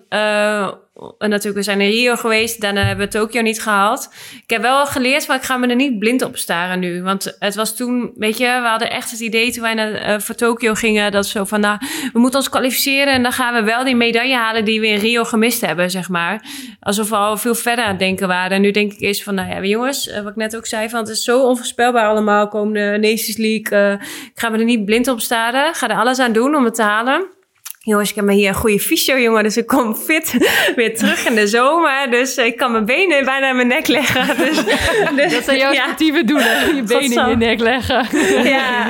eh, 0.94 1.28
natuurlijk 1.28 1.56
we 1.56 1.62
zijn 1.62 1.80
in 1.80 1.90
Rio 1.90 2.16
geweest, 2.16 2.60
daarna 2.60 2.84
hebben 2.84 3.04
we 3.04 3.12
Tokio 3.12 3.40
niet 3.40 3.62
gehaald. 3.62 4.08
Ik 4.42 4.50
heb 4.50 4.62
wel 4.62 4.86
geleerd 4.86 5.26
van, 5.26 5.36
ik 5.36 5.42
ga 5.42 5.56
me 5.56 5.66
er 5.66 5.76
niet 5.76 5.98
blind 5.98 6.22
op 6.22 6.36
staren 6.36 6.78
nu. 6.78 7.02
Want 7.02 7.36
het 7.38 7.54
was 7.54 7.76
toen, 7.76 8.12
weet 8.16 8.38
je, 8.38 8.44
we 8.44 8.68
hadden 8.68 8.90
echt 8.90 9.10
het 9.10 9.20
idee 9.20 9.52
toen 9.52 9.62
wij 9.62 9.74
naar, 9.74 9.92
eh, 9.92 10.18
voor 10.18 10.34
Tokio 10.34 10.74
gingen, 10.74 11.12
dat 11.12 11.26
zo 11.26 11.44
van, 11.44 11.60
nou, 11.60 11.78
we 12.12 12.18
moeten 12.18 12.38
ons 12.38 12.48
kwalificeren 12.48 13.12
en 13.12 13.22
dan 13.22 13.32
gaan 13.32 13.54
we 13.54 13.62
wel 13.62 13.84
die 13.84 13.96
medaille 13.96 14.36
halen 14.36 14.64
die 14.64 14.80
we 14.80 14.86
in 14.86 14.98
Rio 14.98 15.24
gemist 15.24 15.60
hebben, 15.60 15.90
zeg 15.90 16.08
maar. 16.08 16.44
Alsof 16.80 17.08
we 17.08 17.16
al 17.16 17.36
veel 17.36 17.54
verder 17.54 17.84
aan 17.84 17.90
het 17.90 17.98
denken 17.98 18.28
waren. 18.28 18.56
En 18.56 18.62
nu 18.62 18.70
denk 18.70 18.92
ik 18.92 19.00
eerst 19.00 19.22
van, 19.22 19.34
nou 19.34 19.48
ja, 19.48 19.62
jongens, 19.62 20.08
eh, 20.08 20.20
wat 20.20 20.30
ik 20.30 20.36
net 20.36 20.56
ook 20.56 20.66
zei, 20.66 20.88
van 20.88 21.00
het 21.00 21.08
is 21.08 21.24
zo 21.24 21.42
onvoorspelbaar 21.42 22.06
allemaal. 22.06 22.48
Komende 22.48 22.98
Nations 22.98 23.36
League, 23.36 23.78
eh, 23.78 23.92
ik 24.26 24.40
ga 24.40 24.48
me 24.48 24.58
er 24.58 24.64
niet 24.64 24.84
blind 24.84 25.08
op 25.08 25.20
staren. 25.20 25.74
Ga 25.74 25.88
er 25.88 25.96
alles 25.96 26.18
aan 26.18 26.32
doen 26.32 26.54
om 26.54 26.64
het 26.64 26.74
te 26.74 26.82
halen. 26.82 27.26
Jongens, 27.84 28.10
ik 28.10 28.16
heb 28.16 28.24
me 28.24 28.32
hier 28.32 28.48
een 28.48 28.54
goede 28.54 28.80
fysio, 28.80 29.18
jongen. 29.18 29.42
Dus 29.42 29.56
ik 29.56 29.66
kom 29.66 29.94
fit 29.94 30.36
weer 30.76 30.96
terug 30.96 31.26
in 31.26 31.34
de 31.34 31.46
zomer. 31.46 32.10
Dus 32.10 32.36
ik 32.36 32.56
kan 32.56 32.72
mijn 32.72 32.84
benen 32.84 33.24
bijna 33.24 33.48
in 33.48 33.56
mijn 33.56 33.68
nek 33.68 33.86
leggen. 33.86 34.26
Dus, 34.44 34.64
dus 35.16 35.32
Dat 35.32 35.44
zijn 35.44 35.58
jouw 35.58 35.72
ja. 35.72 35.84
sportieve 35.84 36.24
doelen. 36.24 36.76
Je 36.76 36.82
benen 36.82 37.22
in 37.22 37.28
je 37.28 37.36
nek 37.36 37.60
leggen. 37.60 38.06
Ja. 38.44 38.86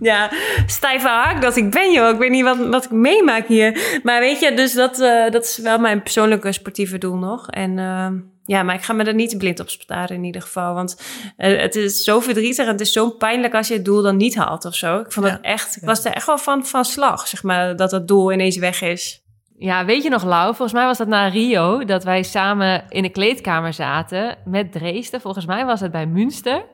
ja, 0.00 0.30
stijve 0.66 1.08
hak 1.08 1.42
dat 1.42 1.56
ik 1.56 1.70
ben, 1.70 1.92
joh. 1.92 2.08
Ik 2.08 2.18
weet 2.18 2.30
niet 2.30 2.44
wat, 2.44 2.56
wat 2.58 2.84
ik 2.84 2.90
meemaak 2.90 3.46
hier. 3.46 4.00
Maar 4.02 4.20
weet 4.20 4.40
je, 4.40 4.54
dus 4.54 4.72
dat, 4.72 5.00
eh, 5.00 5.30
dat 5.30 5.44
is 5.44 5.58
wel 5.58 5.78
mijn 5.78 6.02
persoonlijke 6.02 6.52
sportieve 6.52 6.98
doel 6.98 7.16
nog. 7.16 7.48
En 7.48 7.78
eh, 7.78 8.06
ja, 8.50 8.62
maar 8.62 8.74
ik 8.74 8.82
ga 8.82 8.92
me 8.92 9.04
er 9.04 9.14
niet 9.14 9.38
blind 9.38 9.60
op 9.60 9.68
staren 9.68 10.16
in 10.16 10.24
ieder 10.24 10.42
geval. 10.42 10.74
Want 10.74 11.00
eh, 11.36 11.60
het 11.60 11.76
is 11.76 12.04
zo 12.04 12.20
verdrietig 12.20 12.66
en 12.66 12.72
het 12.72 12.80
is 12.80 12.92
zo 12.92 13.10
pijnlijk 13.10 13.54
als 13.54 13.68
je 13.68 13.74
het 13.74 13.84
doel 13.84 14.02
dan 14.02 14.16
niet 14.16 14.34
haalt 14.34 14.64
of 14.64 14.74
zo. 14.74 14.98
Ik 14.98 15.12
vond 15.12 15.26
het 15.26 15.40
echt, 15.40 15.76
ik 15.76 15.84
was 15.84 16.04
er 16.04 16.12
echt 16.12 16.26
wel 16.26 16.38
van, 16.38 16.66
van 16.66 16.84
slag, 16.84 17.28
zeg 17.28 17.42
maar, 17.42 17.76
dat 17.76 17.90
het 17.90 18.08
doel 18.08 18.32
ineens 18.32 18.56
weg 18.56 18.82
is. 18.82 19.22
Ja, 19.58 19.84
weet 19.84 20.02
je 20.02 20.08
nog, 20.08 20.24
Lau? 20.24 20.46
Volgens 20.46 20.72
mij 20.72 20.86
was 20.86 20.98
dat 20.98 21.08
na 21.08 21.28
Rio, 21.28 21.84
dat 21.84 22.04
wij 22.04 22.22
samen 22.22 22.84
in 22.88 23.02
de 23.02 23.08
kleedkamer 23.08 23.72
zaten 23.72 24.36
met 24.44 24.72
Dresden. 24.72 25.20
Volgens 25.20 25.46
mij 25.46 25.64
was 25.64 25.80
het 25.80 25.90
bij 25.90 26.06
Münster. 26.06 26.64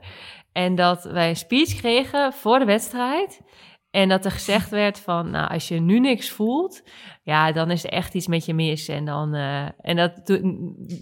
En 0.53 0.75
dat 0.75 1.05
wij 1.05 1.29
een 1.29 1.37
speech 1.37 1.77
kregen 1.77 2.33
voor 2.33 2.59
de 2.59 2.65
wedstrijd. 2.65 3.41
En 3.91 4.09
dat 4.09 4.25
er 4.25 4.31
gezegd 4.31 4.71
werd 4.71 5.01
van, 5.01 5.31
nou, 5.31 5.49
als 5.49 5.69
je 5.69 5.81
nu 5.81 6.01
niks 6.01 6.31
voelt, 6.31 6.83
ja, 7.23 7.53
dan 7.53 7.71
is 7.71 7.85
er 7.85 7.91
echt 7.91 8.15
iets 8.15 8.27
met 8.27 8.45
je 8.45 8.55
mis. 8.55 8.89
En, 8.89 9.05
dan, 9.05 9.35
eh, 9.35 9.67
en 9.81 9.97
dat 9.97 10.27
doet, 10.27 10.43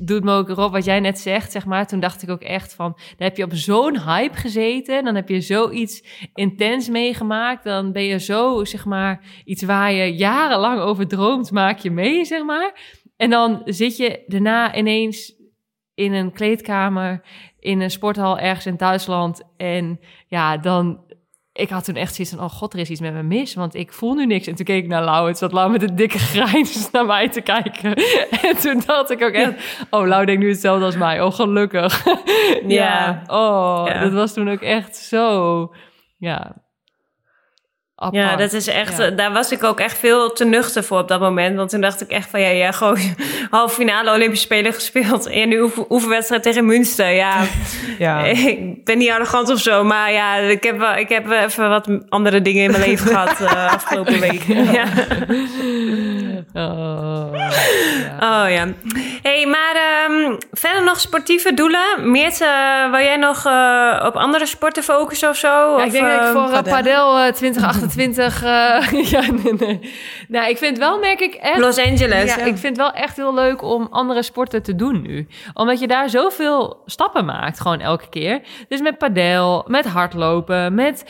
doet 0.06 0.24
me 0.24 0.32
ook, 0.32 0.48
Rob, 0.48 0.72
wat 0.72 0.84
jij 0.84 1.00
net 1.00 1.18
zegt, 1.18 1.52
zeg 1.52 1.64
maar. 1.64 1.86
Toen 1.86 2.00
dacht 2.00 2.22
ik 2.22 2.30
ook 2.30 2.42
echt 2.42 2.74
van, 2.74 2.92
dan 2.96 3.26
heb 3.26 3.36
je 3.36 3.44
op 3.44 3.54
zo'n 3.54 4.00
hype 4.00 4.36
gezeten. 4.36 5.04
Dan 5.04 5.14
heb 5.14 5.28
je 5.28 5.40
zoiets 5.40 6.04
intens 6.34 6.88
meegemaakt. 6.88 7.64
Dan 7.64 7.92
ben 7.92 8.04
je 8.04 8.18
zo, 8.18 8.64
zeg 8.64 8.84
maar, 8.84 9.24
iets 9.44 9.62
waar 9.62 9.92
je 9.92 10.14
jarenlang 10.14 10.80
over 10.80 11.08
droomt, 11.08 11.50
maak 11.50 11.78
je 11.78 11.90
mee, 11.90 12.24
zeg 12.24 12.44
maar. 12.44 13.02
En 13.16 13.30
dan 13.30 13.62
zit 13.64 13.96
je 13.96 14.24
daarna 14.26 14.74
ineens 14.74 15.42
in 15.94 16.12
een 16.12 16.32
kleedkamer, 16.32 17.24
in 17.58 17.80
een 17.80 17.90
sporthal 17.90 18.38
ergens 18.38 18.66
in 18.66 18.76
Duitsland. 18.76 19.42
En 19.56 20.00
ja, 20.26 20.56
dan 20.56 21.03
ik 21.56 21.68
had 21.70 21.84
toen 21.84 21.94
echt 21.94 22.14
zoiets 22.14 22.34
van, 22.34 22.44
oh 22.44 22.50
god, 22.50 22.72
er 22.72 22.78
is 22.78 22.90
iets 22.90 23.00
met 23.00 23.12
me 23.12 23.22
mis, 23.22 23.54
want 23.54 23.74
ik 23.74 23.92
voel 23.92 24.14
nu 24.14 24.26
niks. 24.26 24.46
En 24.46 24.54
toen 24.54 24.64
keek 24.64 24.82
ik 24.82 24.88
naar 24.88 25.04
Lau, 25.04 25.28
het 25.28 25.38
zat 25.38 25.52
Lau 25.52 25.70
met 25.70 25.82
een 25.82 25.96
dikke 25.96 26.18
grijns 26.18 26.90
naar 26.92 27.06
mij 27.06 27.28
te 27.28 27.40
kijken. 27.40 27.94
En 28.48 28.56
toen 28.56 28.82
dacht 28.86 29.10
ik 29.10 29.22
ook 29.22 29.32
echt, 29.32 29.52
oh, 29.90 30.06
Lau 30.06 30.24
denkt 30.24 30.42
nu 30.42 30.48
hetzelfde 30.48 30.84
als 30.84 30.96
mij. 30.96 31.22
Oh, 31.22 31.32
gelukkig. 31.32 32.04
ja. 32.66 33.22
Oh, 33.26 33.82
Ja. 33.86 34.00
dat 34.00 34.12
was 34.12 34.32
toen 34.32 34.50
ook 34.50 34.60
echt 34.60 34.96
zo, 34.96 35.70
ja, 36.18 36.63
apart. 37.96 38.22
Ja, 38.24 38.36
dat 38.36 38.52
is 38.52 38.66
echt, 38.66 38.96
Ja. 38.98 39.10
daar 39.10 39.32
was 39.32 39.52
ik 39.52 39.64
ook 39.64 39.80
echt 39.80 39.98
veel 39.98 40.32
te 40.32 40.44
nuchter 40.44 40.84
voor 40.84 40.98
op 40.98 41.08
dat 41.08 41.20
moment. 41.20 41.56
Want 41.56 41.70
toen 41.70 41.80
dacht 41.80 42.00
ik 42.00 42.10
echt 42.10 42.30
van, 42.30 42.40
ja, 42.40 42.48
ja, 42.48 42.70
gewoon 42.72 42.98
halve 43.50 43.74
finale 43.74 44.12
Olympische 44.12 44.44
Spelen 44.44 44.72
gespeeld. 44.72 45.26
En 45.26 45.48
nu 45.48 45.60
oefen- 45.60 45.86
oefenwedstrijd 45.92 46.42
tegen 46.42 46.66
Münster. 46.66 47.10
Ja, 47.10 47.40
Ja. 47.98 48.24
ik 48.54 48.84
ben 48.84 48.98
niet 48.98 49.10
arrogant 49.10 49.50
of 49.50 49.60
zo. 49.60 49.84
Maar 49.84 50.12
ja, 50.12 50.36
ik 50.36 50.62
heb, 50.62 50.82
ik 50.96 51.08
heb 51.08 51.30
even 51.30 51.68
wat 51.68 51.88
andere 52.08 52.42
dingen 52.42 52.64
in 52.64 52.70
mijn 52.70 52.82
leven 52.82 53.06
gehad 53.06 53.40
uh, 53.40 53.72
afgelopen 53.72 54.20
week. 54.20 54.42
Ja. 54.72 54.84
Oh, 56.52 57.32
Oh 58.20 58.50
ja. 58.50 58.66
hey, 59.22 59.46
maar 59.46 59.74
ehm, 59.74 60.36
verder 60.52 60.84
nog 60.84 61.00
sportieve 61.00 61.54
doelen? 61.54 62.10
Meert, 62.10 62.40
eh 62.40 62.90
wil 62.90 63.00
jij 63.00 63.16
nog 63.16 63.46
eh, 63.46 64.02
op 64.06 64.16
andere 64.16 64.46
sporten 64.46 64.82
focussen 64.82 65.28
of 65.28 65.36
zo? 65.36 65.48
Ja, 65.48 65.74
Of, 65.74 65.84
ik 65.84 65.92
denk 65.92 66.06
dat 66.06 66.14
ik 66.14 66.20
ehm, 66.20 66.32
voor 66.32 66.42
uh, 66.42 66.52
padel. 66.52 66.72
padel 66.72 67.18
eh, 67.18 67.32
2028... 67.32 68.42
eh, 68.44 68.50
ja, 69.12 69.20
nee, 69.20 69.52
nee. 69.58 69.92
Nou, 70.28 70.48
ik 70.48 70.58
vind 70.58 70.78
wel, 70.78 70.98
merk 70.98 71.20
ik 71.20 71.34
echt... 71.34 71.58
Los 71.58 71.78
Angeles. 71.78 72.34
Ja, 72.34 72.44
ik 72.44 72.56
vind 72.56 72.62
het 72.62 72.76
wel 72.76 72.92
echt 72.92 73.16
heel 73.16 73.34
leuk 73.34 73.62
om 73.62 73.88
andere 73.90 74.22
sporten 74.22 74.62
te 74.62 74.74
doen 74.74 75.02
nu. 75.02 75.26
Omdat 75.54 75.80
je 75.80 75.86
daar 75.86 76.08
zoveel 76.10 76.82
stappen 76.86 77.24
maakt, 77.24 77.60
gewoon 77.60 77.80
elke 77.80 78.08
keer. 78.08 78.40
Dus 78.68 78.80
met 78.80 78.98
padel, 78.98 79.64
met 79.66 79.86
hardlopen, 79.86 80.74
met... 80.74 81.04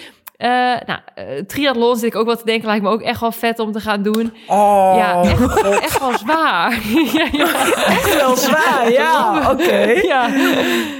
eh 0.45 0.51
nou, 0.87 0.99
eh, 1.15 1.25
triathlon 1.47 1.97
zit 1.97 2.05
ik 2.15 2.17
ook 2.17 2.27
wel 2.27 2.37
te 2.37 2.45
denken, 2.45 2.67
lijkt 2.67 2.83
me 2.83 2.89
ook 2.91 3.01
echt 3.03 3.21
wel 3.21 3.33
vet 3.33 3.59
om 3.59 3.73
te 3.73 3.81
gaan 3.81 4.03
doen. 4.03 4.35
Oh, 4.47 4.95
ja, 4.97 5.23
echt, 5.23 5.63
echt 5.87 5.99
wel 5.99 6.19
zwaar. 6.19 6.81
ja, 7.13 7.27
ja, 7.33 7.47
Echt 7.87 8.15
wel 8.15 8.37
zwaar, 8.37 8.91
ja. 8.93 9.51
Oké. 9.51 9.77
ja. 10.03 10.29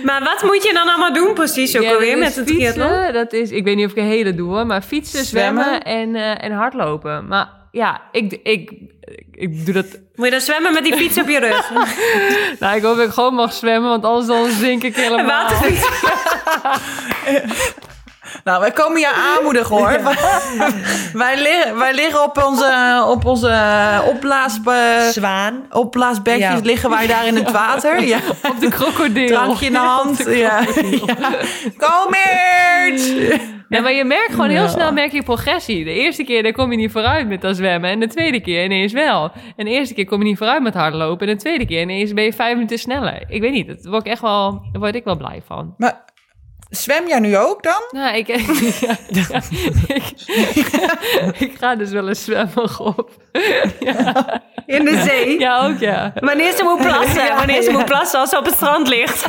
Maar 0.05 0.23
wat 0.23 0.43
moet 0.43 0.63
je 0.65 0.73
dan 0.73 0.89
allemaal 0.89 1.13
doen 1.13 1.35
precies 1.35 1.77
ook 1.77 1.83
Ja, 1.83 1.93
alweer 1.93 2.19
met 2.19 2.35
het 2.37 2.49
fietsen, 2.49 2.73
triathlon? 2.75 3.13
Dat 3.13 3.33
is, 3.33 3.51
ik 3.51 3.65
weet 3.65 3.77
niet 3.77 3.87
of 3.87 3.91
ik 3.91 3.97
een 3.99 4.05
hele 4.05 4.35
doe, 4.35 4.53
hoor, 4.53 4.67
maar 4.67 4.83
fietsen, 4.83 5.25
zwemmen, 5.25 5.65
Zwemmen. 5.65 5.83
en, 5.83 6.17
eh, 6.17 6.45
en 6.45 6.53
hardlopen. 6.53 7.27
Maar 7.27 7.49
ja, 7.71 8.01
ik, 8.13 8.39
ik, 8.43 8.73
ik 9.33 9.65
doe 9.65 9.75
dat 9.75 9.87
Moet 10.15 10.25
je 10.25 10.31
dan 10.31 10.41
zwemmen 10.41 10.73
met 10.73 10.85
die 10.85 10.97
fiets 10.97 11.19
op 11.19 11.29
je 11.29 11.39
rug? 11.39 11.71
Nou, 12.61 12.77
ik 12.77 12.83
hoop 12.83 12.97
dat 12.97 13.07
ik 13.07 13.13
gewoon 13.13 13.35
mag 13.35 13.53
zwemmen, 13.53 13.91
want 13.91 14.05
anders 14.05 14.27
dan 14.27 14.51
zink 14.51 14.83
ik 14.83 14.97
helemaal. 14.97 15.27
Waterfiets. 15.27 15.89
Nou, 18.45 18.61
wij 18.61 18.71
komen 18.71 19.01
je 19.01 19.13
aanmoedigen 19.37 19.77
hoor. 19.77 19.89
wij, 21.23 21.43
liggen, 21.43 21.79
wij 21.79 21.95
liggen 21.95 22.23
op 22.23 22.43
onze, 22.45 23.03
op 23.09 23.25
onze 23.25 24.03
opblaas, 24.07 24.59
Zwaan. 25.13 25.67
opblaasbedjes, 25.71 26.49
Ja. 26.49 26.61
liggen 26.63 26.91
wij 26.91 27.07
daar 27.07 27.27
in 27.27 27.37
het 27.37 27.51
water. 27.51 28.03
Ja. 28.03 28.19
Op 28.51 28.61
de 28.61 28.69
krokodil. 28.69 29.27
Drankje 29.27 29.67
in 29.67 29.73
de 29.73 29.79
hand. 29.79 30.25
Ja. 30.27 30.33
Ja. 30.35 30.65
Kom 31.79 32.15
hier! 32.15 33.41
Ja, 33.69 33.81
maar 33.81 33.93
je 33.93 34.05
merkt 34.05 34.31
gewoon 34.31 34.49
heel 34.51 34.69
snel 34.69 34.93
merk 34.93 35.13
je 35.13 35.23
progressie. 35.23 35.85
De 35.85 35.93
eerste 35.93 36.25
keer 36.25 36.43
daar 36.43 36.53
kom 36.53 36.71
je 36.71 36.77
niet 36.77 36.93
vooruit 36.93 37.29
met 37.29 37.41
dat 37.41 37.57
zwemmen. 37.57 37.91
En 37.91 38.01
de 38.01 38.07
tweede 38.07 38.41
keer 38.41 38.65
ineens 38.65 38.93
wel. 38.93 39.31
En 39.57 39.65
de 39.65 39.71
eerste 39.71 39.95
keer 39.95 40.05
kom 40.07 40.19
je 40.19 40.25
niet 40.25 40.39
vooruit 40.39 40.63
met 40.63 40.75
hardlopen. 40.75 41.29
En 41.29 41.35
de 41.35 41.41
tweede 41.41 41.67
keer 41.67 41.81
ineens 41.81 42.13
ben 42.13 42.25
je 42.25 42.33
vijf 42.33 42.55
minuten 42.55 42.79
sneller. 42.79 43.25
Ik 43.29 43.41
weet 43.41 43.53
niet, 43.53 43.67
daar 43.67 43.77
word 43.83 44.07
ik 44.07 44.13
echt 44.13 44.21
wel, 44.21 44.63
word 44.73 44.95
ik 44.95 45.05
wel 45.05 45.17
blij 45.17 45.43
van. 45.47 45.75
Maar 45.79 46.05
zwem 46.77 47.09
jij 47.09 47.19
nu 47.19 47.37
ook 47.37 47.63
dan? 47.63 47.83
Nou, 47.91 48.17
ik, 48.17 48.27
ja, 48.27 48.37
ja, 49.09 49.43
ik, 49.87 50.05
ik 51.39 51.55
ga 51.59 51.75
dus 51.75 51.91
wel 51.91 52.09
eens 52.09 52.25
zwemmen 52.25 52.79
op. 52.79 53.11
In 54.67 54.85
de 54.85 55.03
zee. 55.05 55.39
Ja, 55.39 55.67
ook 55.67 55.79
ja. 55.79 56.13
Wanneer 56.15 56.53
ze 56.53 56.65
moet 56.65 56.79
plassen. 56.79 57.37
Wanneer 57.37 57.63
ze 57.63 57.71
moet 57.71 57.85
plassen 57.85 58.21
als 58.21 58.31
ze 58.31 58.39
op 58.39 58.45
het 58.45 58.55
strand 58.55 58.89
ligt. 58.89 59.27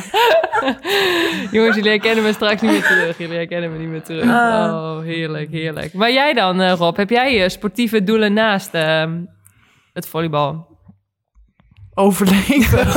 Jongens, 1.52 1.76
jullie 1.76 1.89
herkennen 1.89 2.24
me 2.24 2.34
straks 2.34 2.62
niet 2.62 2.72
meer 2.72 2.84
terug. 2.84 3.18
Jullie 3.18 3.36
herkennen 3.36 3.72
me 3.72 3.78
niet 3.78 3.89
meer 3.89 4.04
terug. 4.04 4.24
Oh, 4.24 5.02
heerlijk, 5.02 5.52
heerlijk. 5.52 5.93
Maar 5.93 6.12
jij 6.12 6.34
dan, 6.34 6.62
eh, 6.62 6.74
Rob? 6.74 6.98
Heb 6.98 7.10
jij 7.10 7.43
eh, 7.43 7.50
sportieve 7.50 8.04
doelen 8.04 8.34
naast 8.34 8.74
ehm, 8.74 9.20
het 9.93 10.08
volleybal? 10.08 10.68
Overleven. 11.93 12.88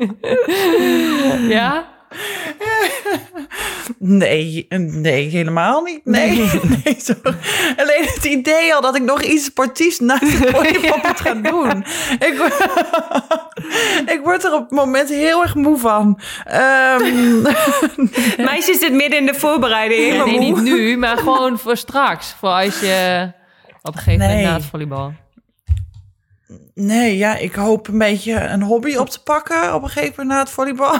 Ja? 1.56 1.88
Nee, 3.98 4.66
nee, 4.68 5.28
helemaal 5.28 5.82
niet. 5.82 6.00
Nee, 6.04 6.36
nee. 6.62 6.96
Alleen 7.80 8.04
het 8.14 8.24
idee 8.24 8.74
al 8.74 8.80
dat 8.80 8.96
ik 8.96 9.02
nog 9.02 9.22
iets 9.22 9.44
sportiefs 9.44 9.98
naast 9.98 10.22
het 10.38 11.02
moet 11.02 11.20
gaan 11.20 11.42
doen. 11.42 11.84
Ik, 12.18 12.34
word- 12.38 12.68
ik 14.10 14.20
word 14.22 14.44
er 14.44 14.52
op 14.54 14.60
het 14.62 14.70
moment 14.70 15.08
heel 15.08 15.42
erg 15.42 15.54
moe 15.54 15.78
van. 15.78 16.20
Ehm, 16.44 17.42
Meisje 18.36 18.74
zit 18.80 18.92
midden 18.92 19.18
in 19.18 19.26
de 19.26 19.34
voorbereiding. 19.34 20.24
Nee, 20.24 20.38
niet 20.38 20.62
nu, 20.62 20.96
maar 20.96 21.16
gewoon 21.16 21.58
voor 21.58 21.76
straks. 21.76 22.34
Voor 22.38 22.48
als 22.48 22.80
je 22.80 23.30
op 23.82 23.94
een 23.94 24.00
gegeven 24.00 24.20
moment 24.20 24.38
Nee. 24.38 24.44
na 24.46 24.54
het 24.54 24.64
volleybal. 24.64 25.12
Nee, 26.74 27.16
ja, 27.16 27.36
ik 27.36 27.54
hoop 27.54 27.88
een 27.88 27.98
beetje 27.98 28.40
een 28.40 28.62
hobby 28.62 28.96
op 28.96 29.08
te 29.08 29.22
pakken 29.22 29.74
op 29.74 29.82
een 29.82 29.88
gegeven 29.88 30.14
moment 30.16 30.28
na 30.28 30.38
het 30.38 30.50
volleybal. 30.50 30.98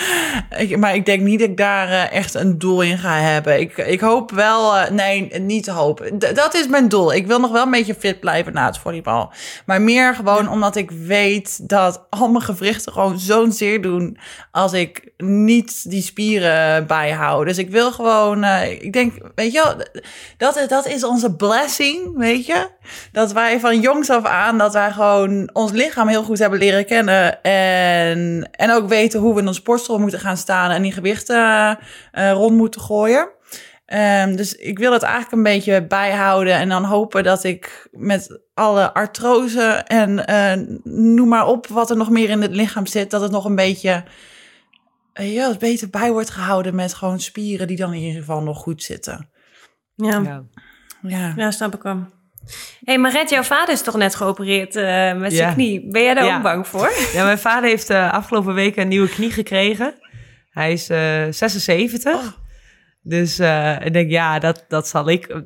maar 0.80 0.94
ik 0.94 1.06
denk 1.06 1.22
niet 1.22 1.38
dat 1.38 1.48
ik 1.48 1.56
daar 1.56 1.88
eh, 1.88 2.12
echt 2.12 2.34
een 2.34 2.58
doel 2.58 2.82
in 2.82 2.98
ga 2.98 3.18
hebben. 3.18 3.60
Ik, 3.60 3.76
ik 3.76 4.00
hoop 4.00 4.30
wel, 4.30 4.76
eh, 4.76 4.90
nee, 4.90 5.40
niet 5.40 5.66
hopen. 5.66 6.18
Dat 6.18 6.54
is 6.54 6.66
mijn 6.68 6.88
doel. 6.88 7.14
Ik 7.14 7.26
wil 7.26 7.40
nog 7.40 7.50
wel 7.50 7.64
een 7.64 7.70
beetje 7.70 7.94
fit 7.94 8.20
blijven 8.20 8.52
na 8.52 8.66
het 8.66 8.78
volleybal. 8.78 9.32
Maar 9.66 9.82
meer 9.82 10.14
gewoon 10.14 10.48
omdat 10.48 10.76
ik 10.76 10.90
weet 10.90 11.68
dat 11.68 12.06
al 12.10 12.28
mijn 12.28 12.44
gewrichten 12.44 12.92
gewoon 12.92 13.18
zo'n 13.18 13.52
zeer 13.52 13.82
doen 13.82 14.18
als 14.50 14.72
ik 14.72 15.12
niet 15.16 15.90
die 15.90 16.02
spieren 16.02 16.86
bijhoud. 16.86 17.46
Dus 17.46 17.58
ik 17.58 17.70
wil 17.70 17.92
gewoon, 17.92 18.44
eh, 18.44 18.70
ik 18.70 18.92
denk, 18.92 19.14
weet 19.34 19.52
je 19.52 19.86
dat, 20.36 20.64
dat 20.68 20.86
is 20.86 21.04
onze 21.04 21.34
blessing, 21.34 22.16
weet 22.16 22.46
je? 22.46 22.68
Dat 23.12 23.32
wij 23.32 23.60
van 23.60 23.80
jongs 23.80 24.10
af 24.10 24.24
aan, 24.24 24.58
dat 24.58 24.72
wij 24.72 24.90
gewoon 24.92 25.01
ons 25.52 25.72
lichaam 25.72 26.08
heel 26.08 26.22
goed 26.22 26.38
hebben 26.38 26.58
leren 26.58 26.86
kennen. 26.86 27.42
En, 27.42 28.48
en 28.50 28.70
ook 28.72 28.88
weten 28.88 29.20
hoe 29.20 29.34
we 29.34 29.40
in 29.40 29.46
een 29.46 29.54
sportschool 29.54 29.98
moeten 29.98 30.20
gaan 30.20 30.36
staan 30.36 30.70
en 30.70 30.82
die 30.82 30.92
gewichten 30.92 31.78
eh, 32.12 32.32
rond 32.32 32.56
moeten 32.56 32.80
gooien. 32.80 33.28
Ehm, 33.86 34.36
dus 34.36 34.54
ik 34.54 34.78
wil 34.78 34.92
het 34.92 35.02
eigenlijk 35.02 35.32
een 35.32 35.42
beetje 35.42 35.86
bijhouden 35.86 36.54
en 36.54 36.68
dan 36.68 36.84
hopen 36.84 37.24
dat 37.24 37.44
ik 37.44 37.88
met 37.90 38.40
alle 38.54 38.94
artrose 38.94 39.62
en 39.86 40.26
eh, 40.26 40.52
noem 40.84 41.28
maar 41.28 41.46
op 41.46 41.66
wat 41.66 41.90
er 41.90 41.96
nog 41.96 42.10
meer 42.10 42.30
in 42.30 42.42
het 42.42 42.54
lichaam 42.54 42.86
zit, 42.86 43.10
dat 43.10 43.20
het 43.20 43.30
nog 43.30 43.44
een 43.44 43.56
beetje 43.56 44.04
eh, 45.12 45.34
ja, 45.34 45.56
beter 45.58 45.90
bij 45.90 46.12
wordt 46.12 46.30
gehouden 46.30 46.74
met 46.74 46.94
gewoon 46.94 47.20
spieren 47.20 47.66
die 47.66 47.76
dan 47.76 47.92
in 47.92 48.00
ieder 48.00 48.20
geval 48.20 48.42
nog 48.42 48.58
goed 48.58 48.82
zitten. 48.82 49.30
Ja. 49.94 50.20
Ja. 50.20 50.44
Ja. 51.02 51.32
ja, 51.36 51.50
snap 51.50 51.74
ik 51.74 51.82
wel. 51.82 52.06
Hé, 52.46 52.52
hey, 52.84 52.98
Maret, 52.98 53.30
jouw 53.30 53.42
vader 53.42 53.74
is 53.74 53.82
toch 53.82 53.96
net 53.96 54.14
geopereerd 54.14 54.76
eh, 54.76 55.14
met 55.14 55.32
zijn 55.32 55.48
Ja. 55.48 55.54
knie. 55.54 55.86
Ben 55.90 56.02
jij 56.02 56.14
daar 56.14 56.24
Ja. 56.24 56.36
ook 56.36 56.42
bang 56.42 56.66
voor? 56.66 56.92
Ja, 57.14 57.24
mijn 57.24 57.38
vader 57.38 57.68
heeft 57.68 57.90
eh, 57.90 58.12
afgelopen 58.12 58.54
week 58.54 58.76
een 58.76 58.88
nieuwe 58.88 59.08
knie 59.08 59.30
gekregen. 59.30 59.94
Hij 60.50 60.72
is 60.72 60.88
eh 60.88 61.24
76. 61.30 62.38
Dus 63.02 63.38
ik 63.84 63.92
denk, 63.92 64.10
ja, 64.10 64.38
dat, 64.38 64.64
dat 64.68 64.88
zal 64.88 65.08
ik... 65.08 65.40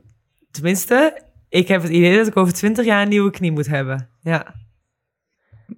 Tenminste, 0.50 1.22
ik 1.48 1.68
heb 1.68 1.82
het 1.82 1.90
idee 1.90 2.16
dat 2.16 2.26
ik 2.26 2.36
over 2.36 2.52
20 2.52 2.84
jaar 2.84 3.02
een 3.02 3.08
nieuwe 3.08 3.30
knie 3.30 3.52
moet 3.52 3.66
hebben. 3.66 4.08
Ja. 4.20 4.54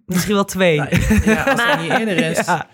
Misschien 0.09 0.35
wel 0.35 0.45
twee. 0.45 0.75
Ja, 1.25 1.43
als 1.43 1.63
het 1.63 1.81
niet 1.81 1.91
eerder 1.99 2.17
is. 2.31 2.39
Ja. 2.47 2.67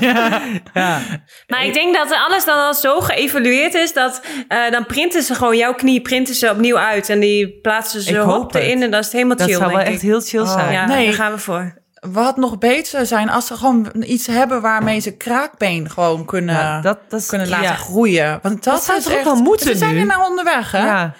Ja. 0.00 0.40
ja. 0.74 1.00
Maar 1.46 1.64
ik 1.64 1.74
denk 1.74 1.94
dat 1.94 2.12
alles 2.28 2.44
dan 2.44 2.58
al 2.58 2.74
zo 2.74 3.00
geëvalueerd 3.00 3.74
is 3.74 3.92
dat 3.92 4.20
eh, 4.48 4.70
dan 4.70 4.86
printen 4.86 5.22
ze 5.22 5.34
gewoon 5.34 5.56
jouw 5.56 5.74
knie 5.74 6.00
printen 6.00 6.34
ze 6.34 6.50
opnieuw 6.50 6.78
uit 6.78 7.08
en 7.08 7.20
die 7.20 7.58
plaatsen 7.62 8.00
ze 8.00 8.16
hop 8.18 8.26
hoop 8.30 8.52
het. 8.52 8.62
erin 8.62 8.82
en 8.82 8.90
dat 8.90 9.04
is 9.04 9.12
helemaal 9.12 9.36
Dat 9.36 9.46
chill. 9.46 9.56
zou 9.58 9.70
wel 9.70 9.80
echt 9.80 10.00
heel 10.02 10.20
chill 10.20 10.46
zijn. 10.46 10.72
Ja, 10.72 10.86
Nee. 10.86 11.04
daar 11.04 11.14
gaan 11.14 11.32
we 11.32 11.38
voor. 11.38 11.74
Wat 12.00 12.36
nog 12.36 12.58
beter 12.58 12.84
zou 12.90 13.04
zijn 13.06 13.30
als 13.30 13.46
ze 13.46 13.56
gewoon 13.56 13.90
iets 14.06 14.26
hebben 14.26 14.60
waarmee 14.60 15.00
ze 15.00 15.16
kraakbeen 15.16 15.90
gewoon 15.90 16.24
kunnen, 16.24 16.54
Ja, 16.54 16.80
dat, 16.80 16.98
dat 17.08 17.20
is, 17.20 17.26
kunnen 17.26 17.48
laten 17.48 17.64
ja. 17.66 17.74
groeien. 17.74 18.38
Want 18.42 18.64
dat, 18.64 18.74
Dat 18.74 18.84
zou 18.84 18.98
is 18.98 19.04
toch 19.04 19.12
ook 19.12 19.18
echt, 19.18 19.28
wel 19.28 19.36
moeten 19.42 19.66
Ze 19.66 19.76
zijn 19.76 19.94
nu? 19.94 20.00
er 20.00 20.06
nou 20.06 20.30
onderweg, 20.30 20.70
hè? 20.70 20.86
Ja. 20.86 21.14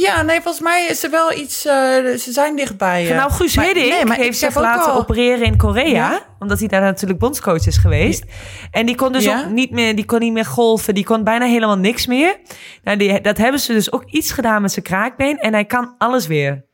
Ja. 0.00 0.22
nee, 0.22 0.40
volgens 0.40 0.62
mij 0.64 0.86
is 0.90 1.04
er 1.04 1.10
wel 1.10 1.32
iets... 1.32 1.66
eh, 1.66 1.72
ze 2.16 2.32
zijn 2.32 2.56
dichtbij. 2.56 3.08
eh. 3.10 3.16
Nou, 3.16 3.30
Guus 3.32 3.56
Maar- 3.56 3.64
Hiddink 3.64 3.88
nee, 3.92 4.04
maar 4.04 4.16
heeft 4.16 4.38
zich 4.38 4.54
laten 4.54 4.92
al- 4.92 4.98
opereren 4.98 5.46
in 5.46 5.56
Korea. 5.56 5.84
Ja? 6.10 6.20
Omdat 6.38 6.58
hij 6.58 6.68
daar 6.68 6.80
natuurlijk 6.80 7.20
bondscoach 7.20 7.66
is 7.66 7.76
geweest. 7.76 8.24
En 8.70 8.86
die 8.86 8.94
kon 8.94 9.12
dus 9.12 9.24
Ja? 9.24 9.40
ook 9.40 9.50
niet 9.50 9.70
meer, 9.70 9.94
die 9.96 10.04
kon 10.04 10.18
niet 10.18 10.32
meer 10.32 10.44
golfen. 10.44 10.94
Die 10.94 11.04
kon 11.04 11.24
bijna 11.24 11.44
helemaal 11.46 11.78
niks 11.78 12.06
meer. 12.06 12.36
Nou, 12.82 12.96
die, 12.96 13.20
dat 13.20 13.38
hebben 13.38 13.60
ze 13.60 13.72
dus 13.72 13.92
ook 13.92 14.04
iets 14.04 14.32
gedaan 14.32 14.62
met 14.62 14.72
zijn 14.72 14.84
kraakbeen. 14.84 15.38
En 15.38 15.52
hij 15.52 15.64
kan 15.64 15.94
alles 15.98 16.26
weer. 16.26 16.64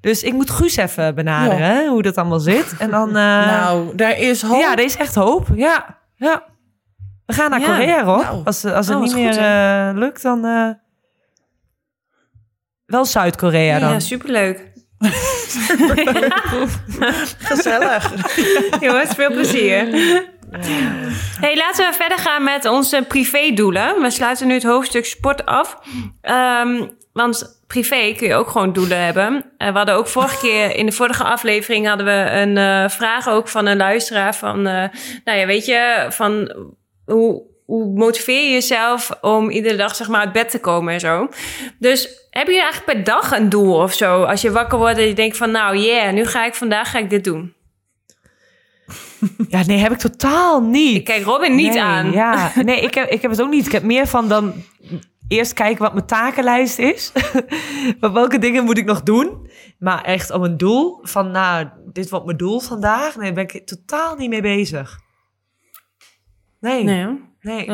Dus 0.00 0.22
ik 0.22 0.32
moet 0.32 0.50
Guus 0.50 0.76
even 0.76 1.14
benaderen, 1.14 1.88
hoe 1.88 2.02
dat 2.02 2.16
allemaal 2.16 2.40
zit. 2.40 2.74
En 2.78 2.90
dan... 2.90 3.08
eh, 3.16 3.46
Nou, 3.46 3.96
daar 3.96 4.18
is 4.18 4.42
hoop. 4.42 4.60
ja, 4.60 4.72
er 4.72 4.84
is 4.84 4.96
echt 4.96 5.14
hoop. 5.14 5.46
Ja, 5.54 5.98
ja. 6.16 6.42
We 7.26 7.32
gaan 7.32 7.50
naar. 7.50 7.60
Korea, 7.60 8.04
hoor. 8.04 8.22
Nou. 8.22 8.40
Als, 8.44 8.64
als 8.64 8.86
het 8.86 8.96
Oh, 8.96 9.02
niet 9.02 9.14
meer 9.14 9.32
goed, 9.92 9.98
lukt, 10.00 10.22
dan... 10.22 10.40
wel 12.92 13.04
Zuid-Korea 13.04 13.78
dan. 13.78 13.90
Ja, 13.90 14.00
superleuk. 14.00 14.70
gezellig. 17.52 18.12
Jongens, 18.80 19.14
veel 19.14 19.30
plezier. 19.30 19.88
Hey, 21.40 21.56
laten 21.56 21.90
we 21.90 21.96
verder 21.96 22.18
gaan 22.18 22.44
met 22.44 22.64
onze 22.64 23.04
privédoelen. 23.08 24.00
We 24.00 24.10
sluiten 24.10 24.46
nu 24.46 24.54
het 24.54 24.62
hoofdstuk 24.62 25.04
sport 25.04 25.46
af. 25.46 25.78
Ehm, 26.20 26.86
want 27.12 27.62
privé 27.66 28.14
kun 28.16 28.28
je 28.28 28.34
ook 28.34 28.48
gewoon 28.48 28.72
doelen 28.72 29.04
hebben. 29.04 29.44
Eh, 29.56 29.68
we 29.68 29.76
hadden 29.76 29.94
ook 29.94 30.06
vorige 30.06 30.38
keer, 30.38 30.76
in 30.76 30.86
de 30.86 30.92
vorige 30.92 31.24
aflevering, 31.24 31.86
hadden 31.86 32.06
we 32.06 32.30
een 32.30 32.56
eh, 32.56 32.88
vraag 32.88 33.28
ook 33.28 33.48
van 33.48 33.66
een 33.66 33.76
luisteraar 33.76 34.34
van, 34.34 34.66
eh, 34.66 34.84
nou 35.24 35.38
ja, 35.38 35.46
weet 35.46 35.66
je, 35.66 36.06
van 36.08 36.54
hoe, 37.04 37.42
hoe 37.64 37.86
motiveer 37.94 38.44
je 38.44 38.50
jezelf 38.50 39.10
om 39.20 39.50
iedere 39.50 39.76
dag 39.76 39.94
zeg 39.94 40.08
maar 40.08 40.20
uit 40.20 40.32
bed 40.32 40.50
te 40.50 40.60
komen 40.60 40.92
en 40.94 41.00
zo. 41.00 41.28
Dus 41.78 42.21
heb 42.32 42.46
je 42.46 42.60
eigenlijk 42.60 42.84
per 42.84 43.04
dag 43.04 43.38
een 43.38 43.48
doel 43.48 43.74
of 43.74 43.92
zo? 43.92 44.22
Als 44.22 44.40
je 44.40 44.50
wakker 44.50 44.78
wordt 44.78 44.98
en 44.98 45.06
je 45.06 45.14
denkt 45.14 45.36
van, 45.36 45.50
nou 45.50 45.76
yeah, 45.76 46.12
nu 46.12 46.26
ga 46.26 46.44
ik 46.44 46.54
vandaag 46.54 46.90
ga 46.90 46.98
ik 46.98 47.10
dit 47.10 47.24
doen. 47.24 47.54
Ja, 49.48 49.62
nee, 49.66 49.78
heb 49.78 49.92
ik 49.92 49.98
totaal 49.98 50.62
niet. 50.62 50.96
Ik 50.96 51.04
kijk 51.04 51.24
Robin 51.24 51.54
niet 51.54 51.72
Nee, 51.72 51.82
aan. 51.82 52.12
Ja, 52.12 52.52
nee, 52.62 52.80
ik 52.80 52.94
heb, 52.94 53.08
ik 53.08 53.22
heb 53.22 53.30
het 53.30 53.42
ook 53.42 53.50
niet. 53.50 53.66
Ik 53.66 53.72
heb 53.72 53.82
meer 53.82 54.06
van 54.06 54.28
dan 54.28 54.52
eerst 55.28 55.52
kijken 55.52 55.82
wat 55.82 55.94
mijn 55.94 56.06
takenlijst 56.06 56.78
is. 56.78 57.12
Maar 58.00 58.12
welke 58.12 58.38
dingen 58.38 58.64
moet 58.64 58.78
ik 58.78 58.84
nog 58.84 59.02
doen? 59.02 59.50
Maar 59.78 60.02
echt 60.02 60.30
om 60.30 60.42
een 60.42 60.56
doel 60.56 60.98
van, 61.02 61.30
nou, 61.30 61.68
dit 61.92 62.10
wordt 62.10 62.24
mijn 62.24 62.36
doel 62.36 62.60
vandaag. 62.60 63.16
Nee, 63.16 63.32
daar 63.32 63.46
ben 63.46 63.56
ik 63.56 63.66
totaal 63.66 64.16
niet 64.16 64.28
mee 64.30 64.42
bezig. 64.42 64.98
Nee, 66.60 66.84
nee. 66.84 67.30
Nee. 67.42 67.66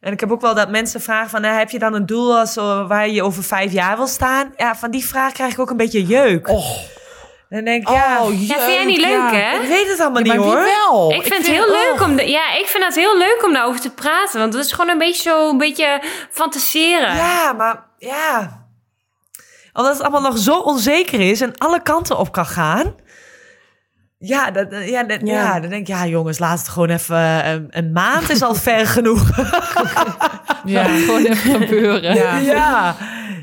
En 0.00 0.12
ik 0.12 0.20
heb 0.20 0.32
ook 0.32 0.40
wel 0.40 0.54
dat 0.54 0.70
mensen 0.70 1.00
vragen 1.00 1.30
van, 1.30 1.40
nou, 1.40 1.58
heb 1.58 1.70
je 1.70 1.78
dan 1.78 1.94
een 1.94 2.06
doel 2.06 2.38
als, 2.38 2.56
eh, 2.56 2.88
waar 2.88 3.08
je 3.08 3.22
over 3.22 3.42
vijf 3.42 3.72
jaar 3.72 3.96
wil 3.96 4.06
staan? 4.06 4.52
Ja, 4.56 4.76
van 4.76 4.90
die 4.90 5.04
vraag 5.06 5.32
krijg 5.32 5.52
ik 5.52 5.58
ook 5.58 5.70
een 5.70 5.76
beetje 5.76 6.02
jeuk. 6.02 6.48
Och. 6.48 6.94
Dan 7.48 7.64
denk 7.64 7.82
ik, 7.82 7.88
ja, 7.88 8.22
Oh, 8.22 8.40
Ja, 8.46 8.54
vind 8.58 8.72
jij 8.72 8.84
niet 8.84 9.00
leuk, 9.00 9.30
ja. 9.30 9.30
hè? 9.32 9.56
ik 9.62 9.68
weet 9.68 9.88
het 9.88 10.00
allemaal 10.00 10.24
Ja, 10.24 10.32
niet 10.32 10.44
maar 10.44 10.46
wie 10.46 10.56
hoor. 10.56 10.64
wel? 10.90 11.12
Ik 11.12 11.22
vind 11.22 11.36
het 11.36 11.46
heel 11.46 11.70
leuk 11.70 12.00
om... 12.02 12.16
De, 12.16 12.28
ja, 12.30 12.54
ik 12.54 12.66
vind 12.66 12.84
het 12.84 12.94
heel 12.94 13.18
leuk 13.18 13.42
om 13.44 13.52
daarover 13.52 13.80
te 13.80 13.90
praten. 13.90 14.40
Want 14.40 14.54
het 14.54 14.64
is 14.64 14.72
gewoon 14.72 14.90
een 14.90 14.98
beetje 14.98 15.22
zo... 15.30 15.48
Een 15.50 15.58
beetje 15.58 16.02
fantaseren. 16.30 17.14
Ja, 17.16 17.52
maar 17.52 17.84
ja. 17.98 18.64
Omdat 19.72 19.92
het 19.92 20.02
allemaal 20.02 20.20
nog 20.30 20.38
zo 20.38 20.58
onzeker 20.58 21.20
is 21.20 21.40
en 21.40 21.56
alle 21.58 21.82
kanten 21.82 22.18
op 22.18 22.32
kan 22.32 22.46
gaan. 22.46 22.94
Ja, 24.28 24.50
dat, 24.50 24.66
ja, 24.84 25.02
dat- 25.04 25.20
ja. 25.24 25.32
Ja. 25.42 25.60
dan 25.60 25.70
denk 25.70 25.80
ik, 25.88 25.94
ja 25.94 26.06
jongens, 26.06 26.38
laat 26.38 26.58
het 26.58 26.68
gewoon 26.68 26.90
even... 26.90 27.16
eh, 27.16 27.50
Een, 27.52 27.66
een 27.70 27.92
maand 27.92 28.30
is 28.30 28.42
al 28.42 28.54
ver 28.54 28.86
genoeg. 28.96 29.28
Ja. 30.64 30.84
Gewoon 30.84 31.24
even 31.24 31.60
gebeuren. 31.60 32.14
Ja. 32.14 32.36
ja. 32.38 32.96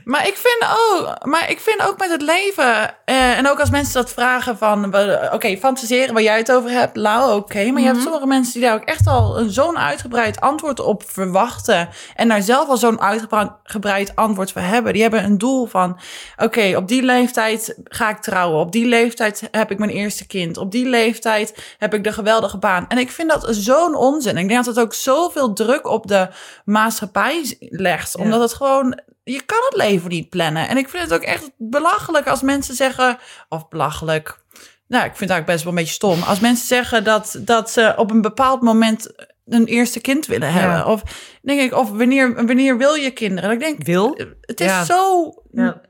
Maar 0.03 0.27
ik 0.27 0.35
vind 0.37 0.71
ook, 0.77 1.25
maar 1.25 1.49
ik 1.49 1.59
vind 1.59 1.87
ook 1.87 1.99
met 1.99 2.09
het 2.11 2.21
leven, 2.21 2.93
eh, 3.05 3.37
en 3.37 3.49
ook 3.49 3.59
als 3.59 3.69
mensen 3.69 3.93
dat 3.93 4.13
vragen 4.13 4.57
van, 4.57 4.93
eh, 4.93 5.33
oké, 5.33 5.57
fantaseren 5.57 6.13
waar 6.13 6.23
jij 6.23 6.37
het 6.37 6.51
over 6.51 6.69
hebt, 6.69 6.95
Lau, 6.97 7.35
oké. 7.35 7.71
maar 7.71 7.81
je 7.81 7.87
hebt 7.87 8.01
sommige 8.01 8.25
mensen 8.27 8.53
die 8.53 8.61
daar 8.69 8.73
ook 8.75 8.83
echt 8.83 9.07
al 9.07 9.39
een 9.39 9.49
zo'n 9.49 9.77
uitgebreid 9.77 10.41
antwoord 10.41 10.79
op 10.79 11.03
verwachten. 11.07 11.89
En 12.15 12.27
daar 12.27 12.41
zelf 12.41 12.67
al 12.69 12.77
zo'n 12.77 13.01
uitgebreid 13.01 14.15
antwoord 14.15 14.51
voor 14.51 14.61
hebben. 14.61 14.93
Die 14.93 15.01
hebben 15.01 15.23
een 15.23 15.37
doel 15.37 15.65
van, 15.65 15.99
oké, 16.37 16.73
op 16.75 16.87
die 16.87 17.03
leeftijd 17.03 17.77
ga 17.83 18.09
ik 18.09 18.17
trouwen. 18.17 18.59
Op 18.59 18.71
die 18.71 18.85
leeftijd 18.85 19.47
heb 19.51 19.71
ik 19.71 19.77
mijn 19.77 19.91
eerste 19.91 20.27
kind. 20.27 20.57
Op 20.57 20.71
die 20.73 20.85
leeftijd 20.85 21.75
heb 21.77 21.93
ik 21.93 22.03
de 22.03 22.13
geweldige 22.13 22.57
baan. 22.57 22.85
En 22.87 22.97
ik 22.97 23.11
vind 23.11 23.29
dat 23.29 23.47
zo'n 23.49 23.95
onzin. 23.95 24.37
Ik 24.37 24.47
denk 24.47 24.65
dat 24.65 24.75
het 24.75 24.85
ook 24.85 24.93
zoveel 24.93 25.53
druk 25.53 25.87
op 25.87 26.07
de 26.07 26.27
maatschappij 26.65 27.57
legt. 27.59 28.17
Omdat 28.17 28.41
het 28.41 28.53
gewoon 28.53 28.99
je 29.23 29.41
kan 29.41 29.57
het 29.69 29.77
leven 29.77 30.09
niet 30.09 30.29
plannen. 30.29 30.67
En 30.67 30.77
ik 30.77 30.89
vind 30.89 31.03
het 31.03 31.13
ook 31.13 31.21
echt 31.21 31.51
belachelijk 31.57 32.27
als 32.27 32.41
mensen 32.41 32.75
zeggen, 32.75 33.17
of 33.49 33.67
belachelijk. 33.67 34.41
Nou, 34.87 35.05
ik 35.05 35.15
vind 35.15 35.29
het 35.29 35.29
eigenlijk 35.29 35.45
best 35.45 35.63
wel 35.63 35.71
een 35.73 35.79
beetje 35.79 35.93
stom. 35.93 36.21
Als 36.21 36.39
mensen 36.39 36.67
zeggen 36.67 37.03
dat, 37.03 37.37
dat 37.39 37.71
ze 37.71 37.93
op 37.97 38.11
een 38.11 38.21
bepaald 38.21 38.61
moment 38.61 39.11
een 39.45 39.65
eerste 39.65 39.99
kind 39.99 40.25
willen 40.25 40.51
hebben. 40.53 40.85
Of 40.85 41.01
denk 41.41 41.61
ik, 41.61 41.73
of 41.73 41.89
wanneer, 41.89 42.45
wanneer 42.45 42.77
wil 42.77 42.93
je 42.93 43.11
kinderen? 43.11 43.49
En 43.49 43.55
ik 43.55 43.61
denk, 43.61 43.83
Wil? 43.83 44.17
het 44.41 44.59
is 44.61 44.67
Ja. 44.67 44.83
zo. 44.83 45.33
Ja. 45.51 45.81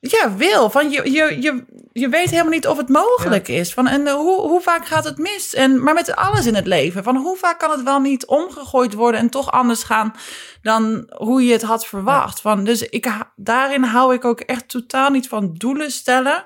Ja, 0.00 0.36
wil. 0.36 0.70
Van 0.70 0.90
je, 0.90 1.10
je, 1.10 1.36
je, 1.40 1.64
je 1.92 2.08
weet 2.08 2.30
helemaal 2.30 2.52
niet 2.52 2.66
of 2.66 2.76
het 2.76 2.88
mogelijk 2.88 3.48
is. 3.48 3.72
Van, 3.72 3.86
en 3.86 4.06
eh, 4.06 4.14
hoe, 4.14 4.40
hoe 4.40 4.60
vaak 4.60 4.86
gaat 4.86 5.04
het 5.04 5.18
mis? 5.18 5.54
En, 5.54 5.82
maar 5.82 5.94
met 5.94 6.16
alles 6.16 6.46
in 6.46 6.54
het 6.54 6.66
leven. 6.66 7.02
Van 7.02 7.16
hoe 7.16 7.36
vaak 7.36 7.58
kan 7.58 7.70
het 7.70 7.82
wel 7.82 8.00
niet 8.00 8.26
omgegooid 8.26 8.94
worden 8.94 9.20
en 9.20 9.30
toch 9.30 9.50
anders 9.50 9.82
gaan 9.82 10.14
dan 10.62 11.10
hoe 11.16 11.44
je 11.44 11.52
het 11.52 11.62
had 11.62 11.86
verwacht. 11.86 12.40
Van, 12.40 12.64
dus 12.64 12.82
ik, 12.82 13.08
daarin 13.36 13.82
hou 13.82 14.14
ik 14.14 14.24
ook 14.24 14.40
echt 14.40 14.68
totaal 14.68 15.10
niet 15.10 15.28
van 15.28 15.54
doelen 15.54 15.90
stellen 15.90 16.44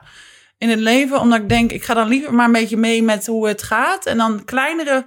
in 0.58 0.68
het 0.68 0.80
leven. 0.80 1.20
Omdat 1.20 1.38
ik 1.38 1.48
denk, 1.48 1.72
ik 1.72 1.84
ga 1.84 1.94
dan 1.94 2.08
liever 2.08 2.34
maar 2.34 2.46
een 2.46 2.52
beetje 2.52 2.76
mee 2.76 3.02
met 3.02 3.26
hoe 3.26 3.48
het 3.48 3.62
gaat. 3.62 4.06
En 4.06 4.16
dan 4.16 4.44
kleinere 4.44 5.06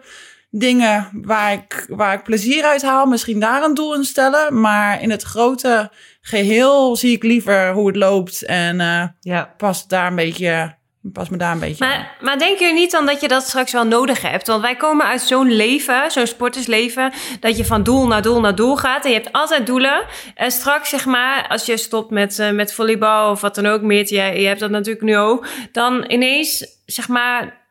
dingen 0.55 1.09
waar 1.13 1.53
ik, 1.53 1.85
waar 1.89 2.13
ik 2.13 2.23
plezier 2.23 2.63
uit 2.63 2.81
haal, 2.81 3.05
misschien 3.05 3.39
daar 3.39 3.63
een 3.63 3.73
doel 3.73 3.95
in 3.95 4.03
stellen. 4.03 4.59
Maar 4.61 5.01
in 5.01 5.11
het 5.11 5.23
grote 5.23 5.91
geheel 6.21 6.95
zie 6.95 7.15
ik 7.15 7.23
liever 7.23 7.71
hoe 7.73 7.87
het 7.87 7.95
loopt. 7.95 8.45
En 8.45 8.79
eh, 8.79 9.03
Ja. 9.19 9.53
pas 9.57 9.87
daar 9.87 10.07
een 10.07 10.15
beetje, 10.15 10.75
pas 11.01 11.29
me 11.29 11.37
daar 11.37 11.51
een 11.51 11.59
beetje 11.59 11.83
aan. 11.85 11.89
Maar, 11.89 12.17
maar 12.21 12.37
denk 12.37 12.59
je 12.59 12.73
niet 12.73 12.91
dan 12.91 13.05
dat 13.05 13.21
je 13.21 13.27
dat 13.27 13.43
straks 13.43 13.71
wel 13.71 13.85
nodig 13.85 14.21
hebt? 14.21 14.47
Want 14.47 14.61
wij 14.61 14.75
komen 14.75 15.05
uit 15.05 15.21
zo'n 15.21 15.51
leven, 15.51 16.11
zo'n 16.11 16.27
sportersleven, 16.27 17.11
dat 17.39 17.57
je 17.57 17.65
van 17.65 17.83
doel 17.83 18.07
naar 18.07 18.21
doel 18.21 18.39
naar 18.39 18.55
doel 18.55 18.75
gaat. 18.77 19.03
En 19.05 19.11
je 19.11 19.17
hebt 19.17 19.31
altijd 19.31 19.65
doelen. 19.65 20.05
En 20.35 20.51
straks, 20.51 20.89
zeg 20.89 21.05
maar, 21.05 21.47
als 21.47 21.65
je 21.65 21.77
stopt 21.77 22.09
met, 22.11 22.39
eh, 22.39 22.51
met 22.51 22.73
volleybal 22.73 23.31
of 23.31 23.41
wat 23.41 23.55
dan 23.55 23.65
ook, 23.65 23.81
meer, 23.81 24.13
je, 24.13 24.39
je 24.41 24.47
hebt 24.47 24.59
dat 24.59 24.69
natuurlijk 24.71 25.05
nu 25.05 25.17
ook, 25.17 25.45
dan 25.71 26.05
ineens, 26.07 26.65
zeg 26.85 27.07
maar. 27.07 27.61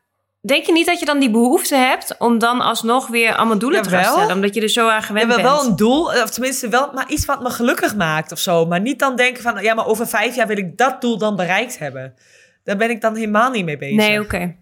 Denk 0.45 0.65
je 0.65 0.71
niet 0.71 0.85
dat 0.85 0.99
je 0.99 1.05
dan 1.05 1.19
die 1.19 1.29
behoefte 1.29 1.75
hebt 1.75 2.15
om 2.17 2.39
dan 2.39 2.61
alsnog 2.61 3.07
weer 3.07 3.35
allemaal 3.35 3.57
doelen 3.57 3.81
te 3.81 3.89
gaan 3.89 4.03
stellen? 4.03 4.35
Omdat 4.35 4.55
je 4.55 4.61
er 4.61 4.69
zo 4.69 4.87
aan 4.87 5.03
gewend 5.03 5.27
heb 5.27 5.35
bent. 5.35 5.49
wel 5.49 5.65
een 5.65 5.75
doel, 5.75 6.05
of 6.05 6.29
tenminste 6.29 6.69
wel 6.69 6.91
maar 6.93 7.09
iets 7.09 7.25
wat 7.25 7.41
me 7.41 7.49
gelukkig 7.49 7.95
maakt 7.95 8.31
of 8.31 8.39
zo. 8.39 8.65
Maar 8.65 8.81
niet 8.81 8.99
dan 8.99 9.15
denken 9.15 9.43
van, 9.43 9.61
ja, 9.61 9.73
maar 9.73 9.85
over 9.85 10.07
vijf 10.07 10.35
jaar 10.35 10.47
wil 10.47 10.57
ik 10.57 10.77
dat 10.77 11.01
doel 11.01 11.17
dan 11.17 11.35
bereikt 11.35 11.79
hebben. 11.79 12.13
Daar 12.63 12.77
ben 12.77 12.89
ik 12.89 13.01
dan 13.01 13.15
helemaal 13.15 13.51
niet 13.51 13.65
mee 13.65 13.77
bezig. 13.77 13.95
Nee, 13.95 14.21
oké. 14.21 14.55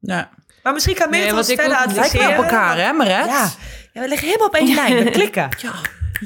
Ja. 0.00 0.30
Maar 0.62 0.72
misschien 0.72 0.94
kan 0.94 1.10
Nee, 1.10 1.20
Meert 1.22 1.36
ons 1.36 1.46
verder 1.46 1.76
adviseren. 1.76 2.00
Lijken 2.00 2.36
we 2.36 2.42
op 2.42 2.50
elkaar, 2.50 2.78
hè, 2.78 2.92
Maret? 2.92 3.26
Ja. 3.26 3.50
ja, 3.92 4.00
we 4.00 4.08
liggen 4.08 4.26
helemaal 4.26 4.46
op 4.46 4.54
één 4.54 4.74
lijn. 4.74 5.04
We 5.04 5.10
klikken. 5.10 5.48
Ja, 5.60 5.72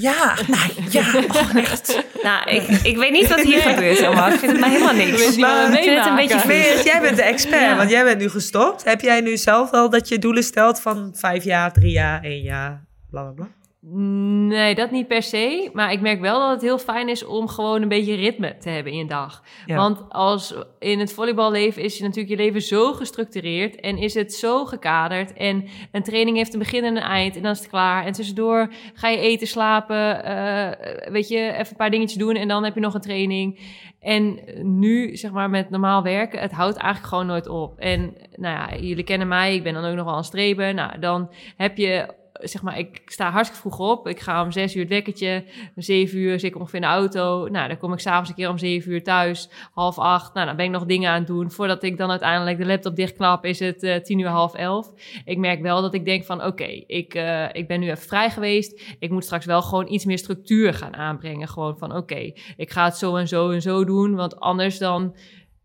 ja, 0.00 0.34
nou, 0.46 0.70
ja, 0.90 1.02
oh, 1.28 1.54
echt. 1.56 2.04
Nou, 2.22 2.50
ik, 2.50 2.62
ik 2.82 2.96
weet 2.96 3.10
niet 3.12 3.28
wat 3.28 3.40
hier 3.40 3.60
gebeurt 3.60 4.02
allemaal. 4.02 4.32
Ik 4.32 4.38
vind 4.38 4.52
het 4.52 4.60
maar 4.60 4.70
helemaal 4.70 4.94
niks. 4.94 5.10
ik 5.10 5.16
vind 5.18 5.98
het 5.98 6.06
een 6.06 6.14
beetje. 6.16 6.46
Meert, 6.46 6.84
jij 6.84 7.00
bent 7.00 7.16
de 7.16 7.22
expert, 7.22 7.60
Ja. 7.60 7.76
want 7.76 7.90
jij 7.90 8.04
bent 8.04 8.18
nu 8.20 8.28
gestopt. 8.28 8.84
Heb 8.84 9.00
jij 9.00 9.20
nu 9.20 9.36
zelf 9.36 9.70
al 9.72 9.90
dat 9.90 10.08
je 10.08 10.18
doelen 10.18 10.42
stelt 10.42 10.80
van 10.80 11.12
vijf 11.16 11.44
jaar, 11.44 11.72
drie 11.72 11.92
jaar, 11.92 12.22
één 12.22 12.42
jaar, 12.42 12.84
bla 13.10 13.22
bla 13.22 13.30
bla? 13.32 13.46
Nee, 13.90 14.74
dat 14.74 14.90
niet 14.90 15.08
per 15.08 15.22
se. 15.22 15.70
Maar 15.72 15.92
ik 15.92 16.00
merk 16.00 16.20
wel 16.20 16.40
dat 16.40 16.50
het 16.50 16.60
heel 16.60 16.78
fijn 16.78 17.08
is 17.08 17.24
om 17.24 17.48
gewoon 17.48 17.82
een 17.82 17.88
beetje 17.88 18.14
ritme 18.14 18.56
te 18.56 18.68
hebben 18.68 18.92
in 18.92 18.98
je 18.98 19.06
dag. 19.06 19.42
Ja. 19.66 19.76
Want 19.76 20.02
als 20.08 20.54
in 20.78 20.98
het 20.98 21.12
volleyballeven 21.12 21.82
is 21.82 21.98
je 21.98 22.02
natuurlijk 22.02 22.28
je 22.28 22.44
leven 22.44 22.62
zo 22.62 22.92
gestructureerd 22.92 23.80
en 23.80 23.98
is 23.98 24.14
het 24.14 24.34
zo 24.34 24.64
gekaderd. 24.64 25.32
En 25.32 25.64
een 25.92 26.02
training 26.02 26.36
heeft 26.36 26.52
een 26.52 26.58
begin 26.58 26.84
en 26.84 26.96
een 26.96 27.02
eind 27.02 27.36
en 27.36 27.42
dan 27.42 27.52
is 27.52 27.58
het 27.58 27.68
klaar. 27.68 28.04
En 28.04 28.12
tussendoor 28.12 28.72
ga 28.94 29.08
je 29.08 29.18
eten, 29.18 29.46
slapen, 29.46 30.24
eh, 30.24 31.10
weet 31.12 31.28
je, 31.28 31.38
even 31.38 31.70
een 31.70 31.76
paar 31.76 31.90
dingetjes 31.90 32.18
doen 32.18 32.34
en 32.34 32.48
dan 32.48 32.64
heb 32.64 32.74
je 32.74 32.80
nog 32.80 32.94
een 32.94 33.00
training. 33.00 33.60
En 34.00 34.40
nu, 34.62 35.16
zeg 35.16 35.30
maar, 35.30 35.50
met 35.50 35.70
normaal 35.70 36.02
werken, 36.02 36.40
het 36.40 36.52
houdt 36.52 36.76
eigenlijk 36.76 37.08
gewoon 37.08 37.26
nooit 37.26 37.48
op. 37.48 37.78
En 37.78 38.14
nou 38.36 38.54
ja, 38.54 38.78
jullie 38.80 39.04
kennen 39.04 39.28
mij, 39.28 39.54
ik 39.54 39.62
ben 39.62 39.74
dan 39.74 39.84
ook 39.84 39.96
nog 39.96 40.04
wel 40.04 40.16
een 40.16 40.24
streber. 40.24 40.74
Nou, 40.74 40.98
dan 40.98 41.30
heb 41.56 41.76
je 41.76 42.16
zeg 42.40 42.62
maar, 42.62 42.78
ik 42.78 43.02
sta 43.06 43.30
hartstikke 43.30 43.68
vroeg 43.68 43.90
op. 43.90 44.08
Ik 44.08 44.20
ga 44.20 44.42
om 44.42 44.52
zes 44.52 44.74
uur 44.74 44.80
het 44.80 44.90
wekkertje. 44.90 45.44
Om 45.76 45.82
zeven 45.82 46.18
uur 46.18 46.40
zit 46.40 46.50
ik 46.50 46.56
ongeveer 46.56 46.80
in 46.80 46.86
de 46.86 46.92
auto. 46.92 47.48
Nou, 47.48 47.68
dan 47.68 47.78
kom 47.78 47.92
ik 47.92 47.98
s'avonds 47.98 48.28
een 48.28 48.34
keer 48.34 48.48
om 48.48 48.58
zeven 48.58 48.92
uur 48.92 49.02
thuis. 49.02 49.50
Half 49.72 49.98
acht. 49.98 50.34
Nou, 50.34 50.46
dan 50.46 50.56
ben 50.56 50.64
ik 50.64 50.70
nog 50.70 50.84
dingen 50.84 51.10
aan 51.10 51.18
het 51.18 51.26
doen. 51.26 51.50
Voordat 51.50 51.82
ik 51.82 51.96
dan 51.96 52.10
uiteindelijk 52.10 52.58
de 52.58 52.66
laptop 52.66 52.96
dichtknap, 52.96 53.44
is 53.44 53.58
het 53.58 53.82
eh, 53.82 53.96
tien 53.96 54.18
uur, 54.18 54.28
half 54.28 54.54
elf. 54.54 54.92
Ik 55.24 55.38
merk 55.38 55.62
wel 55.62 55.82
dat 55.82 55.94
ik 55.94 56.04
denk 56.04 56.24
van, 56.24 56.44
oké, 56.44 56.84
ik, 56.86 57.14
eh, 57.14 57.46
ik 57.52 57.68
ben 57.68 57.80
nu 57.80 57.90
even 57.90 58.08
vrij 58.08 58.30
geweest. 58.30 58.96
Ik 58.98 59.10
moet 59.10 59.24
straks 59.24 59.44
wel 59.44 59.62
gewoon 59.62 59.92
iets 59.92 60.04
meer 60.04 60.18
structuur 60.18 60.74
gaan 60.74 60.96
aanbrengen. 60.96 61.48
Gewoon 61.48 61.78
van, 61.78 61.96
oké, 61.96 62.32
ik 62.56 62.70
ga 62.70 62.84
het 62.84 62.96
zo 62.96 63.16
en 63.16 63.28
zo 63.28 63.50
en 63.50 63.62
zo 63.62 63.84
doen. 63.84 64.14
Want 64.14 64.40
anders 64.40 64.78
dan 64.78 65.14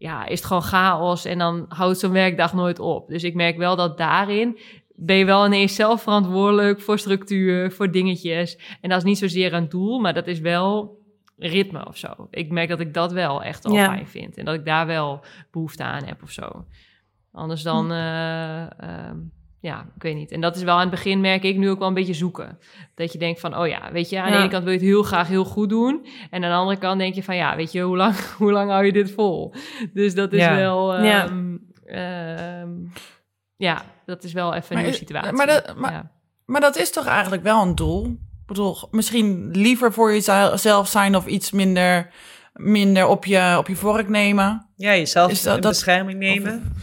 ja, 0.04 0.26
is 0.26 0.38
het 0.38 0.48
gewoon 0.48 0.62
chaos 0.62 1.26
en 1.26 1.38
dan 1.38 1.66
houdt 1.68 2.00
zo'n 2.00 2.12
werkdag 2.12 2.54
nooit 2.54 2.80
op. 2.80 3.08
Dus 3.08 3.24
ik 3.24 3.34
merk 3.34 3.58
wel 3.58 3.76
dat 3.76 3.98
daarin 3.98 4.58
ben 4.96 5.16
je 5.16 5.26
wel 5.26 5.46
ineens 5.46 5.76
zelf 5.76 6.02
verantwoordelijk 6.02 6.82
voor 6.82 7.00
structuur, 7.00 7.72
voor 7.72 7.92
dingetjes. 7.92 8.78
En 8.82 8.90
dat 8.90 8.98
is 8.98 9.04
niet 9.04 9.18
zozeer 9.18 9.54
een 9.54 9.70
doel, 9.70 10.00
maar 10.00 10.14
dat 10.14 10.28
is 10.28 10.40
wel 10.40 11.02
ritme 11.38 11.86
of 11.88 11.98
zo. 11.98 12.28
Ik 12.30 12.52
merk 12.52 12.70
dat 12.70 12.80
ik 12.80 12.94
dat 12.94 13.12
wel 13.12 13.44
echt 13.44 13.66
al 13.66 13.74
Ja. 13.74 13.86
fijn 13.86 14.08
vind 14.08 14.38
en 14.38 14.46
dat 14.46 14.54
ik 14.56 14.66
daar 14.66 14.86
wel 14.88 15.24
behoefte 15.52 15.84
aan 15.84 16.04
heb 16.06 16.24
of 16.24 16.32
zo. 16.32 16.66
Anders 17.32 17.62
dan, 17.62 17.92
eh, 17.92 18.62
ehm, 18.80 19.18
ja, 19.60 19.86
ik 19.96 20.02
weet 20.04 20.16
niet. 20.16 20.32
En 20.32 20.42
dat 20.42 20.56
is 20.56 20.64
wel 20.64 20.74
aan 20.76 20.80
het 20.82 20.90
begin, 20.90 21.22
merk 21.22 21.44
ik 21.44 21.58
nu 21.58 21.70
ook 21.70 21.80
wel 21.80 21.88
een 21.88 21.94
beetje 21.94 22.14
zoeken. 22.14 22.58
Dat 22.96 23.12
je 23.14 23.18
denkt 23.20 23.40
van, 23.40 23.58
oh 23.58 23.68
ja, 23.68 23.92
weet 23.92 24.10
je, 24.10 24.20
aan 24.22 24.28
de 24.28 24.34
Ja. 24.34 24.40
ene 24.40 24.50
kant 24.50 24.64
wil 24.64 24.74
je 24.74 24.78
het 24.80 24.88
heel 24.88 25.04
graag 25.04 25.28
heel 25.28 25.46
goed 25.46 25.70
doen. 25.70 26.06
En 26.30 26.44
aan 26.44 26.50
de 26.50 26.56
andere 26.58 26.78
kant 26.80 27.00
denk 27.00 27.14
je 27.16 27.24
van, 27.24 27.36
ja, 27.36 27.56
weet 27.56 27.72
je, 27.72 27.82
hoe 27.82 27.98
lang, 27.98 28.16
hoe 28.38 28.52
lang 28.52 28.70
hou 28.72 28.86
je 28.86 28.92
dit 28.92 29.12
vol? 29.12 29.54
Dus 29.94 30.16
dat 30.16 30.34
is 30.34 30.40
Ja. 30.42 30.56
wel, 30.56 31.04
Ja. 31.04 31.24
ehm, 31.26 31.58
ehm, 31.86 32.70
ja, 33.56 33.84
dat 34.06 34.24
is 34.24 34.34
wel 34.34 34.54
even 34.54 34.66
een 34.70 34.74
Maar, 34.74 34.82
nieuwe 34.84 34.98
situatie. 34.98 35.32
maar 35.34 35.48
dat- 35.48 35.76
maar- 35.76 35.92
ja. 35.92 36.12
Maar 36.46 36.62
dat 36.62 36.76
is 36.78 36.92
toch 36.92 37.06
eigenlijk 37.06 37.44
wel 37.44 37.62
een 37.62 37.76
doel? 37.76 38.06
Ik 38.06 38.46
bedoel, 38.46 38.78
misschien 38.92 39.50
liever 39.52 39.94
voor 39.94 40.12
jezelf 40.14 40.88
zijn 40.88 41.16
of 41.16 41.26
iets 41.26 41.52
minder, 41.52 42.10
minder 42.54 43.08
op, 43.08 43.26
je, 43.26 43.56
op 43.58 43.68
je 43.68 43.76
vork 43.76 44.10
nemen. 44.10 44.68
Ja, 44.76 44.92
jezelf 44.96 45.32
Is 45.32 45.42
dat- 45.44 45.56
in 45.56 45.62
dat- 45.62 45.72
bescherming 45.72 46.20
nemen. 46.20 46.74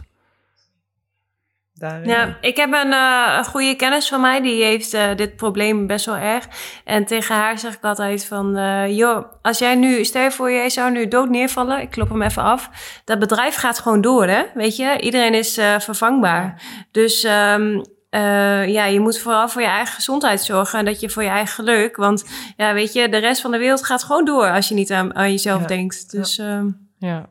Ja, 2.05 2.37
ik 2.41 2.57
heb 2.57 2.73
een, 2.73 2.93
eh, 2.93 3.35
een 3.39 3.45
goede 3.45 3.75
kennis 3.75 4.09
van 4.09 4.21
mij, 4.21 4.41
die 4.41 4.65
heeft 4.65 4.95
eh, 4.95 5.17
dit 5.17 5.37
probleem 5.37 5.87
best 5.87 6.07
wel 6.07 6.17
erg. 6.17 6.47
En 6.85 7.05
tegen 7.05 7.35
haar 7.35 7.59
zeg 7.59 7.75
ik 7.75 7.85
altijd 7.85 8.25
van, 8.25 8.57
eh, 8.57 8.97
joh, 8.97 9.25
als 9.43 9.59
jij 9.59 9.75
nu, 9.75 10.05
stel 10.05 10.23
je 10.23 10.31
voor, 10.31 10.53
jij 10.53 10.71
zou 10.71 10.91
nu 10.91 11.09
dood 11.09 11.29
neervallen, 11.29 11.81
ik 11.81 11.91
klop 11.91 12.09
hem 12.09 12.23
even 12.23 12.43
af. 12.43 12.71
Dat 13.05 13.19
bedrijf 13.19 13.55
gaat 13.55 13.79
gewoon 13.79 14.01
door, 14.01 14.27
hè? 14.27 14.43
Weet 14.55 14.77
je, 14.77 15.01
iedereen 15.01 15.35
is 15.35 15.57
eh, 15.59 15.79
vervangbaar. 15.79 16.63
Dus 16.91 17.25
ehm, 17.25 17.81
eh, 18.11 18.69
ja, 18.69 18.85
je 18.85 19.01
moet 19.01 19.19
vooral 19.19 19.49
voor 19.49 19.63
je 19.63 19.69
eigen 19.69 19.95
gezondheid 19.95 20.41
zorgen 20.43 20.79
en 20.79 20.85
dat 20.85 21.01
je 21.01 21.11
voor 21.11 21.23
je 21.23 21.29
eigen 21.29 21.55
geluk. 21.55 21.97
Want 21.97 22.25
ja, 22.57 22.73
weet 22.75 22.93
je, 22.93 23.09
de 23.09 23.17
rest 23.19 23.41
van 23.41 23.51
de 23.51 23.59
wereld 23.59 23.85
gaat 23.85 24.03
gewoon 24.05 24.25
door 24.25 24.51
als 24.51 24.69
je 24.69 24.75
niet 24.75 24.91
aan, 24.91 25.15
aan 25.15 25.31
jezelf 25.31 25.61
Ja. 25.61 25.67
denkt. 25.67 26.11
Dus 26.11 26.39
ehm, 26.39 26.67
Ja. 26.99 27.29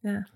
Ja. 0.00 0.26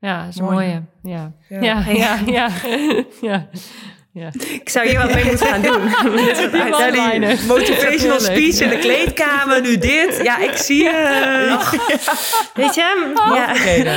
Ja, 0.00 0.24
dat 0.24 0.28
is 0.34 0.40
Mooi. 0.40 0.52
mooie. 0.52 0.82
Ja. 1.02 1.32
Ja. 1.48 1.60
Ja, 1.60 2.18
ja, 2.26 2.48
ja. 3.20 3.48
ja. 4.12 4.22
ja. 4.22 4.30
ik 4.60 4.68
zou 4.68 4.88
hier 4.88 4.98
wat 4.98 5.14
mee 5.14 5.24
moeten 5.24 5.46
gaan 5.46 5.62
doen. 5.62 5.80
Ja, 6.80 6.90
die 6.90 7.46
motivational 7.46 8.20
speech 8.20 8.60
in 8.60 8.68
de 8.68 8.78
kleedkamer, 8.78 9.60
nu 9.60 9.78
dit. 9.78 10.20
Ja, 10.22 10.38
ik 10.38 10.56
zie 10.56 10.82
je. 10.82 11.58
Weet 12.54 12.74
je? 12.74 13.12
Ja. 13.34 13.50
Oké, 13.54 13.90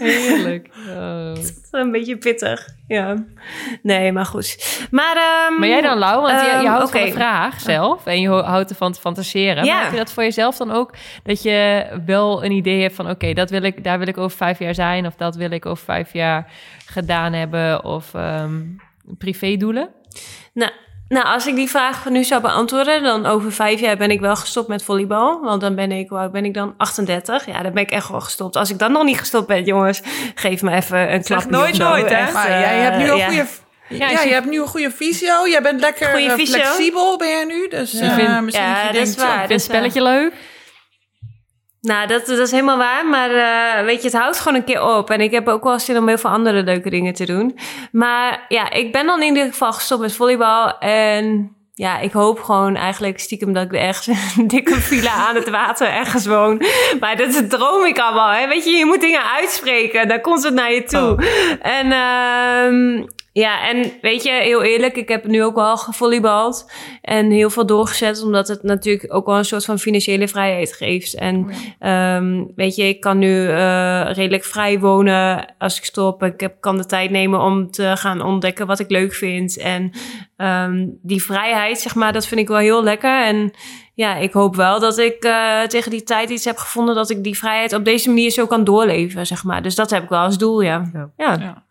Heerlijk. 0.04 0.68
Oh. 0.88 1.32
Een 1.70 1.90
beetje 1.90 2.16
pittig, 2.16 2.66
ja. 2.88 3.24
Nee, 3.82 4.12
maar 4.12 4.24
goed. 4.26 4.78
Maar, 4.90 5.16
ehm, 5.16 5.58
Maar 5.60 5.68
jij 5.68 5.80
dan, 5.80 5.98
Lau? 5.98 6.20
Want 6.22 6.40
je, 6.40 6.46
je 6.46 6.52
Ehm, 6.52 6.66
houdt 6.66 6.90
van 6.90 7.00
de 7.04 7.12
vraag 7.12 7.60
zelf. 7.60 8.06
En 8.06 8.20
je 8.20 8.28
ho- 8.28 8.42
houdt 8.42 8.70
ervan 8.70 8.92
te 8.92 9.00
fantaseren. 9.00 9.64
Ja. 9.64 9.74
Maar 9.74 9.82
heb 9.82 9.92
je 9.92 9.98
dat 9.98 10.12
voor 10.12 10.22
jezelf 10.22 10.56
dan 10.56 10.70
ook? 10.72 10.94
Dat 11.22 11.42
je 11.42 11.86
wel 12.06 12.44
een 12.44 12.52
idee 12.52 12.82
hebt 12.82 12.94
van... 12.94 13.10
Oké, 13.10 13.32
dat 13.32 13.50
wil 13.50 13.62
ik, 13.62 13.84
daar 13.84 13.98
wil 13.98 14.08
ik 14.08 14.18
over 14.18 14.36
vijf 14.36 14.58
jaar 14.58 14.74
zijn. 14.74 15.06
Of 15.06 15.14
dat 15.14 15.36
wil 15.36 15.50
ik 15.50 15.66
over 15.66 15.84
vijf 15.84 16.12
jaar 16.12 16.50
gedaan 16.86 17.32
hebben. 17.32 17.84
Of 17.84 18.14
ehm 18.14 18.52
privédoelen? 19.18 19.88
Nou, 20.52 20.70
nou, 21.08 21.26
als 21.26 21.46
ik 21.46 21.54
die 21.54 21.68
vraag 21.70 22.08
nu 22.08 22.24
zou 22.24 22.40
beantwoorden, 22.42 23.02
dan 23.02 23.26
over 23.26 23.52
vijf 23.52 23.80
jaar 23.80 23.96
ben 23.96 24.10
ik 24.10 24.20
wel 24.20 24.36
gestopt 24.36 24.68
met 24.68 24.82
volleybal. 24.84 25.40
Want 25.40 25.60
dan 25.60 25.74
ben 25.74 25.92
ik, 25.92 26.10
oud 26.10 26.32
ben 26.32 26.44
ik 26.44 26.54
dan? 26.54 26.74
38. 26.76 27.46
Ja, 27.46 27.62
dan 27.62 27.72
ben 27.72 27.82
ik 27.82 27.90
echt 27.90 28.08
wel 28.08 28.20
gestopt. 28.20 28.56
Als 28.56 28.70
ik 28.70 28.78
dan 28.78 28.92
nog 28.92 29.04
niet 29.04 29.18
gestopt 29.18 29.46
ben, 29.46 29.64
jongens, 29.64 30.00
geef 30.34 30.62
me 30.62 30.70
even 30.74 31.12
een 31.12 31.22
klap. 31.22 31.50
nooit 31.50 31.78
nooit, 31.78 32.08
hè? 32.08 32.14
Echt, 32.16 32.32
Maar 32.32 32.48
jij 32.50 32.78
hebt 32.78 32.96
nu 32.96 33.08
een 33.10 33.16
ja. 33.16 33.26
goede... 33.26 33.46
Ja, 33.88 34.08
je- 34.10 34.28
je 34.28 34.32
hebt 34.34 34.46
nu 34.50 34.60
een 34.60 34.66
goede 34.66 34.90
visio. 34.90 35.48
Jij 35.48 35.62
bent 35.62 35.80
lekker 35.80 36.08
eh, 36.14 36.32
flexibel, 36.46 37.18
ben 37.18 37.28
je 37.28 37.46
nu. 37.46 37.68
Dus 37.68 37.94
eh, 37.94 38.14
vindt- 38.14 38.40
misschien 38.42 38.66
Ja, 38.66 38.70
dat 38.72 38.80
je 38.80 38.84
dat 38.86 38.92
denkt, 38.94 39.08
is 39.08 39.16
waar. 39.16 39.46
Vind 39.46 39.62
spelletje 39.62 40.02
leuk? 40.02 40.32
Nou, 41.80 42.06
dat, 42.06 42.26
dat 42.26 42.38
is 42.38 42.50
helemaal 42.50 42.78
waar. 42.78 43.06
Maar 43.06 43.30
eh, 43.30 43.84
weet 43.84 44.02
je, 44.02 44.08
het 44.08 44.16
houdt 44.16 44.38
gewoon 44.38 44.58
een 44.58 44.64
keer 44.64 44.82
op. 44.96 45.10
En 45.10 45.20
ik 45.20 45.30
heb 45.30 45.48
ook 45.48 45.64
wel 45.64 45.78
zin 45.78 45.98
om 45.98 46.08
heel 46.08 46.18
veel 46.18 46.30
andere 46.30 46.62
leuke 46.62 46.90
dingen 46.90 47.14
te 47.14 47.26
doen. 47.26 47.58
Maar 47.92 48.44
ja, 48.48 48.70
ik 48.70 48.92
ben 48.92 49.06
dan 49.06 49.22
in 49.22 49.28
ieder 49.28 49.50
geval 49.50 49.72
gestopt 49.72 50.00
met 50.00 50.14
volleybal. 50.14 50.78
En 50.78 51.56
ja, 51.74 51.98
ik 51.98 52.12
hoop 52.12 52.40
gewoon 52.40 52.76
eigenlijk 52.76 53.20
stiekem 53.20 53.52
dat 53.52 53.64
ik 53.64 53.72
ergens 53.72 54.06
een 54.36 54.48
dikke 54.56 54.74
villa 54.74 55.12
aan 55.12 55.34
het 55.34 55.50
water 55.50 55.88
ergens 55.88 56.26
woon. 56.26 56.62
Maar 57.00 57.16
dat 57.16 57.50
droom 57.50 57.84
ik 57.84 57.98
allemaal. 57.98 58.30
Hè? 58.30 58.48
Weet 58.48 58.64
je, 58.64 58.70
je 58.70 58.86
moet 58.86 59.00
dingen 59.00 59.30
uitspreken. 59.36 60.08
Dan 60.08 60.20
komt 60.20 60.44
het 60.44 60.54
naar 60.54 60.72
je 60.72 60.82
toe. 60.82 61.16
En 61.60 61.92
ehm, 61.92 63.06
ja, 63.32 63.68
en 63.68 63.92
weet 64.00 64.22
je, 64.22 64.30
heel 64.30 64.62
eerlijk, 64.62 64.96
ik 64.96 65.08
heb 65.08 65.26
nu 65.26 65.44
ook 65.44 65.54
wel 65.54 65.76
gevolleybald. 65.76 66.70
En 67.02 67.30
heel 67.30 67.50
veel 67.50 67.66
doorgezet, 67.66 68.22
omdat 68.22 68.48
het 68.48 68.62
natuurlijk 68.62 69.14
ook 69.14 69.26
wel 69.26 69.36
een 69.36 69.44
soort 69.44 69.64
van 69.64 69.78
financiële 69.78 70.28
vrijheid 70.28 70.72
geeft. 70.72 71.14
En 71.14 71.50
Ehm, 71.78 72.44
weet 72.54 72.74
je, 72.76 72.88
ik 72.88 73.00
kan 73.00 73.18
nu 73.18 73.48
eh, 73.48 74.10
redelijk 74.12 74.44
vrij 74.44 74.78
wonen 74.78 75.54
als 75.58 75.78
ik 75.78 75.84
stop. 75.84 76.22
Ik 76.22 76.40
heb, 76.40 76.60
kan 76.60 76.76
de 76.76 76.86
tijd 76.86 77.10
nemen 77.10 77.40
om 77.40 77.70
te 77.70 77.92
gaan 77.96 78.22
ontdekken 78.22 78.66
wat 78.66 78.78
ik 78.78 78.90
leuk 78.90 79.14
vind. 79.14 79.56
En 79.56 79.90
ehm, 80.36 80.86
die 81.02 81.22
vrijheid, 81.22 81.78
zeg 81.78 81.94
maar, 81.94 82.12
dat 82.12 82.26
vind 82.26 82.40
ik 82.40 82.48
wel 82.48 82.58
heel 82.58 82.82
lekker. 82.82 83.24
En 83.24 83.50
ja, 83.94 84.16
ik 84.16 84.32
hoop 84.32 84.56
wel 84.56 84.80
dat 84.80 84.98
ik 84.98 85.24
eh, 85.24 85.62
tegen 85.62 85.90
die 85.90 86.02
tijd 86.02 86.30
iets 86.30 86.44
heb 86.44 86.56
gevonden 86.56 86.94
dat 86.94 87.10
ik 87.10 87.24
die 87.24 87.38
vrijheid 87.38 87.72
op 87.72 87.84
deze 87.84 88.08
manier 88.08 88.30
zo 88.30 88.46
kan 88.46 88.64
doorleven, 88.64 89.26
zeg 89.26 89.44
maar. 89.44 89.62
Dus 89.62 89.74
dat 89.74 89.90
heb 89.90 90.02
ik 90.02 90.08
wel 90.08 90.20
als 90.20 90.38
doel, 90.38 90.60
ja. 90.60 90.90
Ja. 90.92 91.10
Ja. 91.16 91.68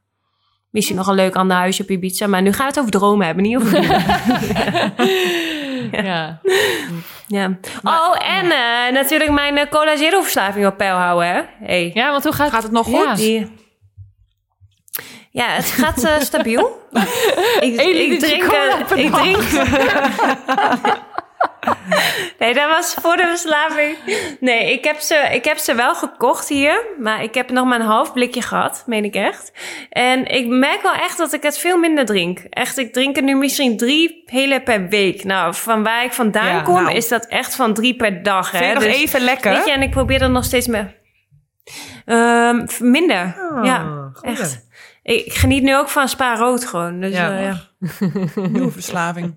Ja. 0.71 0.75
Misschien 0.77 0.95
nog 0.95 1.07
een 1.07 1.15
leuk 1.15 1.35
ander 1.35 1.57
huisje 1.57 1.83
op 1.83 1.89
Ibiza, 1.89 2.27
maar 2.27 2.41
nu 2.41 2.51
gaan 2.51 2.65
we 2.65 2.71
het 2.71 2.79
over 2.79 2.91
dromen 2.91 3.25
hebben, 3.25 3.43
niet 3.43 3.57
over. 3.57 3.83
Ja. 5.91 6.39
ja. 7.37 7.57
Oh, 7.83 8.15
en 8.37 8.51
eh, 8.51 8.93
natuurlijk 8.93 9.31
mijn 9.31 9.57
eh, 9.57 9.69
cola 9.69 9.95
zero 9.95 10.21
verslaving 10.21 10.67
op 10.67 10.77
peil 10.77 10.95
houden, 10.95 11.27
hè? 11.27 11.41
Hey. 11.65 11.91
ja, 11.93 12.11
want 12.11 12.23
hoe 12.23 12.33
gaat, 12.33 12.49
Gaat 12.49 12.63
het 12.63 12.71
nog 12.71 12.89
Ja. 12.89 13.07
goed? 13.07 13.17
Die... 13.17 13.51
Ja, 15.31 15.47
het 15.47 15.65
gaat 15.65 16.03
eh, 16.03 16.19
stabiel. 16.19 16.87
ik, 17.59 17.81
ik 17.81 18.19
drink... 18.19 18.43
ik 18.95 19.13
drink... 19.13 19.37
nee, 22.39 22.53
dat 22.53 22.67
was 22.69 22.93
voor 23.01 23.15
de 23.17 23.25
verslaving. 23.27 23.97
Nee, 24.39 24.73
ik 24.73 24.83
heb, 24.83 24.99
ze, 24.99 25.29
ik 25.31 25.45
heb 25.45 25.57
ze 25.57 25.75
wel 25.75 25.95
gekocht 25.95 26.47
hier. 26.49 26.85
Maar 26.99 27.23
ik 27.23 27.33
heb 27.33 27.49
nog 27.51 27.65
maar 27.65 27.79
een 27.79 27.85
half 27.85 28.13
blikje 28.13 28.41
gehad, 28.41 28.83
meen 28.85 29.03
ik 29.03 29.15
echt. 29.15 29.51
En 29.89 30.25
ik 30.25 30.47
merk 30.47 30.81
wel 30.81 30.93
echt 30.93 31.17
dat 31.17 31.33
ik 31.33 31.43
het 31.43 31.57
veel 31.57 31.77
minder 31.77 32.05
drink. 32.05 32.39
Echt, 32.49 32.77
ik 32.77 32.93
drink 32.93 33.17
er 33.17 33.23
nu 33.23 33.35
misschien 33.35 33.77
drie 33.77 34.23
hele 34.25 34.61
per 34.61 34.87
week. 34.87 35.23
Nou, 35.23 35.53
van 35.55 35.83
waar 35.83 36.03
ik 36.03 36.13
vandaan 36.13 36.55
Ja, 36.55 36.61
kom, 36.61 36.83
nou. 36.83 36.95
is 36.95 37.07
dat 37.07 37.25
echt 37.25 37.55
van 37.55 37.73
drie 37.73 37.95
per 37.95 38.23
dag. 38.23 38.49
Vind 38.49 38.63
Hè? 38.63 38.73
nog 38.73 38.83
Dus- 38.83 38.95
even 38.95 39.21
lekker? 39.21 39.51
Weet 39.53 39.65
je, 39.65 39.71
en 39.71 39.81
ik 39.81 39.91
probeer 39.91 40.21
er 40.21 40.29
nog 40.29 40.43
steeds 40.43 40.67
meer. 40.67 40.97
Ehm, 42.05 42.67
minder. 42.79 43.35
Ah, 43.55 43.65
ja, 43.65 44.09
goed. 44.13 44.25
echt. 44.25 44.67
Ik, 45.03 45.33
geniet 45.33 45.63
nu 45.63 45.75
ook 45.77 45.89
van 45.89 46.07
Spa 46.09 46.35
Rood 46.35 46.65
gewoon. 46.65 46.99
Dus, 46.99 47.13
Ja. 47.13 47.37
ja. 47.39 47.39
ja. 47.39 47.57
Nieuwe 48.35 48.71
verslaving. 48.71 49.35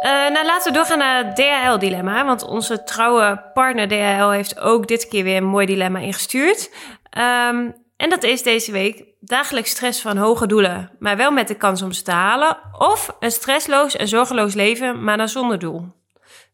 Eh, 0.00 0.10
nou, 0.10 0.46
laten 0.46 0.72
we 0.72 0.78
doorgaan 0.78 0.98
naar 0.98 1.24
het 1.24 1.36
DHL-dilemma. 1.36 2.24
Want 2.24 2.42
onze 2.42 2.82
trouwe 2.84 3.42
partner 3.54 3.88
DHL 3.88 4.28
heeft 4.28 4.58
ook 4.58 4.88
dit 4.88 5.08
keer 5.08 5.24
weer 5.24 5.36
een 5.36 5.44
mooi 5.44 5.66
dilemma 5.66 5.98
ingestuurd. 5.98 6.70
Ehm, 7.10 7.70
en 7.96 8.10
dat 8.10 8.22
is 8.22 8.42
deze 8.42 8.72
week 8.72 9.04
dagelijks 9.20 9.70
stress 9.70 10.00
van 10.00 10.16
hoge 10.16 10.46
doelen, 10.46 10.90
maar 10.98 11.16
wel 11.16 11.30
met 11.30 11.48
de 11.48 11.54
kans 11.54 11.82
om 11.82 11.92
ze 11.92 12.02
te 12.02 12.10
halen. 12.10 12.58
Of 12.78 13.16
een 13.18 13.30
stressloos 13.30 13.96
en 13.96 14.08
zorgeloos 14.08 14.54
leven, 14.54 15.04
maar 15.04 15.16
dan 15.16 15.28
zonder 15.28 15.58
doel. 15.58 15.92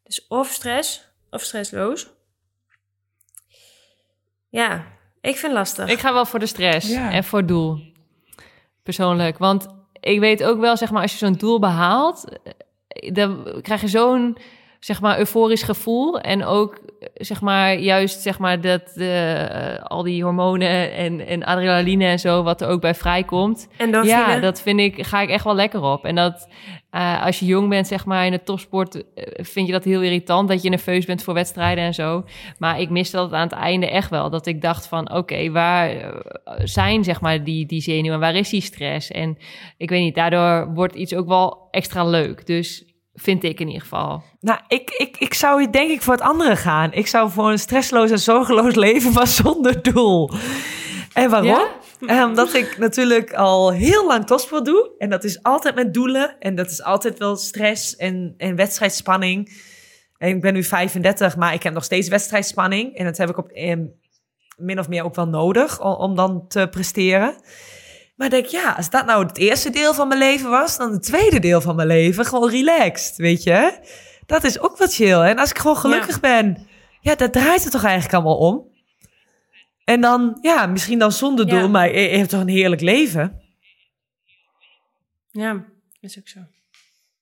Dus 0.04 0.26
of 0.28 0.48
stress 0.48 1.08
of 1.30 1.42
stressloos. 1.42 2.08
Ja, 4.48 4.84
ik 5.20 5.36
vind 5.36 5.42
het 5.42 5.52
lastig. 5.52 5.88
Ik 5.88 5.98
ga 5.98 6.12
wel 6.12 6.26
voor 6.26 6.38
de 6.38 6.46
stress 6.46 6.88
Ja. 6.88 7.10
en 7.10 7.24
voor 7.24 7.38
het 7.38 7.48
doel. 7.48 7.92
Persoonlijk. 8.82 9.38
Want 9.38 9.66
ik 10.00 10.20
weet 10.20 10.44
ook 10.44 10.60
wel, 10.60 10.76
zeg 10.76 10.90
maar, 10.90 11.02
als 11.02 11.12
je 11.12 11.18
zo'n 11.18 11.32
doel 11.32 11.58
behaalt, 11.58 12.24
eh, 12.44 12.52
dan 13.12 13.44
krijg 13.62 13.80
je 13.80 13.88
zo'n, 13.88 14.36
zeg 14.86 15.00
maar, 15.00 15.18
euforisch 15.18 15.62
gevoel. 15.62 16.20
En 16.20 16.44
ook, 16.44 16.78
zeg 17.14 17.40
maar, 17.40 17.78
juist, 17.78 18.20
zeg 18.20 18.38
maar, 18.38 18.60
dat 18.60 18.96
eh, 18.96 19.78
al 19.82 20.02
die 20.02 20.22
hormonen 20.22 20.92
en, 20.92 21.26
en 21.26 21.44
adrenaline 21.44 22.04
en 22.04 22.18
zo, 22.18 22.42
wat 22.42 22.60
er 22.60 22.68
ook 22.68 22.80
bij 22.80 22.94
vrijkomt. 22.94 23.68
Endorfine. 23.76 24.14
Ja, 24.14 24.40
dat 24.40 24.62
vind 24.62 24.80
ik, 24.80 25.06
ga 25.06 25.20
ik 25.20 25.28
echt 25.28 25.44
wel 25.44 25.54
lekker 25.54 25.82
op. 25.82 26.04
En 26.04 26.14
dat 26.14 26.48
eh, 26.90 27.24
als 27.24 27.38
je 27.38 27.46
jong 27.46 27.68
bent, 27.68 27.86
zeg 27.86 28.04
maar, 28.04 28.26
in 28.26 28.30
de 28.30 28.42
topsport, 28.42 28.94
eh, 28.94 29.44
vind 29.44 29.66
je 29.66 29.72
dat 29.72 29.84
heel 29.84 30.02
irritant 30.02 30.48
dat 30.48 30.62
je 30.62 30.68
nerveus 30.68 31.04
bent 31.04 31.22
voor 31.22 31.34
wedstrijden 31.34 31.84
en 31.84 31.94
zo. 31.94 32.24
Maar 32.58 32.80
ik 32.80 32.90
miste 32.90 33.16
dat 33.16 33.32
aan 33.32 33.48
het 33.48 33.52
einde 33.52 33.90
echt 33.90 34.10
wel. 34.10 34.30
Dat 34.30 34.46
ik 34.46 34.62
dacht 34.62 34.86
van, 34.86 35.12
oké, 35.12 35.50
waar 35.50 36.14
zijn, 36.58 37.04
zeg 37.04 37.20
maar, 37.20 37.44
die, 37.44 37.66
die 37.66 37.80
zenuwen? 37.80 38.20
Waar 38.20 38.34
is 38.34 38.50
die 38.50 38.60
stress? 38.60 39.10
En 39.10 39.38
ik 39.76 39.90
weet 39.90 40.02
niet, 40.02 40.14
daardoor 40.14 40.74
wordt 40.74 40.94
iets 40.94 41.14
ook 41.14 41.26
wel 41.26 41.68
extra 41.70 42.04
leuk. 42.04 42.46
Dus 42.46 42.84
vind 43.16 43.44
ik 43.44 43.60
in 43.60 43.66
ieder 43.66 43.82
geval. 43.82 44.22
Nou, 44.40 44.60
ik, 44.68 44.90
ik, 44.90 45.16
ik 45.18 45.34
zou 45.34 45.70
denk 45.70 45.90
ik 45.90 46.02
voor 46.02 46.14
het 46.14 46.22
andere 46.22 46.56
gaan. 46.56 46.92
Ik 46.92 47.06
zou 47.06 47.30
voor 47.30 47.50
een 47.50 47.58
stressloos 47.58 48.10
en 48.10 48.18
zorgeloos 48.18 48.74
leven, 48.86 49.12
maar 49.12 49.26
zonder 49.26 49.82
doel. 49.82 50.30
En 51.12 51.30
waarom? 51.30 51.48
Ja? 51.48 51.68
Eh, 52.06 52.22
Omdat 52.22 52.54
ik 52.54 52.78
natuurlijk 52.78 53.34
al 53.34 53.72
heel 53.72 54.06
lang 54.06 54.26
topsport 54.26 54.64
doe. 54.64 54.90
En 54.98 55.10
dat 55.10 55.24
is 55.24 55.42
altijd 55.42 55.74
met 55.74 55.94
doelen. 55.94 56.36
En 56.38 56.54
dat 56.54 56.70
is 56.70 56.82
altijd 56.82 57.18
wel 57.18 57.36
stress 57.36 57.96
en, 57.96 58.34
en 58.36 58.56
wedstrijdspanning. 58.56 59.62
En 60.18 60.28
ik 60.28 60.40
ben 60.40 60.52
nu 60.54 60.64
35, 60.64 61.36
maar 61.36 61.54
ik 61.54 61.62
heb 61.62 61.72
nog 61.72 61.84
steeds 61.84 62.08
wedstrijdspanning. 62.08 62.94
En 62.94 63.04
dat 63.04 63.16
heb 63.16 63.28
ik 63.28 63.38
op 63.38 63.48
eh, 63.48 63.76
min 64.56 64.78
of 64.78 64.88
meer 64.88 65.04
ook 65.04 65.14
wel 65.14 65.28
nodig 65.28 65.80
om, 65.80 65.92
om 65.92 66.14
dan 66.14 66.48
te 66.48 66.68
presteren. 66.70 67.36
Maar 68.16 68.26
ik 68.26 68.32
denk, 68.32 68.46
ja, 68.46 68.72
als 68.72 68.90
dat 68.90 69.06
nou 69.06 69.26
het 69.26 69.38
eerste 69.38 69.70
deel 69.70 69.94
van 69.94 70.08
mijn 70.08 70.20
leven 70.20 70.50
was, 70.50 70.76
dan 70.76 70.92
het 70.92 71.02
tweede 71.02 71.38
deel 71.38 71.60
van 71.60 71.76
mijn 71.76 71.88
leven 71.88 72.24
gewoon 72.26 72.50
relaxed, 72.50 73.16
weet 73.16 73.42
je? 73.42 73.78
Dat 74.26 74.44
is 74.44 74.58
ook 74.60 74.76
wat 74.76 74.94
chill. 74.94 75.20
En 75.20 75.38
als 75.38 75.50
ik 75.50 75.58
gewoon 75.58 75.76
gelukkig 75.76 76.20
ben, 76.20 76.66
ja, 77.00 77.14
dat 77.14 77.32
draait 77.32 77.62
het 77.62 77.72
toch 77.72 77.84
eigenlijk 77.84 78.14
allemaal 78.14 78.38
om. 78.38 78.74
En 79.84 80.00
dan, 80.00 80.38
ja, 80.40 80.66
misschien 80.66 80.98
dan 80.98 81.12
zonder 81.12 81.48
doel, 81.48 81.58
Ja. 81.58 81.68
maar 81.68 81.92
je 81.94 82.00
je 82.00 82.16
hebt 82.16 82.30
toch 82.30 82.40
een 82.40 82.48
heerlijk 82.48 82.80
leven. 82.80 83.40
Ja, 85.30 85.64
is 86.00 86.18
ook 86.18 86.28
zo. 86.28 86.40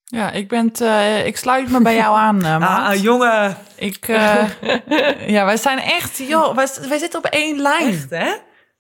Ja, 0.05 0.31
ik, 0.31 0.49
ben 0.49 0.73
eh, 0.73 1.27
ik 1.27 1.37
sluit 1.37 1.71
me 1.71 1.83
bij 1.83 1.95
jou 1.95 2.17
aan, 2.17 2.37
Maat. 2.61 2.97
Ah, 2.97 3.03
jongen, 3.03 3.57
Ik, 3.77 4.09
eh, 4.09 4.49
ja, 5.35 5.45
wij 5.45 5.57
zijn 5.57 5.79
echt, 5.79 6.19
joh, 6.19 6.55
wij, 6.57 6.69
wij 6.89 6.99
zitten 6.99 7.19
op 7.19 7.27
één 7.27 7.61
lijn. 7.61 7.89
echt 7.89 8.11
hè? 8.11 8.33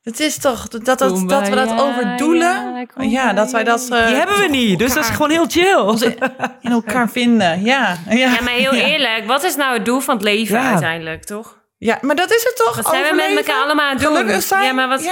Het 0.05 0.21
is 0.21 0.39
toch 0.39 0.69
dat, 0.69 0.85
dat, 0.85 0.99
dat, 0.99 1.49
we 1.49 1.55
dat 1.55 1.81
overdoelen. 1.81 2.87
ja, 2.97 3.03
Ja, 3.05 3.33
dat 3.33 3.51
wij 3.51 3.65
dat 3.65 3.89
eh, 3.91 4.07
Die 4.07 4.17
hebben 4.17 4.39
we 4.41 4.47
niet, 4.49 4.79
dus 4.79 4.95
dat 4.95 5.05
is 5.05 5.11
gewoon 5.11 5.31
heel 5.31 5.47
chill. 5.49 6.13
in 6.61 6.71
elkaar 6.73 7.09
vinden. 7.11 7.63
Ja, 7.65 7.97
ja. 8.09 8.15
Ja, 8.17 8.29
maar 8.43 8.53
heel 8.53 8.75
Ja. 8.75 8.85
eerlijk, 8.85 9.27
wat 9.27 9.43
is 9.43 9.57
nou 9.57 9.75
het 9.75 9.85
doel 9.85 10.01
van 10.01 10.15
het 10.15 10.25
leven 10.25 10.59
Ja. 10.61 10.69
uiteindelijk, 10.71 11.25
toch? 11.25 11.63
Ja, 11.79 11.99
maar 12.01 12.17
dat 12.17 12.31
is 12.31 12.43
het 12.43 12.57
toch? 12.57 12.77
Wat 12.77 12.87
zijn 12.87 13.03
we 13.17 13.33
met 13.35 13.47
elkaar 13.47 13.63
allemaal 13.65 13.85
aan 13.87 13.93
het 13.97 14.03
doen? 14.05 14.17
Gelukkig 14.17 14.43
zijn? 14.43 14.65
Ja, 14.65 14.73
maar 14.73 14.89
wat- 14.89 15.03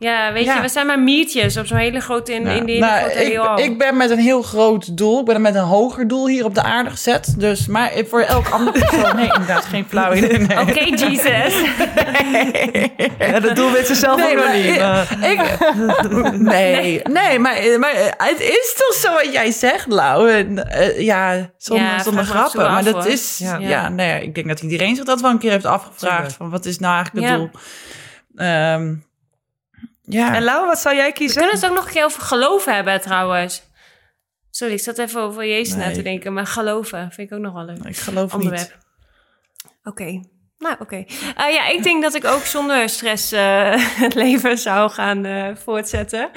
Ja. 0.00 0.32
Weet 0.32 0.44
Ja. 0.44 0.54
je, 0.54 0.60
we 0.60 0.68
zijn 0.68 0.86
maar 0.86 1.00
miertjes 1.00 1.56
op 1.56 1.66
zo'n 1.66 1.76
hele 1.76 2.00
grote, 2.00 2.32
in, 2.34 2.46
in 2.46 2.64
die 2.64 2.74
hele 2.74 2.86
Nou, 2.86 3.10
grote 3.10 3.62
ik, 3.62 3.70
ik 3.70 3.78
ben 3.78 3.96
met 3.96 4.10
een 4.10 4.18
heel 4.18 4.42
groot 4.42 4.96
doel. 4.96 5.18
Ik 5.20 5.24
ben 5.24 5.40
met 5.40 5.54
een 5.54 5.62
hoger 5.62 6.08
doel 6.08 6.28
hier 6.28 6.44
op 6.44 6.54
de 6.54 6.62
aarde 6.62 6.90
gezet. 6.90 7.34
Dus, 7.38 7.66
maar 7.66 7.90
voor 8.08 8.20
elk 8.20 8.48
ander 8.48 8.72
persoon... 8.78 9.16
Nee, 9.16 9.24
inderdaad, 9.32 9.64
geen 9.64 9.84
flauw 9.88 10.12
idee. 10.12 10.38
Nee. 10.38 10.60
Oké, 10.60 10.80
Jesus. 10.84 11.54
Ja, 13.18 13.40
dat 13.40 13.56
doen 13.56 13.72
we 13.72 13.82
ze 13.86 13.94
zelf 13.94 14.16
Nee, 14.16 14.30
ook 14.30 14.34
nog 14.36 14.44
maar 14.44 14.56
niet. 14.56 14.78
maar- 14.78 15.30
ik, 15.30 16.38
nee, 16.38 17.00
nee 17.10 17.38
maar, 17.38 17.56
maar 17.80 17.94
het 18.18 18.40
is 18.40 18.74
toch 18.76 18.94
zo 18.94 19.12
wat 19.24 19.32
jij 19.32 19.50
zegt, 19.50 19.86
Lau. 19.86 20.30
En, 20.30 20.70
eh, 20.70 21.00
ja, 21.00 21.50
zonder, 21.56 22.24
grappen. 22.24 22.60
Maar 22.60 22.68
af, 22.78 22.84
dat 22.84 22.94
hoor. 22.94 23.06
is... 23.06 23.38
Ja, 23.38 23.56
Ja. 23.58 23.88
nee, 23.88 24.22
ik 24.22 24.34
denk 24.34 24.48
dat 24.48 24.60
iedereen 24.60 24.96
zich 24.96 25.04
dat 25.04 25.20
wel 25.20 25.30
een 25.30 25.38
keer 25.38 25.50
heeft 25.50 25.64
afgevraagd. 25.66 26.32
Van 26.32 26.50
wat 26.50 26.64
is 26.64 26.78
nou 26.78 26.94
eigenlijk 26.94 27.26
het 27.26 27.34
Ja. 27.34 27.40
doel? 27.40 27.50
Ehm, 28.36 28.94
ja. 30.12 30.34
En 30.34 30.42
Lau, 30.42 30.66
wat 30.66 30.78
zou 30.78 30.96
jij 30.96 31.06
We 31.08 31.12
kiezen? 31.12 31.38
kunnen 31.38 31.56
het 31.56 31.70
ook 31.70 31.76
nog 31.76 31.86
een 31.86 31.92
keer 31.92 32.04
over 32.04 32.22
geloven 32.22 32.74
hebben, 32.74 33.00
trouwens. 33.00 33.62
Sorry, 34.50 34.74
ik 34.74 34.80
zat 34.80 34.98
even 34.98 35.20
over 35.20 35.46
Jezus 35.46 35.74
na 35.74 35.92
te 35.92 36.02
denken. 36.02 36.32
Maar 36.32 36.46
geloven 36.46 37.10
vind 37.12 37.30
ik 37.30 37.36
ook 37.36 37.42
nog 37.42 37.54
wel 37.54 37.64
leuk. 37.64 37.84
ik 37.84 37.96
geloof 37.96 38.34
onderwerp. 38.34 38.68
niet. 38.68 38.78
Oké. 39.84 40.20
Nou, 40.58 40.76
oké. 40.78 40.96
Eh, 41.36 41.52
ja, 41.52 41.68
ik 41.68 41.82
denk 41.82 42.02
dat 42.02 42.14
ik 42.14 42.24
ook 42.24 42.44
zonder 42.44 42.88
stress 42.88 43.32
eh, 43.32 43.72
het 44.04 44.14
leven 44.14 44.58
zou 44.58 44.90
gaan 44.90 45.24
eh, 45.24 45.56
voortzetten. 45.56 46.30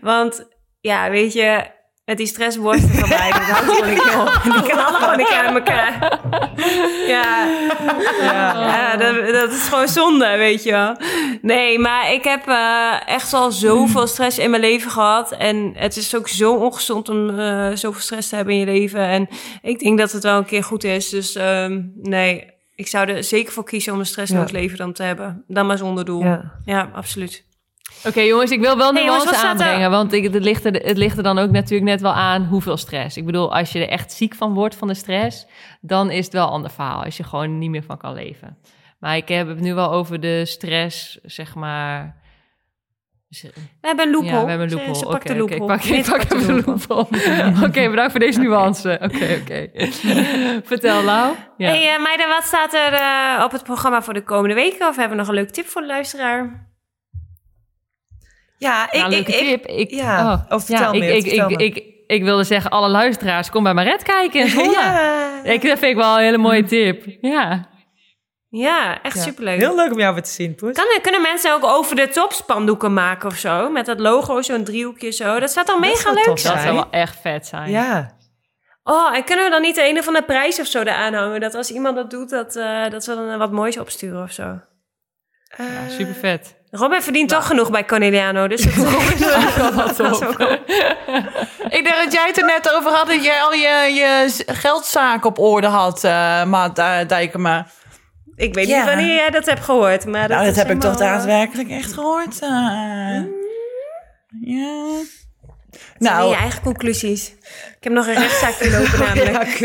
Want, 0.00 0.48
ja, 0.80 1.10
weet 1.10 1.32
je, 1.32 1.70
met 2.04 2.16
die 2.16 2.26
stressborsten 2.26 2.88
van 2.94 3.08
mij, 3.08 3.30
dat 3.32 3.40
houdt 3.40 3.70
gewoon 3.72 3.90
niet 3.90 4.14
op. 4.14 4.40
Die 4.42 4.62
knallen 4.72 4.94
gewoon 5.00 5.18
een 5.18 5.24
keer 5.26 5.46
aan 5.46 5.54
elkaar. 5.54 6.18
Ja, 7.06 7.48
ja 8.20 8.96
dat, 8.96 9.26
dat 9.32 9.50
is 9.52 9.68
gewoon 9.68 9.88
zonde, 9.88 10.36
weet 10.36 10.62
je 10.62 10.70
wel. 10.70 10.96
Nee, 11.42 11.78
maar 11.78 12.12
ik 12.12 12.24
heb 12.24 12.46
eh, 12.48 12.92
echt 13.06 13.32
al 13.32 13.52
zoveel 13.52 14.06
stress 14.06 14.38
in 14.38 14.50
mijn 14.50 14.62
leven 14.62 14.90
gehad. 14.90 15.32
En 15.32 15.72
het 15.76 15.96
is 15.96 16.16
ook 16.16 16.28
zo 16.28 16.54
ongezond 16.54 17.08
om 17.08 17.38
eh, 17.38 17.70
zoveel 17.74 18.00
stress 18.00 18.28
te 18.28 18.36
hebben 18.36 18.54
in 18.54 18.60
je 18.60 18.66
leven. 18.66 19.00
En 19.00 19.28
ik 19.62 19.78
denk 19.78 19.98
dat 19.98 20.12
het 20.12 20.22
wel 20.22 20.38
een 20.38 20.44
keer 20.44 20.64
goed 20.64 20.84
is. 20.84 21.08
Dus 21.08 21.34
ehm, 21.34 21.80
nee, 21.94 22.52
ik 22.74 22.86
zou 22.86 23.08
er 23.08 23.24
zeker 23.24 23.52
voor 23.52 23.64
kiezen 23.64 23.92
om 23.92 23.98
een 23.98 24.06
stressloos 24.06 24.50
Ja. 24.50 24.58
leven 24.58 24.78
dan 24.78 24.92
te 24.92 25.02
hebben. 25.02 25.44
Dan 25.48 25.66
maar 25.66 25.78
zonder 25.78 26.04
doel. 26.04 26.22
Ja, 26.24 26.52
Ja. 26.64 26.90
absoluut. 26.94 27.44
Oké 28.06 28.20
jongens, 28.20 28.50
ik 28.50 28.60
wil 28.60 28.76
wel 28.76 28.92
Hey, 28.94 29.04
nuance 29.04 29.36
aanbrengen. 29.36 29.90
Want 29.90 30.12
ik, 30.12 30.32
het, 30.32 30.42
ligt 30.44 30.64
er, 30.64 30.72
het 30.72 30.96
ligt 30.96 31.16
er 31.16 31.22
dan 31.22 31.38
ook 31.38 31.50
natuurlijk 31.50 31.90
net 31.90 32.00
wel 32.00 32.12
aan 32.12 32.44
hoeveel 32.44 32.76
stress. 32.76 33.16
Ik 33.16 33.26
bedoel, 33.26 33.54
als 33.54 33.72
je 33.72 33.78
er 33.78 33.88
echt 33.88 34.12
ziek 34.12 34.34
van 34.34 34.54
wordt 34.54 34.74
van 34.74 34.88
de 34.88 34.94
stress... 34.94 35.46
dan 35.80 36.10
is 36.10 36.24
het 36.24 36.34
wel 36.34 36.46
een 36.46 36.52
ander 36.52 36.70
verhaal. 36.70 37.04
Als 37.04 37.16
je 37.16 37.22
gewoon 37.24 37.58
niet 37.58 37.70
meer 37.70 37.82
van 37.82 37.98
kan 37.98 38.14
leven. 38.14 38.58
Maar 38.98 39.16
ik 39.16 39.28
heb 39.28 39.48
het 39.48 39.60
nu 39.60 39.74
wel 39.74 39.92
over 39.92 40.20
de 40.20 40.44
stress, 40.44 41.18
zeg 41.22 41.54
maar... 41.54 42.22
We 43.42 43.50
hebben 43.80 44.06
een 44.06 44.12
loophole. 44.12 44.32
Ja, 44.34 44.42
we 44.44 44.48
hebben 44.48 44.66
een 44.66 44.70
Ze- 44.70 44.76
loophole. 44.76 44.96
Ze, 44.98 45.04
Oké, 45.04 45.12
pakt 45.12 45.26
de 45.28 45.36
loophole. 45.36 45.60
ik 45.60 45.66
pak, 45.66 45.82
ik 45.82 46.04
ze 46.04 46.10
pak 46.10 46.22
even 46.22 46.46
de 46.46 46.62
loophole. 46.66 47.06
loophole. 47.10 47.66
Oké, 47.68 47.90
bedankt 47.90 48.10
voor 48.10 48.20
deze 48.20 48.40
nuance. 48.40 48.98
Oké, 49.02 49.38
oké. 49.42 49.68
Vertel, 50.70 51.02
Lau. 51.02 51.34
Ja. 51.56 51.68
Hey 51.68 51.94
eh, 51.94 52.02
meiden, 52.02 52.28
wat 52.28 52.44
staat 52.44 52.74
er 52.74 52.92
eh, 52.92 53.44
op 53.44 53.52
het 53.52 53.62
programma 53.64 54.02
voor 54.02 54.14
de 54.14 54.22
komende 54.22 54.54
weken? 54.54 54.88
Of 54.88 54.96
hebben 54.96 55.16
we 55.16 55.22
nog 55.22 55.28
een 55.28 55.34
leuk 55.34 55.50
tip 55.50 55.66
voor 55.66 55.80
de 55.80 55.86
luisteraar? 55.86 56.72
Ja, 58.64 58.92
ik, 58.92 58.98
Nou, 59.00 59.10
leuke 59.10 59.32
ik, 59.32 59.40
ik, 59.40 59.46
tip. 59.46 59.66
Ik, 59.66 59.90
ja. 59.90 60.32
oh, 60.32 60.52
Oh, 60.52 60.58
vertel 60.60 60.92
ja, 60.94 60.98
me, 60.98 61.06
ik, 61.06 61.24
ik, 61.24 61.28
vertel 61.28 61.50
ik, 61.50 61.56
me. 61.58 61.64
ik, 61.64 61.84
ik 62.06 62.22
wilde 62.22 62.44
zeggen, 62.44 62.70
alle 62.70 62.88
luisteraars, 62.88 63.50
kom 63.50 63.62
bij 63.62 63.74
Maret 63.74 64.02
kijken 64.02 64.40
in 64.40 64.48
Zwolle. 64.48 64.70
ja. 64.80 65.42
Ik, 65.42 65.62
dat 65.62 65.78
vind 65.78 65.90
ik 65.90 65.96
wel 65.96 66.16
een 66.16 66.22
hele 66.24 66.38
mooie 66.38 66.64
tip. 66.64 67.04
Ja. 67.20 67.72
Ja, 68.48 69.02
echt 69.02 69.16
Ja. 69.16 69.22
superleuk. 69.22 69.58
Heel 69.58 69.76
leuk 69.76 69.92
om 69.92 69.98
jou 69.98 70.14
weer 70.14 70.22
te 70.22 70.30
zien, 70.30 70.54
Poes. 70.54 70.72
Kan, 70.76 70.84
kunnen 71.02 71.22
mensen 71.22 71.52
ook 71.54 71.64
over 71.64 71.96
de 71.96 72.08
top 72.08 72.32
spandoeken 72.32 72.94
maken 72.94 73.28
of 73.28 73.36
zo? 73.36 73.70
Met 73.70 73.86
dat 73.86 74.00
logo, 74.00 74.42
zo'n 74.42 74.64
driehoekje 74.64 75.10
zo. 75.10 75.40
Dat 75.40 75.50
zou 75.52 75.66
dan 75.66 75.80
mega 75.80 75.96
zou 75.96 76.14
leuk. 76.14 76.24
Dat 76.26 76.40
zou 76.40 76.74
wel 76.74 76.90
echt 76.90 77.20
vet 77.20 77.46
zijn. 77.46 77.70
Ja. 77.70 78.16
Oh, 78.82 79.16
en 79.16 79.24
kunnen 79.24 79.44
we 79.44 79.50
dan 79.50 79.62
niet 79.62 79.74
de 79.74 79.88
een 79.88 79.98
of 79.98 80.06
andere 80.06 80.24
prijs 80.24 80.60
of 80.60 80.66
zo 80.66 80.80
eraan 80.80 81.14
hangen? 81.14 81.40
Dat 81.40 81.54
als 81.54 81.70
iemand 81.70 81.96
dat 81.96 82.10
doet, 82.10 82.30
dat, 82.30 82.56
eh, 82.56 82.88
dat 82.90 83.06
we 83.06 83.14
dan 83.14 83.38
wat 83.38 83.52
moois 83.52 83.78
opsturen 83.78 84.22
of 84.22 84.30
zo. 84.32 84.60
Eh, 85.48 85.66
Super 85.88 86.14
vet. 86.14 86.62
Robin 86.76 87.02
verdient 87.02 87.28
toch 87.28 87.46
genoeg 87.46 87.70
bij 87.70 87.84
Corneliano, 87.84 88.46
dus 88.48 88.62
dat 88.62 88.74
dat 89.76 89.90
is 90.00 90.00
ook 90.00 90.40
Ik 91.78 91.84
denk 91.84 91.96
dat 92.04 92.12
jij 92.12 92.26
het 92.26 92.38
er 92.38 92.44
net 92.46 92.72
over 92.74 92.90
had 92.92 93.06
dat 93.06 93.24
jij 93.24 93.40
al 93.42 93.52
je, 93.52 93.90
je 93.94 94.42
geldzaak 94.46 95.24
op 95.24 95.38
orde 95.38 95.66
had, 95.66 96.04
eh 96.04 96.44
Maat 96.44 96.78
eh, 96.78 96.96
Dijkema. 97.06 97.66
Ik 98.36 98.54
weet 98.54 98.66
Ja. 98.68 98.76
niet 98.76 98.84
wanneer 98.86 99.14
jij 99.14 99.30
dat 99.30 99.46
hebt 99.46 99.64
gehoord, 99.64 100.04
maar 100.06 100.28
dat, 100.28 100.36
Nou, 100.36 100.44
dat 100.46 100.56
heb 100.56 100.70
ik 100.70 100.80
toch 100.80 100.92
eh, 100.92 100.98
daadwerkelijk 100.98 101.70
echt 101.70 101.92
gehoord. 101.92 102.38
eh. 102.40 102.48
ja. 104.40 104.82
Nou, 105.98 106.16
Nou, 106.16 106.28
je 106.30 106.36
eigen 106.36 106.62
conclusies. 106.62 107.28
Ik 107.76 107.76
heb 107.80 107.92
nog 107.92 108.06
een 108.06 108.14
rechtszaakje 108.14 108.70
lopen 108.70 108.98
namelijk. 109.06 109.60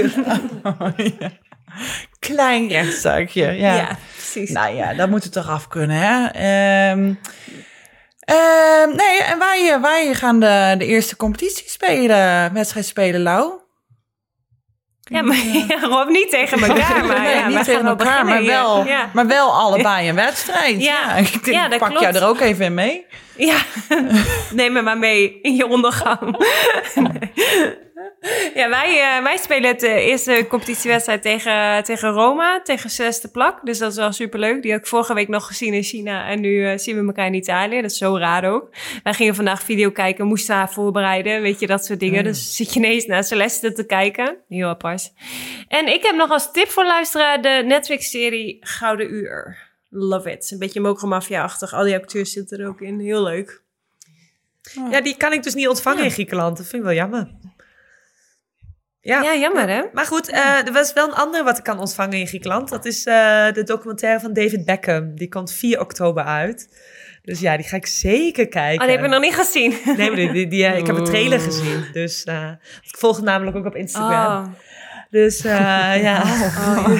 Klein 2.19 2.67
rechtszaakje. 2.67 3.45
Ja. 3.65 3.75
Ja, 3.75 3.97
precies. 4.15 4.49
Nou 4.49 4.75
ja, 4.75 4.93
dat 4.93 5.09
moet 5.09 5.23
het 5.23 5.33
toch 5.33 5.49
af 5.49 5.67
kunnen, 5.67 5.97
hè? 5.97 6.25
Ehm, 6.27 7.13
ehm, 8.19 8.95
nee, 8.95 9.23
en 9.23 9.39
wij, 9.39 9.77
wij 9.81 10.13
gaan 10.13 10.39
de, 10.39 10.75
de 10.77 10.85
eerste 10.85 11.15
competitie 11.15 11.69
spelen, 11.69 12.53
wedstrijd 12.53 12.85
spelen, 12.85 13.21
Lau. 13.21 13.51
Ja, 15.03 15.21
maar 15.21 15.35
ja, 15.67 15.79
Rob, 15.81 16.09
niet 16.09 16.29
tegen 16.29 16.59
elkaar. 16.63 17.05
Maar 17.05 17.21
nee, 17.21 17.35
ja, 17.35 17.47
niet 17.47 17.63
tegen 17.63 17.85
elkaar, 17.85 18.25
maar 18.25 18.45
wel. 18.45 18.85
Ja. 18.85 19.09
maar 19.13 19.27
wel 19.27 19.53
allebei 19.53 20.09
een 20.09 20.15
wedstrijd. 20.15 20.81
Ja. 20.83 21.01
Ja, 21.07 21.15
ik 21.15 21.31
denk, 21.43 21.57
Ja, 21.57 21.67
dat 21.67 21.79
pak 21.79 21.87
klopt. 21.89 22.03
jou 22.03 22.15
er 22.15 22.27
ook 22.27 22.39
even 22.39 22.65
in 22.65 22.73
mee. 22.73 23.05
Ja, 23.35 23.57
neem 24.53 24.73
me 24.73 24.81
maar 24.81 24.97
mee 24.97 25.39
in 25.41 25.55
je 25.55 25.67
ondergang. 25.67 26.45
Nee. 26.95 27.31
Ja, 28.53 28.69
wij, 28.69 29.17
eh, 29.17 29.23
wij 29.23 29.37
spelen 29.37 29.69
het 29.69 29.83
eh, 29.83 29.95
eerste 29.95 30.45
competitiewedstrijd 30.49 31.21
tegen, 31.21 31.83
tegen 31.83 32.09
Roma, 32.09 32.61
tegen 32.61 32.89
Celeste 32.89 33.31
Plak. 33.31 33.65
Dus 33.65 33.77
dat 33.77 33.91
is 33.91 33.97
wel 33.97 34.11
superleuk. 34.11 34.61
Die 34.61 34.71
heb 34.71 34.79
ik 34.79 34.87
vorige 34.87 35.13
week 35.13 35.27
nog 35.27 35.47
gezien 35.47 35.73
in 35.73 35.83
China 35.83 36.27
en 36.27 36.41
nu 36.41 36.65
eh, 36.65 36.77
zien 36.77 36.99
we 36.99 37.05
elkaar 37.05 37.25
in 37.25 37.33
Italië. 37.33 37.81
Dat 37.81 37.91
is 37.91 37.97
zo 37.97 38.17
raar 38.17 38.51
ook. 38.51 38.69
Wij 39.03 39.13
gingen 39.13 39.35
vandaag 39.35 39.63
video 39.63 39.91
kijken, 39.91 40.27
moesten 40.27 40.55
haar 40.55 40.71
voorbereiden, 40.71 41.41
weet 41.41 41.59
je, 41.59 41.67
dat 41.67 41.85
soort 41.85 41.99
dingen. 41.99 42.23
Dus 42.23 42.55
zit 42.55 42.73
je 42.73 42.79
ineens 42.79 43.05
naar 43.05 43.23
Celeste 43.23 43.71
te 43.71 43.85
kijken. 43.85 44.37
Heel 44.47 44.67
apart. 44.67 45.13
En 45.67 45.87
ik 45.87 46.03
heb 46.03 46.15
nog 46.15 46.29
als 46.29 46.51
tip 46.51 46.67
voor 46.67 46.85
luisteraar 46.85 47.41
de 47.41 47.63
Netflix-serie 47.65 48.57
Gouden 48.59 49.13
Uur. 49.13 49.67
Love 49.89 50.31
it. 50.31 50.51
Een 50.51 50.59
beetje 50.59 50.79
mokromafia-achtig. 50.79 51.73
Al 51.73 51.83
die 51.83 51.95
acteurs 51.95 52.31
zitten 52.31 52.59
er 52.59 52.67
ook 52.67 52.81
in. 52.81 52.99
Heel 52.99 53.23
leuk. 53.23 53.61
Ja, 54.91 55.01
die 55.01 55.17
kan 55.17 55.33
ik 55.33 55.43
dus 55.43 55.53
niet 55.53 55.67
ontvangen 55.67 56.03
in 56.03 56.11
Griekenland. 56.11 56.57
Dat 56.57 56.67
vind 56.67 56.81
ik 56.81 56.87
wel 56.87 56.97
jammer. 56.97 57.31
Ja, 59.01 59.21
Ja, 59.21 59.35
jammer 59.35 59.69
hè? 59.69 59.81
maar 59.93 60.05
goed, 60.05 60.29
eh, 60.29 60.67
er 60.67 60.73
was 60.73 60.93
wel 60.93 61.07
een 61.07 61.13
andere 61.13 61.43
wat 61.43 61.57
ik 61.57 61.63
kan 61.63 61.79
ontvangen 61.79 62.17
in 62.17 62.27
Griekenland. 62.27 62.69
Dat 62.69 62.85
is 62.85 63.05
eh, 63.05 63.51
de 63.53 63.63
documentaire 63.63 64.19
van 64.19 64.33
David 64.33 64.65
Beckham. 64.65 65.15
Die 65.15 65.29
komt 65.29 65.51
4 65.51 65.79
oktober 65.79 66.23
uit. 66.23 66.87
Dus 67.21 67.39
ja, 67.39 67.57
die 67.57 67.65
ga 67.65 67.75
ik 67.75 67.85
zeker 67.87 68.47
kijken. 68.47 68.79
Oh, 68.81 68.87
die 68.87 68.95
heb 68.95 69.05
ik 69.05 69.11
nog 69.11 69.21
niet 69.21 69.35
gezien. 69.35 69.73
Nee, 69.85 70.07
maar 70.07 70.15
die, 70.15 70.31
die, 70.31 70.47
die, 70.47 70.65
eh, 70.65 70.77
ik 70.77 70.87
heb 70.87 70.95
een 70.95 71.03
trailer 71.03 71.39
gezien. 71.39 71.85
Dus 71.93 72.23
eh, 72.23 72.49
ik 72.81 72.97
volg 72.97 73.15
hem 73.15 73.25
namelijk 73.25 73.57
ook 73.57 73.65
op 73.65 73.75
Instagram. 73.75 74.43
Oh. 74.45 74.53
Dus 75.09 75.43
eh, 75.45 76.01
ja, 76.07 76.23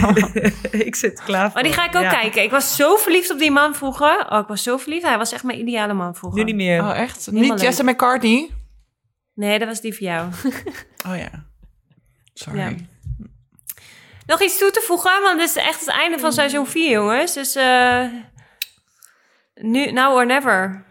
ik 0.88 0.96
zit 0.96 1.24
klaar 1.24 1.52
voor. 1.52 1.60
oh, 1.60 1.66
die 1.66 1.74
ga 1.74 1.86
ik 1.88 1.96
ook 1.96 2.02
Ja. 2.04 2.10
kijken. 2.10 2.44
Ik 2.44 2.52
was 2.52 2.76
zo 2.76 2.96
verliefd 2.96 3.32
op 3.32 3.40
die 3.40 3.52
man 3.52 3.76
vroeger. 3.76 4.26
Oh, 4.30 4.40
ik 4.40 4.48
was 4.48 4.64
zo 4.64 4.78
verliefd. 4.78 5.06
Hij 5.06 5.18
was 5.18 5.32
echt 5.32 5.44
mijn 5.44 5.60
ideale 5.60 5.94
man 5.94 6.16
vroeger. 6.16 6.40
Nu 6.40 6.46
niet 6.46 6.56
meer. 6.56 6.82
Oh, 6.84 6.98
echt? 6.98 7.26
Helemaal 7.26 7.42
Niet 7.50 7.60
leuk. 7.60 7.62
Jesse 7.70 7.84
McCartney? 7.84 8.50
Nee, 9.34 9.60
dat 9.60 9.68
was 9.68 9.82
die 9.82 9.94
voor 9.94 10.08
jou. 10.08 10.28
Oh 11.10 11.18
ja. 11.18 11.48
Sorry. 12.40 12.60
Ja. 12.60 12.72
Nog 14.26 14.42
iets 14.42 14.58
toe 14.58 14.72
te 14.72 14.84
voegen, 14.88 15.22
want 15.22 15.40
dit 15.40 15.50
is 15.50 15.56
echt 15.56 15.80
het 15.80 15.90
einde 15.90 16.20
van 16.20 16.34
seizoen 16.34 16.68
4, 16.68 16.90
jongens. 16.92 17.34
Dus 17.34 17.56
eh 17.56 18.04
nu, 19.56 19.92
now 19.92 20.14
or 20.16 20.26
never. 20.26 20.84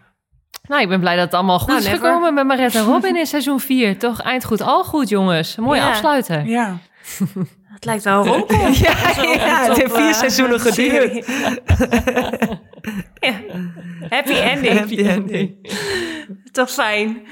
Nou, 0.61 0.81
ik 0.81 0.87
ben 0.89 0.99
blij 0.99 1.15
dat 1.15 1.25
het 1.25 1.33
allemaal 1.33 1.59
goed 1.59 1.67
Nou, 1.67 1.79
is 1.79 1.85
never. 1.85 1.99
gekomen 1.99 2.33
met 2.33 2.45
Maret 2.45 2.75
en 2.75 2.83
Robin 2.83 3.15
in 3.19 3.25
seizoen 3.25 3.59
4. 3.59 3.97
Toch 3.99 4.21
eind 4.21 4.45
goed, 4.45 4.61
al 4.61 4.83
goed, 4.83 5.09
jongens. 5.09 5.55
Mooi 5.55 5.79
Ja. 5.79 5.89
afsluiten. 5.89 6.45
Ja. 6.47 6.77
Het 7.73 7.85
lijkt 7.85 8.03
wel 8.03 8.25
romcom. 8.25 8.59
Ja, 8.73 8.91
het 8.93 9.77
heeft 9.77 9.79
top, 9.79 9.91
vier 9.97 10.07
eh, 10.07 10.13
seizoenen 10.13 10.59
geduurd. 10.59 11.25
ja. 13.19 13.33
Happy 14.09 14.31
ending. 14.33 14.77
Happy 14.79 14.97
ending. 14.97 15.69
Toch 16.51 16.71
fijn. 16.71 17.27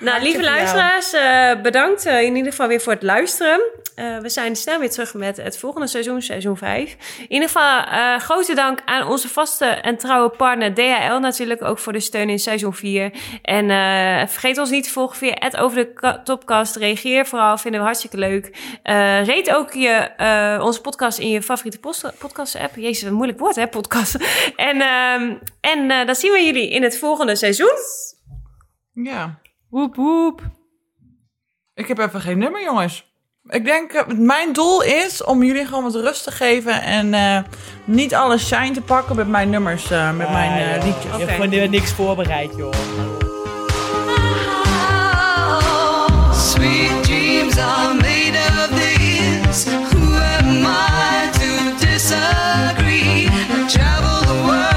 Nou, 0.00 0.22
lieve 0.22 0.42
luisteraars, 0.42 1.12
eh, 1.12 1.62
bedankt 1.62 2.06
eh, 2.06 2.22
in 2.22 2.36
ieder 2.36 2.50
geval 2.50 2.68
weer 2.68 2.80
voor 2.80 2.92
het 2.92 3.02
luisteren. 3.02 3.60
eh, 3.94 4.18
we 4.18 4.28
zijn 4.28 4.56
snel 4.56 4.78
weer 4.78 4.90
terug 4.90 5.14
met 5.14 5.36
het 5.36 5.58
volgende 5.58 5.86
seizoen, 5.86 6.22
seizoen 6.22 6.56
5. 6.56 6.96
In 7.18 7.32
ieder 7.32 7.48
geval, 7.48 7.82
grote 8.18 8.54
dank 8.54 8.82
aan 8.84 9.08
onze 9.08 9.28
vaste 9.28 9.64
en 9.64 9.96
trouwe 9.96 10.28
partner 10.28 10.74
DHL 10.74 11.18
natuurlijk 11.18 11.64
ook 11.64 11.78
voor 11.78 11.92
de 11.92 12.00
steun 12.00 12.28
in 12.28 12.38
seizoen 12.38 12.74
4. 12.74 13.12
En 13.42 13.68
vergeet 14.28 14.58
ons 14.58 14.70
niet 14.70 14.84
te 14.84 14.90
volgen 14.90 15.16
via 15.16 15.52
over 15.58 15.76
de 15.76 16.20
Topcast. 16.24 16.76
Reageer 16.76 17.26
vooral, 17.26 17.58
vinden 17.58 17.80
we 17.80 17.86
hartstikke 17.86 18.18
leuk. 18.18 18.50
Rate 18.82 19.56
ook 19.56 19.72
je, 19.72 20.10
onze 20.62 20.80
podcast 20.80 21.18
in 21.18 21.28
je 21.28 21.42
favoriete 21.42 21.78
post- 21.78 22.18
podcast-app. 22.18 22.76
Jezus, 22.76 23.00
wat 23.02 23.10
een 23.10 23.16
moeilijk 23.16 23.38
woord 23.38 23.56
hè, 23.56 23.66
podcast. 23.66 24.14
en 24.56 24.80
ehm, 24.80 25.34
en 25.60 26.06
dan 26.06 26.14
zien 26.14 26.32
we 26.32 26.44
jullie 26.44 26.70
in 26.70 26.82
het 26.82 26.98
volgende 26.98 27.36
seizoen. 27.36 27.76
Ja. 28.92 29.38
Woep 29.70 29.96
woep. 29.96 30.40
Ik 31.74 31.88
heb 31.88 31.98
even 31.98 32.20
geen 32.20 32.38
nummer, 32.38 32.62
jongens. 32.62 33.06
Ik 33.48 33.64
denk, 33.64 33.92
eh, 33.92 34.06
mijn 34.06 34.52
doel 34.52 34.82
is 34.82 35.24
om 35.24 35.42
jullie 35.42 35.66
gewoon 35.66 35.82
wat 35.82 35.94
rust 35.94 36.24
te 36.24 36.30
geven 36.30 36.82
en 36.82 37.14
eh, 37.14 37.38
niet 37.84 38.14
alles 38.14 38.46
shine 38.46 38.70
te 38.70 38.80
pakken 38.80 39.16
met 39.16 39.28
mijn 39.28 39.50
nummers, 39.50 39.90
eh, 39.90 40.16
met 40.16 40.30
mijn 40.30 40.84
liedjes. 40.84 41.16
Je 41.16 41.24
hebt 41.24 41.32
gewoon 41.32 41.70
niks 41.70 41.92
voorbereid, 41.92 42.56
joh. 42.56 42.72
Sweet 46.32 47.02
dreams 47.02 47.58
are 47.58 47.94
made 47.94 48.38
of 48.38 48.68
this. 48.78 49.64
Who 49.64 50.14
am 50.14 50.64
I 50.64 51.30
to 51.32 51.86
disagree? 51.86 53.28
Travel 53.66 54.20
the 54.26 54.42
world. 54.46 54.67